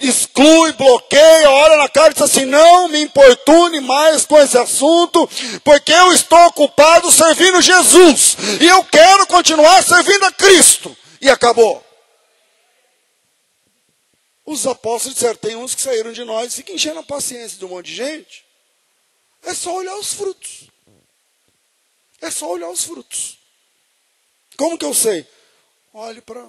Exclui, 0.00 0.72
bloqueia, 0.72 1.50
olha 1.50 1.76
na 1.76 1.88
cara 1.88 2.10
e 2.10 2.14
diz 2.14 2.22
assim: 2.22 2.44
não 2.44 2.88
me 2.88 3.00
importune 3.00 3.80
mais 3.80 4.24
com 4.24 4.38
esse 4.38 4.58
assunto, 4.58 5.28
porque 5.62 5.92
eu 5.92 6.12
estou 6.12 6.38
ocupado 6.46 7.10
servindo 7.12 7.62
Jesus. 7.62 8.36
E 8.60 8.66
eu 8.66 8.82
quero 8.84 9.26
continuar 9.26 9.82
servindo 9.82 10.24
a 10.24 10.32
Cristo. 10.32 10.94
E 11.20 11.30
acabou. 11.30 11.82
Os 14.44 14.66
apóstolos 14.66 15.14
disseram: 15.14 15.36
tem 15.36 15.56
uns 15.56 15.74
que 15.74 15.82
saíram 15.82 16.12
de 16.12 16.24
nós, 16.24 16.54
fica 16.54 16.72
enchendo 16.72 17.00
a 17.00 17.02
paciência 17.02 17.58
de 17.58 17.64
um 17.64 17.68
monte 17.68 17.86
de 17.86 17.94
gente. 17.94 18.44
É 19.42 19.54
só 19.54 19.74
olhar 19.74 19.96
os 19.96 20.12
frutos. 20.14 20.68
É 22.20 22.30
só 22.30 22.50
olhar 22.50 22.70
os 22.70 22.84
frutos. 22.84 23.38
Como 24.56 24.78
que 24.78 24.84
eu 24.84 24.94
sei? 24.94 25.26
Olhe 25.92 26.20
para 26.20 26.48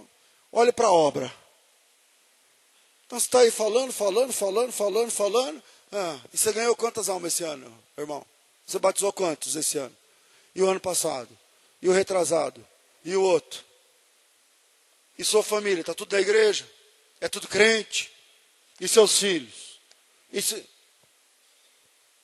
olhe 0.51 0.73
a 0.77 0.91
obra. 0.91 1.33
Então 3.05 3.19
você 3.19 3.27
está 3.27 3.39
aí 3.39 3.51
falando, 3.51 3.91
falando, 3.91 4.33
falando, 4.33 4.71
falando, 4.71 5.11
falando. 5.11 5.63
Ah, 5.91 6.19
e 6.33 6.37
você 6.37 6.51
ganhou 6.51 6.75
quantas 6.75 7.09
almas 7.09 7.33
esse 7.33 7.43
ano, 7.43 7.71
irmão? 7.97 8.25
Você 8.65 8.79
batizou 8.79 9.13
quantos 9.13 9.55
esse 9.55 9.77
ano? 9.77 9.95
E 10.55 10.61
o 10.61 10.69
ano 10.69 10.79
passado? 10.79 11.29
E 11.81 11.87
o 11.87 11.91
retrasado? 11.91 12.65
E 13.03 13.15
o 13.15 13.21
outro? 13.21 13.63
E 15.17 15.23
sua 15.23 15.43
família? 15.43 15.81
Está 15.81 15.93
tudo 15.93 16.09
da 16.09 16.19
igreja? 16.19 16.67
É 17.21 17.27
tudo 17.27 17.47
crente. 17.47 18.11
E 18.79 18.87
seus 18.87 19.19
filhos? 19.19 19.79
E 20.31 20.41
se... 20.41 20.65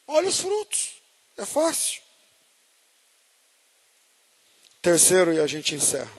Olha 0.07 0.27
os 0.27 0.39
frutos. 0.39 1.01
É 1.37 1.45
fácil. 1.45 2.01
Terceiro, 4.81 5.33
e 5.33 5.39
a 5.39 5.47
gente 5.47 5.75
encerra. 5.75 6.11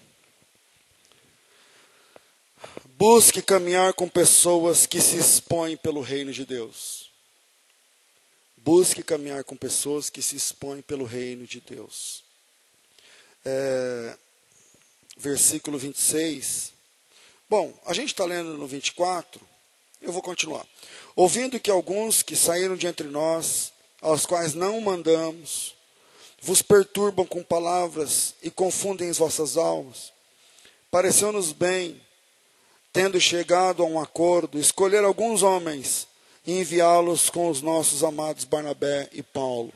Busque 2.85 3.43
caminhar 3.43 3.93
com 3.95 4.09
pessoas 4.09 4.87
que 4.87 5.01
se 5.01 5.17
expõem 5.17 5.77
pelo 5.77 6.01
reino 6.01 6.33
de 6.33 6.47
Deus. 6.47 7.11
Busque 8.57 9.03
caminhar 9.03 9.43
com 9.43 9.57
pessoas 9.57 10.09
que 10.09 10.23
se 10.23 10.37
expõem 10.37 10.81
pelo 10.81 11.05
reino 11.05 11.45
de 11.45 11.61
Deus. 11.61 12.23
É, 13.45 14.17
versículo 15.17 15.77
26 15.77 16.73
Bom, 17.53 17.71
a 17.85 17.93
gente 17.93 18.07
está 18.07 18.25
lendo 18.25 18.57
no 18.57 18.67
24, 18.67 19.39
eu 20.01 20.11
vou 20.11 20.23
continuar. 20.23 20.67
Ouvindo 21.15 21.61
que 21.61 21.71
alguns 21.71 22.23
que 22.23 22.35
saíram 22.35 22.77
de 22.77 22.87
entre 22.87 23.07
nós, 23.09 23.75
aos 24.01 24.25
quais 24.25 24.55
não 24.55 24.81
mandamos, 24.81 25.75
vos 26.41 26.63
perturbam 26.63 27.27
com 27.27 27.43
palavras 27.43 28.35
e 28.43 28.51
confundem 28.51 29.11
as 29.11 29.19
vossas 29.19 29.59
almas, 29.59 30.15
pareceu-nos 30.91 31.53
bem, 31.53 32.01
tendo 32.91 33.21
chegado 33.21 33.83
a 33.83 33.87
um 33.87 34.01
acordo, 34.01 34.59
escolher 34.59 35.05
alguns 35.05 35.43
homens 35.43 36.09
e 36.47 36.59
enviá-los 36.59 37.29
com 37.29 37.51
os 37.51 37.61
nossos 37.61 38.03
amados 38.03 38.47
Barnabé 38.47 39.11
e 39.13 39.23
Paulo. 39.23 39.75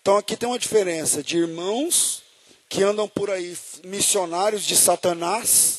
Então 0.00 0.16
aqui 0.16 0.34
tem 0.38 0.48
uma 0.48 0.58
diferença 0.58 1.22
de 1.22 1.36
irmãos 1.36 2.22
que 2.66 2.82
andam 2.82 3.06
por 3.06 3.28
aí, 3.28 3.54
missionários 3.84 4.64
de 4.64 4.74
Satanás, 4.74 5.75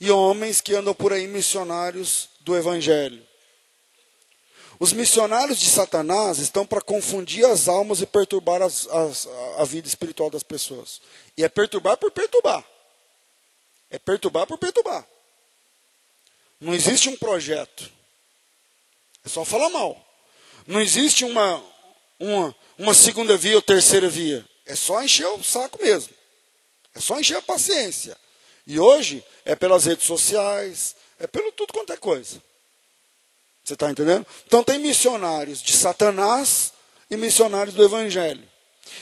e 0.00 0.10
homens 0.10 0.60
que 0.60 0.74
andam 0.74 0.94
por 0.94 1.12
aí, 1.12 1.26
missionários 1.26 2.28
do 2.40 2.56
Evangelho. 2.56 3.26
Os 4.78 4.92
missionários 4.92 5.58
de 5.58 5.70
Satanás 5.70 6.38
estão 6.38 6.66
para 6.66 6.82
confundir 6.82 7.46
as 7.46 7.66
almas 7.66 8.02
e 8.02 8.06
perturbar 8.06 8.60
as, 8.60 8.86
as, 8.88 9.26
a 9.56 9.64
vida 9.64 9.88
espiritual 9.88 10.28
das 10.28 10.42
pessoas. 10.42 11.00
E 11.36 11.42
é 11.42 11.48
perturbar 11.48 11.96
por 11.96 12.10
perturbar. 12.10 12.62
É 13.90 13.98
perturbar 13.98 14.46
por 14.46 14.58
perturbar. 14.58 15.06
Não 16.60 16.74
existe 16.74 17.08
um 17.08 17.16
projeto. 17.16 17.90
É 19.24 19.28
só 19.28 19.44
falar 19.44 19.70
mal. 19.70 20.02
Não 20.66 20.80
existe 20.80 21.24
uma, 21.24 21.62
uma, 22.18 22.56
uma 22.78 22.94
segunda 22.94 23.36
via 23.36 23.56
ou 23.56 23.62
terceira 23.62 24.10
via. 24.10 24.44
É 24.66 24.74
só 24.74 25.02
encher 25.02 25.26
o 25.26 25.42
saco 25.42 25.82
mesmo. 25.82 26.12
É 26.94 27.00
só 27.00 27.18
encher 27.18 27.36
a 27.36 27.42
paciência. 27.42 28.16
E 28.66 28.80
hoje 28.80 29.24
é 29.44 29.54
pelas 29.54 29.84
redes 29.84 30.06
sociais, 30.06 30.96
é 31.20 31.26
pelo 31.26 31.52
tudo 31.52 31.72
quanto 31.72 31.92
é 31.92 31.96
coisa. 31.96 32.42
Você 33.62 33.74
está 33.74 33.90
entendendo? 33.90 34.26
Então 34.46 34.62
tem 34.62 34.78
missionários 34.78 35.62
de 35.62 35.72
Satanás 35.72 36.72
e 37.10 37.16
missionários 37.16 37.74
do 37.74 37.84
Evangelho. 37.84 38.42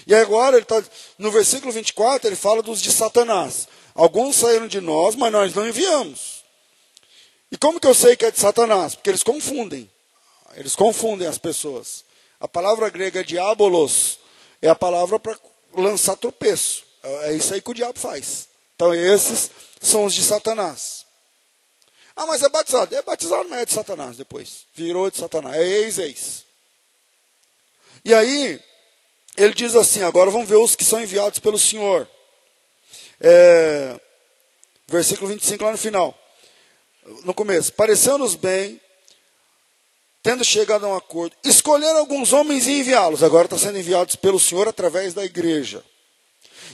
E 0.06 0.14
agora 0.14 0.56
ele 0.56 0.62
está 0.62 0.82
no 1.18 1.30
versículo 1.30 1.72
24 1.72 2.28
ele 2.28 2.36
fala 2.36 2.62
dos 2.62 2.80
de 2.80 2.90
Satanás. 2.90 3.68
Alguns 3.94 4.36
saíram 4.36 4.66
de 4.66 4.80
nós, 4.80 5.14
mas 5.14 5.32
nós 5.32 5.54
não 5.54 5.68
enviamos. 5.68 6.44
E 7.50 7.56
como 7.56 7.78
que 7.78 7.86
eu 7.86 7.94
sei 7.94 8.16
que 8.16 8.24
é 8.24 8.30
de 8.30 8.40
Satanás? 8.40 8.94
Porque 8.94 9.10
eles 9.10 9.22
confundem. 9.22 9.90
Eles 10.56 10.74
confundem 10.74 11.28
as 11.28 11.38
pessoas. 11.38 12.04
A 12.40 12.48
palavra 12.48 12.90
grega 12.90 13.24
diabolos 13.24 14.18
é 14.60 14.68
a 14.68 14.74
palavra 14.74 15.18
para 15.18 15.38
lançar 15.76 16.16
tropeço. 16.16 16.84
É 17.22 17.34
isso 17.34 17.54
aí 17.54 17.60
que 17.60 17.70
o 17.70 17.74
diabo 17.74 17.98
faz. 17.98 18.48
Então 18.74 18.94
esses 18.94 19.50
são 19.80 20.04
os 20.04 20.14
de 20.14 20.22
Satanás. 20.22 21.04
Ah, 22.16 22.26
mas 22.26 22.42
é 22.42 22.48
batizado. 22.48 22.94
É 22.94 23.02
batizado, 23.02 23.48
mas 23.48 23.60
é 23.60 23.66
de 23.66 23.72
Satanás 23.72 24.16
depois. 24.16 24.66
Virou 24.74 25.10
de 25.10 25.18
Satanás. 25.18 25.56
É 25.56 25.66
ex-ex. 25.66 26.44
E 28.04 28.14
aí, 28.14 28.60
ele 29.36 29.54
diz 29.54 29.74
assim: 29.74 30.02
agora 30.02 30.30
vamos 30.30 30.48
ver 30.48 30.56
os 30.56 30.76
que 30.76 30.84
são 30.84 31.00
enviados 31.00 31.38
pelo 31.38 31.58
Senhor. 31.58 32.08
É, 33.20 33.98
versículo 34.86 35.28
25 35.28 35.64
lá 35.64 35.72
no 35.72 35.78
final. 35.78 36.16
No 37.24 37.34
começo. 37.34 37.72
Pareceu-nos 37.72 38.34
bem, 38.34 38.80
tendo 40.22 40.44
chegado 40.44 40.86
a 40.86 40.88
um 40.88 40.96
acordo, 40.96 41.36
escolher 41.44 41.94
alguns 41.96 42.32
homens 42.32 42.66
e 42.66 42.80
enviá-los. 42.80 43.22
Agora 43.22 43.46
está 43.46 43.58
sendo 43.58 43.78
enviados 43.78 44.16
pelo 44.16 44.38
Senhor 44.38 44.68
através 44.68 45.14
da 45.14 45.24
igreja. 45.24 45.84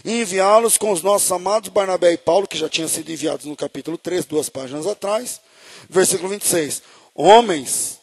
E 0.05 0.21
enviá-los 0.21 0.79
com 0.79 0.91
os 0.91 1.03
nossos 1.03 1.31
amados 1.31 1.69
Barnabé 1.69 2.13
e 2.13 2.19
Paulo, 2.19 2.47
que 2.47 2.59
já 2.59 2.69
tinham 2.69 2.89
sido 2.89 3.11
enviados 3.11 3.47
no 3.47 3.57
capítulo 3.57 3.99
3, 3.99 4.25
duas 4.25 4.49
páginas 4.49 4.87
atrás. 4.87 5.41
Versículo 5.89 6.29
26. 6.31 6.83
Homens 7.15 8.01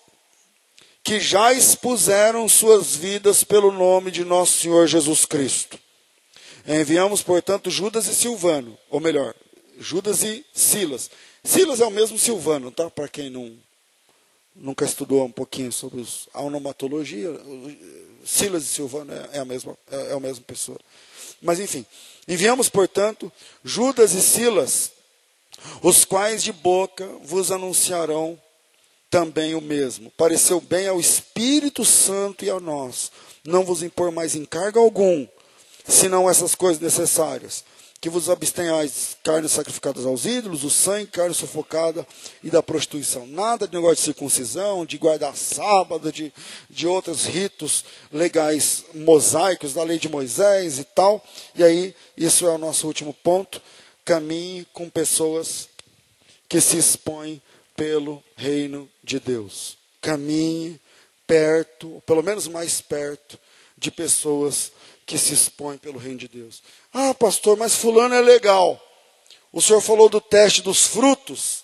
que 1.04 1.20
já 1.20 1.54
expuseram 1.54 2.50
suas 2.50 2.96
vidas 2.96 3.44
pelo 3.44 3.72
nome 3.72 4.12
de 4.12 4.26
nosso 4.26 4.60
Senhor 4.60 4.86
Jesus 4.88 5.24
Cristo. 5.26 5.80
Enviamos, 6.68 7.24
portanto, 7.24 7.72
Judas 7.72 8.08
e 8.08 8.14
Silvano, 8.14 8.78
ou 8.90 9.00
melhor, 9.00 9.34
Judas 9.80 10.22
e 10.22 10.46
Silas. 10.54 11.10
Silas 11.42 11.80
é 11.80 11.86
o 11.86 11.92
mesmo 11.92 12.20
Silvano, 12.20 12.72
tá? 12.72 12.90
Para 12.90 13.08
quem 13.08 13.30
não 13.30 13.56
nunca 14.54 14.84
estudou 14.84 15.24
um 15.24 15.32
pouquinho 15.32 15.72
sobre 15.72 16.02
os, 16.02 16.28
a 16.34 16.42
onomatologia, 16.42 17.30
Silas 18.26 18.64
e 18.64 18.68
Silvano 18.68 19.14
é, 19.14 19.38
é 19.38 19.40
a 19.40 19.46
mesma 19.46 19.78
é, 19.90 20.12
é 20.12 20.14
a 20.14 20.20
mesma 20.20 20.44
pessoa. 20.46 20.80
Mas 21.42 21.60
enfim, 21.60 21.86
enviamos, 22.28 22.70
portanto, 22.70 23.32
Judas 23.64 24.14
e 24.14 24.22
Silas, 24.22 24.92
os 25.82 26.06
quais 26.06 26.44
de 26.44 26.52
boca 26.52 27.08
vos 27.24 27.52
anunciarão 27.52 28.40
também 29.10 29.56
o 29.56 29.62
mesmo. 29.62 30.12
Pareceu 30.12 30.60
bem 30.60 30.88
ao 30.88 31.00
Espírito 31.00 31.86
Santo 31.86 32.44
e 32.44 32.50
a 32.50 32.60
nós 32.60 33.12
não 33.46 33.64
vos 33.64 33.82
impor 33.82 34.12
mais 34.12 34.36
encargo 34.36 34.80
algum, 34.80 35.26
senão 35.88 36.30
essas 36.30 36.54
coisas 36.54 36.82
necessárias 36.82 37.64
que 38.00 38.10
vos 38.10 38.30
abstenhais 38.30 39.18
carnes 39.24 39.52
sacrificadas 39.52 40.06
aos 40.06 40.26
ídolos, 40.26 40.64
o 40.64 40.70
sangue, 40.70 41.08
carne 41.08 41.34
sufocada 41.34 42.06
e 42.44 42.50
da 42.50 42.62
prostituição. 42.62 43.26
Nada 43.26 43.68
de 43.68 43.76
negócio 43.76 43.98
de 43.98 44.02
circuncisão, 44.04 44.86
de 44.86 44.98
guardar 44.98 45.36
sábado, 45.36 46.12
de, 46.12 46.32
de 46.70 46.88
outros 46.88 47.26
ritos 47.26 47.84
legais 48.12 48.86
mosaicos 48.94 49.74
da 49.74 49.84
lei 49.84 49.98
de 49.98 50.10
Moisés 50.10 50.78
e 50.78 50.84
tal. 50.84 51.24
E 51.56 51.64
aí, 51.64 51.96
isso 52.16 52.46
é 52.46 52.52
o 52.52 52.60
nosso 52.60 52.86
último 52.86 53.14
ponto. 53.14 53.62
Caminhe 54.06 54.66
com 54.74 54.90
pessoas 54.90 55.68
que 56.48 56.62
se 56.62 56.78
expõem 56.78 57.42
pelo 57.76 58.24
reino 58.36 58.88
de 59.04 59.20
Deus. 59.20 59.76
Caminhe 60.02 60.80
perto, 61.26 62.02
pelo 62.06 62.22
menos 62.24 62.48
mais 62.48 62.80
perto, 62.80 63.40
de 63.78 63.92
pessoas 63.92 64.72
que 65.08 65.18
se 65.18 65.34
expõem 65.34 65.78
pelo 65.78 65.98
reino 65.98 66.20
de 66.20 66.28
Deus. 66.28 66.62
Ah, 66.94 67.14
pastor, 67.14 67.56
mas 67.58 67.74
fulano 67.74 68.14
é 68.14 68.20
legal. 68.20 68.80
O 69.54 69.62
senhor 69.62 69.80
falou 69.80 70.10
do 70.10 70.20
teste 70.20 70.62
dos 70.62 70.86
frutos. 70.86 71.64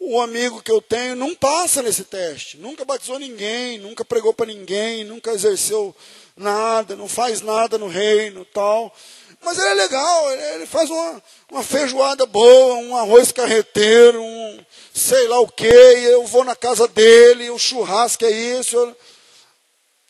O 0.00 0.20
amigo 0.20 0.60
que 0.60 0.70
eu 0.70 0.82
tenho 0.82 1.14
não 1.14 1.32
passa 1.32 1.80
nesse 1.80 2.02
teste. 2.02 2.58
Nunca 2.58 2.84
batizou 2.84 3.20
ninguém, 3.20 3.78
nunca 3.78 4.04
pregou 4.04 4.34
para 4.34 4.46
ninguém, 4.46 5.04
nunca 5.04 5.30
exerceu 5.30 5.94
nada, 6.36 6.96
não 6.96 7.06
faz 7.06 7.40
nada 7.40 7.78
no 7.78 7.86
reino, 7.86 8.44
tal. 8.46 8.92
Mas 9.40 9.56
ele 9.56 9.68
é 9.68 9.74
legal, 9.74 10.32
ele 10.32 10.66
faz 10.66 10.90
uma, 10.90 11.22
uma 11.52 11.62
feijoada 11.62 12.26
boa, 12.26 12.74
um 12.78 12.96
arroz 12.96 13.30
carreteiro, 13.30 14.20
um 14.20 14.66
sei 14.92 15.28
lá 15.28 15.38
o 15.38 15.46
que, 15.46 15.66
eu 15.66 16.26
vou 16.26 16.42
na 16.42 16.56
casa 16.56 16.88
dele, 16.88 17.48
o 17.50 17.58
churrasco 17.60 18.24
é 18.24 18.30
isso. 18.30 18.96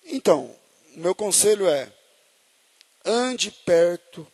Então, 0.07 0.51
o 0.97 1.01
meu 1.01 1.15
conselho 1.15 1.69
é: 1.69 1.93
ande 3.05 3.51
perto 3.51 4.27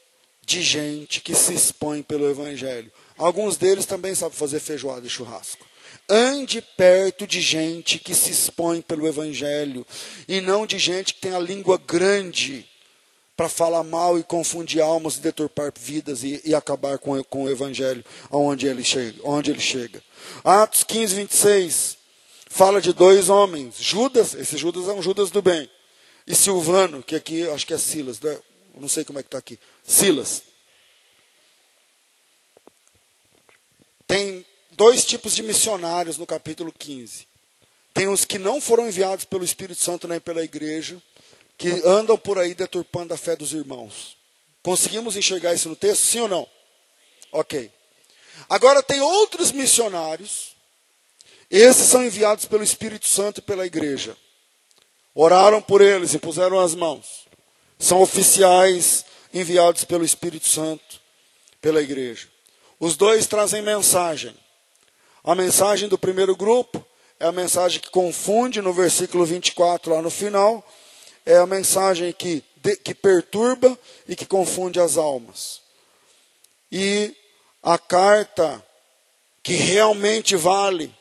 de 0.44 0.62
gente 0.62 1.20
que 1.20 1.34
se 1.34 1.54
expõe 1.54 2.02
pelo 2.02 2.28
Evangelho. 2.28 2.90
Alguns 3.16 3.56
deles 3.56 3.86
também 3.86 4.14
sabem 4.14 4.36
fazer 4.36 4.60
feijoada 4.60 5.06
e 5.06 5.10
churrasco. 5.10 5.64
Ande 6.08 6.60
perto 6.60 7.26
de 7.26 7.40
gente 7.40 7.98
que 7.98 8.14
se 8.14 8.30
expõe 8.30 8.80
pelo 8.80 9.06
Evangelho 9.06 9.86
e 10.26 10.40
não 10.40 10.66
de 10.66 10.78
gente 10.78 11.14
que 11.14 11.20
tem 11.20 11.34
a 11.34 11.38
língua 11.38 11.78
grande 11.78 12.66
para 13.36 13.48
falar 13.48 13.84
mal 13.84 14.18
e 14.18 14.24
confundir 14.24 14.82
almas 14.82 15.16
e 15.16 15.20
deturpar 15.20 15.72
vidas 15.78 16.24
e, 16.24 16.42
e 16.44 16.54
acabar 16.54 16.98
com, 16.98 17.22
com, 17.24 17.44
o 17.44 17.50
Evangelho 17.50 18.04
onde 18.30 18.66
ele, 18.66 18.82
chega, 18.82 19.20
onde 19.22 19.50
ele 19.50 19.60
chega. 19.60 20.02
Atos 20.44 20.82
15, 20.84 21.14
26 21.14 21.96
fala 22.48 22.80
de 22.80 22.92
dois 22.92 23.28
homens. 23.28 23.76
Judas, 23.78 24.34
esse 24.34 24.56
Judas 24.56 24.88
é 24.88 24.92
um 24.92 25.00
Judas 25.00 25.30
do 25.30 25.40
bem. 25.40 25.70
E 26.26 26.34
Silvano, 26.34 27.02
que 27.02 27.14
aqui 27.14 27.48
acho 27.48 27.66
que 27.66 27.72
é 27.72 27.78
Silas, 27.78 28.20
né? 28.20 28.36
Não 28.74 28.88
sei 28.88 29.04
como 29.04 29.18
é 29.18 29.22
que 29.22 29.28
está 29.28 29.38
aqui. 29.38 29.58
Silas. 29.82 30.42
Tem 34.06 34.44
dois 34.72 35.04
tipos 35.04 35.34
de 35.34 35.42
missionários 35.42 36.18
no 36.18 36.26
capítulo 36.26 36.72
15. 36.72 37.26
Tem 37.92 38.08
os 38.08 38.24
que 38.24 38.38
não 38.38 38.60
foram 38.60 38.88
enviados 38.88 39.24
pelo 39.24 39.44
Espírito 39.44 39.82
Santo 39.82 40.08
nem 40.08 40.20
pela 40.20 40.42
igreja, 40.42 41.00
que 41.56 41.68
andam 41.84 42.16
por 42.16 42.38
aí 42.38 42.54
deturpando 42.54 43.12
a 43.12 43.16
fé 43.16 43.36
dos 43.36 43.52
irmãos. 43.52 44.16
Conseguimos 44.62 45.16
enxergar 45.16 45.54
isso 45.54 45.68
no 45.68 45.76
texto, 45.76 46.02
sim 46.02 46.20
ou 46.20 46.28
não? 46.28 46.48
Ok. 47.32 47.70
Agora 48.48 48.82
tem 48.82 49.00
outros 49.00 49.52
missionários, 49.52 50.56
esses 51.50 51.86
são 51.86 52.04
enviados 52.04 52.46
pelo 52.46 52.64
Espírito 52.64 53.06
Santo 53.06 53.38
e 53.38 53.42
pela 53.42 53.66
igreja. 53.66 54.16
Oraram 55.14 55.60
por 55.60 55.80
eles, 55.80 56.14
impuseram 56.14 56.58
as 56.58 56.74
mãos 56.74 57.29
são 57.80 58.02
oficiais 58.02 59.06
enviados 59.32 59.84
pelo 59.84 60.04
Espírito 60.04 60.46
Santo, 60.46 61.00
pela 61.62 61.80
igreja. 61.80 62.28
Os 62.78 62.94
dois 62.94 63.26
trazem 63.26 63.62
mensagem. 63.62 64.36
A 65.24 65.34
mensagem 65.34 65.88
do 65.88 65.98
primeiro 65.98 66.36
grupo 66.36 66.84
é 67.18 67.26
a 67.26 67.32
mensagem 67.32 67.80
que 67.80 67.90
confunde 67.90 68.60
no 68.60 68.72
versículo 68.72 69.24
24 69.24 69.94
lá 69.94 70.02
no 70.02 70.10
final, 70.10 70.66
é 71.24 71.36
a 71.36 71.46
mensagem 71.46 72.12
que, 72.12 72.44
de, 72.56 72.76
que 72.76 72.94
perturba 72.94 73.78
e 74.06 74.14
que 74.14 74.26
confunde 74.26 74.78
as 74.78 74.96
almas. 74.96 75.60
E 76.70 77.14
a 77.62 77.78
carta 77.78 78.64
que 79.42 79.54
realmente 79.54 80.36
vale, 80.36 80.94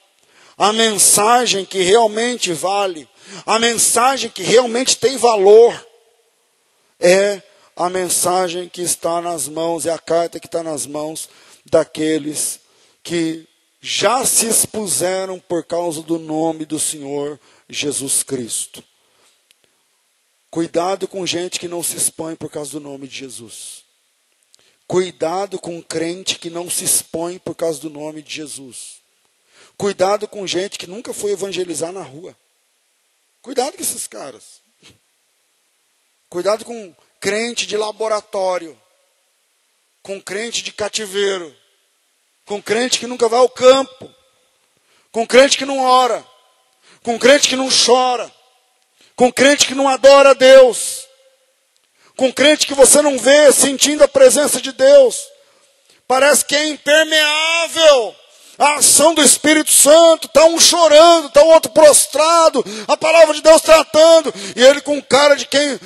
a 0.57 0.71
mensagem 0.73 1.65
que 1.65 1.81
realmente 1.81 2.53
vale, 2.53 3.07
a 3.45 3.59
mensagem 3.59 4.29
que 4.29 4.43
realmente 4.43 4.97
tem 4.97 5.17
valor, 5.17 5.88
é 6.99 7.41
a 7.75 7.89
mensagem 7.89 8.67
que 8.67 8.81
está 8.81 9.21
nas 9.21 9.47
mãos, 9.47 9.85
é 9.85 9.91
a 9.91 9.99
carta 9.99 10.39
que 10.39 10.47
está 10.47 10.61
nas 10.61 10.85
mãos 10.85 11.29
daqueles 11.65 12.59
que 13.01 13.47
já 13.81 14.25
se 14.25 14.47
expuseram 14.47 15.39
por 15.39 15.63
causa 15.63 16.01
do 16.01 16.19
nome 16.19 16.65
do 16.65 16.77
Senhor 16.77 17.39
Jesus 17.69 18.23
Cristo. 18.23 18.83
Cuidado 20.51 21.07
com 21.07 21.25
gente 21.25 21.59
que 21.59 21.67
não 21.67 21.81
se 21.81 21.95
expõe 21.95 22.35
por 22.35 22.49
causa 22.49 22.71
do 22.71 22.79
nome 22.79 23.07
de 23.07 23.15
Jesus. 23.15 23.85
Cuidado 24.87 25.59
com 25.59 25.81
crente 25.81 26.39
que 26.39 26.49
não 26.49 26.69
se 26.69 26.83
expõe 26.83 27.37
por 27.37 27.55
causa 27.55 27.79
do 27.79 27.89
nome 27.89 28.23
de 28.23 28.33
Jesus. 28.33 28.99
Cuidado 29.77 30.27
com 30.27 30.45
gente 30.47 30.77
que 30.77 30.87
nunca 30.87 31.13
foi 31.13 31.31
evangelizar 31.31 31.93
na 31.93 32.01
rua. 32.01 32.35
Cuidado 33.41 33.77
com 33.77 33.81
esses 33.81 34.07
caras. 34.07 34.58
Cuidado 36.29 36.63
com 36.63 36.95
crente 37.19 37.65
de 37.65 37.75
laboratório. 37.75 38.79
Com 40.03 40.21
crente 40.21 40.61
de 40.61 40.71
cativeiro. 40.71 41.55
Com 42.45 42.61
crente 42.61 42.99
que 42.99 43.07
nunca 43.07 43.27
vai 43.27 43.39
ao 43.39 43.49
campo. 43.49 44.13
Com 45.11 45.25
crente 45.25 45.57
que 45.57 45.65
não 45.65 45.79
ora. 45.79 46.23
Com 47.01 47.17
crente 47.17 47.49
que 47.49 47.55
não 47.55 47.67
chora. 47.69 48.31
Com 49.15 49.31
crente 49.31 49.65
que 49.65 49.73
não 49.73 49.89
adora 49.89 50.29
a 50.29 50.33
Deus. 50.33 51.07
Com 52.15 52.31
crente 52.31 52.67
que 52.67 52.75
você 52.75 53.01
não 53.01 53.17
vê 53.17 53.51
sentindo 53.51 54.03
a 54.03 54.07
presença 54.07 54.61
de 54.61 54.71
Deus. 54.71 55.17
Parece 56.07 56.45
que 56.45 56.55
é 56.55 56.67
impermeável 56.67 58.15
a 58.59 58.75
ação 58.75 59.13
do 59.13 59.23
Espírito 59.23 59.71
Santo, 59.71 60.27
está 60.27 60.43
um 60.45 60.59
chorando, 60.59 61.27
está 61.27 61.41
o 61.41 61.47
outro 61.47 61.71
prostrado, 61.71 62.63
a 62.87 62.97
palavra 62.97 63.33
de 63.33 63.41
Deus 63.41 63.61
tratando, 63.61 64.33
e 64.53 64.61
ele 64.61 64.81
com 64.81 65.01
cara 65.01 65.37
de 65.37 65.45
quem 65.45 65.79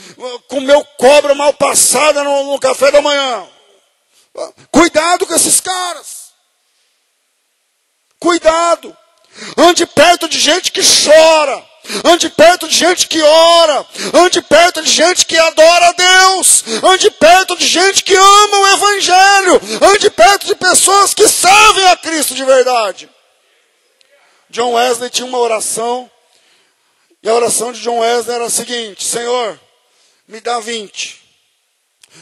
comeu 0.48 0.84
cobra 0.98 1.36
mal 1.36 1.54
passada 1.54 2.24
no, 2.24 2.52
no 2.52 2.60
café 2.60 2.92
da 2.92 3.02
manhã. 3.02 3.48
Cuidado 4.72 5.28
com 5.28 5.36
esses 5.36 5.60
caras. 5.60 6.34
Cuidado. 8.20 8.98
Ande 9.56 9.86
perto 9.86 10.28
de 10.28 10.40
gente 10.40 10.72
que 10.72 10.82
chora. 10.82 11.73
Ande 12.04 12.30
perto 12.30 12.68
de 12.68 12.76
gente 12.76 13.08
que 13.08 13.22
ora. 13.22 13.86
Ande 14.14 14.42
perto 14.42 14.82
de 14.82 14.90
gente 14.90 15.26
que 15.26 15.38
adora 15.38 15.90
a 15.90 15.92
Deus. 15.92 16.64
Ande 16.84 17.12
perto 17.12 17.58
de 17.58 17.68
gente 17.68 18.04
que 18.04 18.16
ama 18.16 18.58
o 18.58 18.68
Evangelho. 18.74 19.62
Ande 19.82 20.10
perto 20.10 20.48
de 20.48 20.56
pessoas 20.56 21.14
que 21.14 21.28
servem 21.28 21.86
a 21.88 21.98
Cristo 21.98 22.34
de 22.36 22.44
verdade. 22.46 23.10
John 24.50 24.74
Wesley 24.74 25.10
tinha 25.10 25.26
uma 25.26 25.40
oração. 25.40 26.10
E 27.22 27.30
a 27.30 27.34
oração 27.34 27.72
de 27.72 27.82
John 27.82 28.00
Wesley 28.00 28.36
era 28.36 28.46
a 28.46 28.50
seguinte: 28.50 29.04
Senhor, 29.04 29.60
me 30.28 30.40
dá 30.40 30.60
20. 30.60 31.22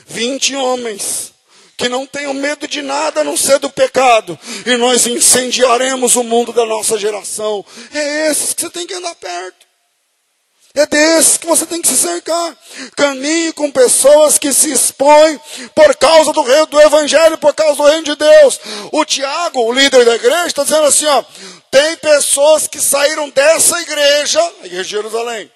20 0.07 0.55
homens 0.55 1.30
que 1.81 1.89
não 1.89 2.05
tenham 2.05 2.31
medo 2.31 2.67
de 2.67 2.83
nada 2.83 3.21
a 3.21 3.23
não 3.23 3.35
ser 3.35 3.57
do 3.57 3.67
pecado, 3.67 4.37
e 4.67 4.77
nós 4.77 5.07
incendiaremos 5.07 6.15
o 6.15 6.23
mundo 6.23 6.53
da 6.53 6.63
nossa 6.63 6.95
geração. 6.95 7.65
É 7.91 8.29
esses 8.29 8.53
que 8.53 8.61
você 8.61 8.69
tem 8.69 8.85
que 8.85 8.93
andar 8.93 9.15
perto. 9.15 9.65
É 10.75 10.85
desses 10.85 11.37
que 11.37 11.47
você 11.47 11.65
tem 11.65 11.81
que 11.81 11.87
se 11.87 11.97
cercar. 11.97 12.55
Caminhe 12.95 13.51
com 13.51 13.71
pessoas 13.71 14.37
que 14.37 14.53
se 14.53 14.71
expõem 14.71 15.39
por 15.73 15.95
causa 15.97 16.31
do, 16.31 16.43
do 16.67 16.79
Evangelho, 16.79 17.37
por 17.39 17.53
causa 17.55 17.75
do 17.75 17.89
reino 17.89 18.03
de 18.03 18.15
Deus. 18.15 18.59
O 18.91 19.03
Tiago, 19.03 19.65
o 19.65 19.73
líder 19.73 20.05
da 20.05 20.15
igreja, 20.15 20.47
está 20.47 20.63
dizendo 20.63 20.85
assim: 20.85 21.07
ó, 21.07 21.23
tem 21.71 21.97
pessoas 21.97 22.67
que 22.67 22.79
saíram 22.79 23.27
dessa 23.31 23.81
igreja, 23.81 24.39
a 24.61 24.65
igreja 24.67 24.83
de 24.83 24.89
Jerusalém, 24.89 25.51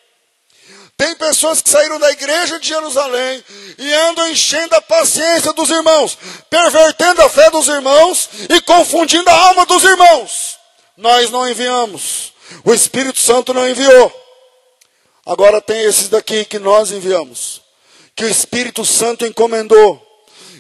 tem 0.98 1.14
pessoas 1.16 1.62
que 1.62 1.70
saíram 1.70 2.00
da 2.00 2.10
igreja 2.12 2.60
de 2.60 2.70
Jerusalém 2.70 3.43
e 3.78 3.93
andam 3.93 4.30
enchendo 4.30 4.76
a 4.76 4.82
paciência 4.82 5.52
dos 5.54 5.70
irmãos, 5.70 6.18
pervertendo 6.50 7.22
a 7.22 7.30
fé 7.30 7.50
dos 7.50 7.68
irmãos 7.68 8.30
e 8.50 8.62
confundindo 8.62 9.30
a 9.30 9.48
alma 9.48 9.66
dos 9.66 9.84
irmãos. 9.84 10.58
Nós 10.96 11.30
não 11.30 11.48
enviamos. 11.50 12.34
O 12.64 12.74
Espírito 12.74 13.20
Santo 13.20 13.54
não 13.54 13.68
enviou. 13.68 14.26
Agora 15.26 15.60
tem 15.60 15.84
esses 15.84 16.08
daqui 16.08 16.46
que 16.46 16.60
nós 16.60 16.91
enviamos, 16.91 17.62
que 18.16 18.24
o 18.24 18.30
Espírito 18.30 18.86
Santo 18.86 19.26
encomendou. 19.26 20.05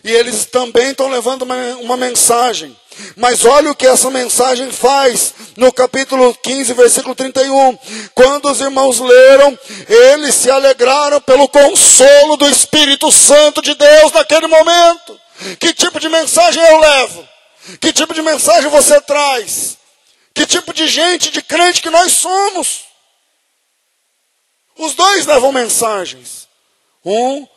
E 0.05 0.11
eles 0.11 0.45
também 0.45 0.91
estão 0.91 1.09
levando 1.09 1.41
uma, 1.41 1.55
uma 1.77 1.97
mensagem. 1.97 2.79
Mas 3.17 3.43
olha 3.43 3.71
o 3.71 3.75
que 3.75 3.87
essa 3.87 4.11
mensagem 4.11 4.71
faz 4.71 5.33
no 5.57 5.73
capítulo 5.73 6.31
15, 6.35 6.73
versículo 6.73 7.15
31. 7.15 7.75
Quando 8.13 8.47
os 8.47 8.61
irmãos 8.61 8.99
leram, 8.99 9.57
eles 9.89 10.35
se 10.35 10.51
alegraram 10.51 11.19
pelo 11.21 11.49
consolo 11.49 12.37
do 12.37 12.47
Espírito 12.47 13.11
Santo 13.11 13.63
de 13.63 13.73
Deus 13.73 14.11
naquele 14.11 14.45
momento. 14.45 15.19
Que 15.59 15.73
tipo 15.73 15.99
de 15.99 16.07
mensagem 16.07 16.63
eu 16.63 16.79
levo? 16.79 17.27
Que 17.81 17.91
tipo 17.91 18.13
de 18.13 18.21
mensagem 18.21 18.69
você 18.69 19.01
traz? 19.01 19.75
Que 20.35 20.45
tipo 20.45 20.71
de 20.71 20.87
gente, 20.87 21.31
de 21.31 21.41
crente 21.41 21.81
que 21.81 21.89
nós 21.89 22.11
somos? 22.11 22.81
Os 24.77 24.93
dois 24.93 25.25
levam 25.25 25.51
mensagens. 25.51 26.47
Um 27.03 27.47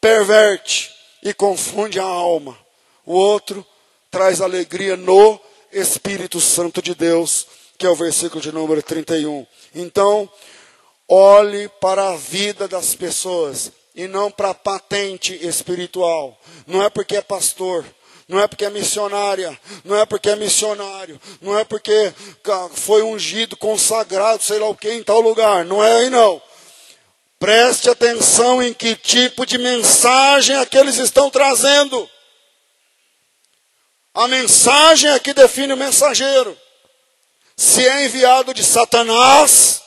perverte 0.00 0.98
e 1.22 1.34
confunde 1.34 1.98
a 1.98 2.04
alma. 2.04 2.58
O 3.04 3.14
outro 3.14 3.64
traz 4.10 4.40
alegria 4.40 4.96
no 4.96 5.40
Espírito 5.72 6.40
Santo 6.40 6.82
de 6.82 6.94
Deus, 6.94 7.46
que 7.78 7.86
é 7.86 7.90
o 7.90 7.96
versículo 7.96 8.40
de 8.40 8.52
número 8.52 8.82
31. 8.82 9.46
Então, 9.74 10.28
olhe 11.08 11.68
para 11.80 12.10
a 12.10 12.16
vida 12.16 12.68
das 12.68 12.94
pessoas 12.94 13.72
e 13.94 14.06
não 14.06 14.30
para 14.30 14.50
a 14.50 14.54
patente 14.54 15.34
espiritual. 15.46 16.38
Não 16.66 16.82
é 16.82 16.90
porque 16.90 17.16
é 17.16 17.20
pastor, 17.20 17.84
não 18.28 18.40
é 18.40 18.46
porque 18.46 18.64
é 18.64 18.70
missionária, 18.70 19.58
não 19.84 19.96
é 19.96 20.06
porque 20.06 20.30
é 20.30 20.36
missionário, 20.36 21.20
não 21.40 21.58
é 21.58 21.64
porque 21.64 22.12
foi 22.74 23.02
ungido, 23.02 23.56
consagrado, 23.56 24.42
sei 24.42 24.58
lá 24.58 24.68
o 24.68 24.76
que, 24.76 24.90
em 24.92 25.02
tal 25.02 25.20
lugar. 25.20 25.64
Não 25.64 25.82
é 25.84 26.00
aí 26.00 26.10
não. 26.10 26.40
Preste 27.40 27.88
atenção 27.88 28.62
em 28.62 28.74
que 28.74 28.94
tipo 28.94 29.46
de 29.46 29.56
mensagem 29.56 30.54
aqueles 30.56 30.98
estão 30.98 31.30
trazendo. 31.30 32.08
A 34.12 34.28
mensagem 34.28 35.10
é 35.10 35.18
que 35.18 35.32
define 35.32 35.72
o 35.72 35.76
mensageiro. 35.76 36.56
Se 37.56 37.88
é 37.88 38.04
enviado 38.04 38.52
de 38.52 38.62
Satanás 38.62 39.80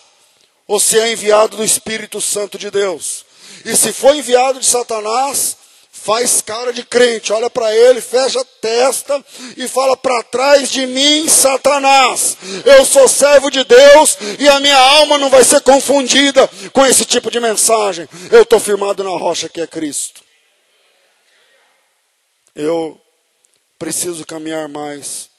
ou 0.68 0.80
se 0.80 0.98
é 1.00 1.12
enviado 1.12 1.58
do 1.58 1.64
Espírito 1.64 2.20
Santo 2.20 2.58
de 2.58 2.72
Deus. 2.72 3.24
E 3.64 3.76
se 3.76 3.94
for 3.94 4.16
enviado 4.16 4.60
de 4.60 4.66
Satanás, 4.66 5.56
faz 6.04 6.42
cara 6.42 6.74
de 6.74 6.84
crente, 6.84 7.32
olha 7.32 7.50
para 7.50 7.74
ele, 7.74 8.02
fecha 8.02 8.42
a 8.42 8.46
testa 8.46 9.24
e 9.56 9.70
fala 9.70 9.96
para 9.96 10.22
trás 10.24 10.70
de 10.70 10.86
mim, 10.86 11.30
Satanás. 11.30 12.38
Eu 12.66 12.86
sou 12.86 13.08
servo 13.08 13.50
de 13.50 13.64
Deus 13.64 14.18
e 14.38 14.50
a 14.50 14.60
minha 14.60 14.78
alma 14.78 15.18
não 15.18 15.30
vai 15.30 15.46
ser 15.46 15.62
confundida 15.62 16.46
com 16.74 16.86
esse 16.86 17.06
tipo 17.06 17.32
de 17.32 17.40
mensagem. 17.40 18.06
Eu 18.30 18.42
estou 18.42 18.60
firmado 18.60 19.02
na 19.02 19.12
rocha 19.12 19.48
que 19.48 19.62
é 19.62 19.68
Cristo. 19.68 20.22
Eu 22.54 23.00
preciso 23.80 24.26
caminhar 24.26 24.68
mais 24.68 25.30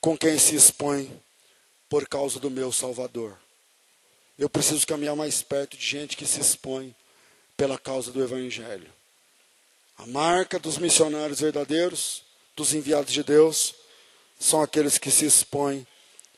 com 0.00 0.18
quem 0.18 0.36
se 0.36 0.56
expõe 0.56 1.08
por 1.88 2.08
causa 2.08 2.40
do 2.40 2.50
meu 2.50 2.72
Salvador. 2.72 3.38
Eu 4.36 4.50
preciso 4.50 4.84
caminhar 4.84 5.14
mais 5.14 5.42
perto 5.42 5.76
de 5.76 5.86
gente 5.86 6.16
que 6.16 6.26
se 6.26 6.40
expõe 6.40 6.92
pela 7.56 7.78
causa 7.78 8.10
do 8.10 8.22
Evangelho. 8.22 8.97
A 9.98 10.06
marca 10.06 10.60
dos 10.60 10.78
missionários 10.78 11.40
verdadeiros, 11.40 12.22
dos 12.54 12.72
enviados 12.72 13.12
de 13.12 13.24
Deus, 13.24 13.74
são 14.38 14.62
aqueles 14.62 14.96
que 14.96 15.10
se 15.10 15.26
expõem 15.26 15.84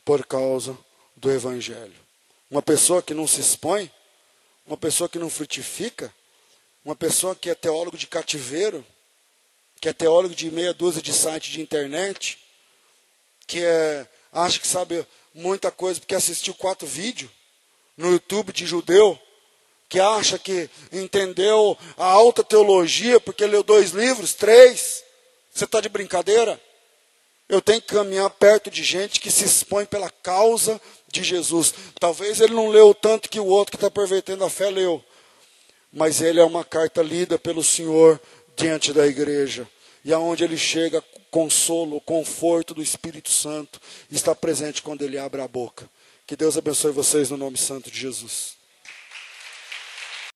por 0.02 0.24
causa 0.24 0.76
do 1.14 1.30
Evangelho. 1.30 1.94
Uma 2.50 2.62
pessoa 2.62 3.02
que 3.02 3.12
não 3.12 3.26
se 3.26 3.42
expõe, 3.42 3.90
uma 4.66 4.78
pessoa 4.78 5.10
que 5.10 5.18
não 5.18 5.28
frutifica, 5.28 6.12
uma 6.82 6.96
pessoa 6.96 7.36
que 7.36 7.50
é 7.50 7.54
teólogo 7.54 7.98
de 7.98 8.06
cativeiro, 8.06 8.84
que 9.78 9.90
é 9.90 9.92
teólogo 9.92 10.34
de 10.34 10.50
meia 10.50 10.72
dúzia 10.72 11.02
de 11.02 11.12
sites 11.12 11.52
de 11.52 11.60
internet, 11.60 12.38
que 13.46 13.62
é, 13.62 14.08
acha 14.32 14.58
que 14.58 14.66
sabe 14.66 15.06
muita 15.34 15.70
coisa 15.70 16.00
porque 16.00 16.14
assistiu 16.14 16.54
quatro 16.54 16.86
vídeos 16.86 17.30
no 17.94 18.10
YouTube 18.10 18.54
de 18.54 18.66
judeu, 18.66 19.20
que 19.90 19.98
acha 19.98 20.38
que 20.38 20.70
entendeu 20.92 21.76
a 21.98 22.06
alta 22.06 22.44
teologia 22.44 23.18
porque 23.18 23.44
leu 23.44 23.64
dois 23.64 23.90
livros, 23.90 24.32
três. 24.34 25.02
Você 25.52 25.64
está 25.64 25.80
de 25.80 25.88
brincadeira? 25.88 26.60
Eu 27.48 27.60
tenho 27.60 27.82
que 27.82 27.88
caminhar 27.88 28.30
perto 28.30 28.70
de 28.70 28.84
gente 28.84 29.18
que 29.18 29.32
se 29.32 29.44
expõe 29.44 29.84
pela 29.84 30.08
causa 30.08 30.80
de 31.08 31.24
Jesus. 31.24 31.74
Talvez 31.98 32.40
ele 32.40 32.54
não 32.54 32.68
leu 32.68 32.94
tanto 32.94 33.28
que 33.28 33.40
o 33.40 33.46
outro 33.46 33.72
que 33.72 33.76
está 33.76 33.90
pervertendo 33.90 34.44
a 34.44 34.48
fé 34.48 34.70
leu. 34.70 35.04
Mas 35.92 36.20
ele 36.20 36.38
é 36.38 36.44
uma 36.44 36.64
carta 36.64 37.02
lida 37.02 37.36
pelo 37.36 37.64
Senhor 37.64 38.20
diante 38.56 38.92
da 38.92 39.04
igreja. 39.08 39.68
E 40.04 40.12
aonde 40.12 40.44
ele 40.44 40.56
chega, 40.56 41.02
consolo, 41.32 41.96
o 41.96 42.00
conforto 42.00 42.74
do 42.74 42.80
Espírito 42.82 43.30
Santo 43.30 43.80
está 44.08 44.36
presente 44.36 44.82
quando 44.82 45.02
ele 45.02 45.18
abre 45.18 45.40
a 45.40 45.48
boca. 45.48 45.90
Que 46.28 46.36
Deus 46.36 46.56
abençoe 46.56 46.92
vocês 46.92 47.28
no 47.28 47.36
nome 47.36 47.58
santo 47.58 47.90
de 47.90 47.98
Jesus. 47.98 48.59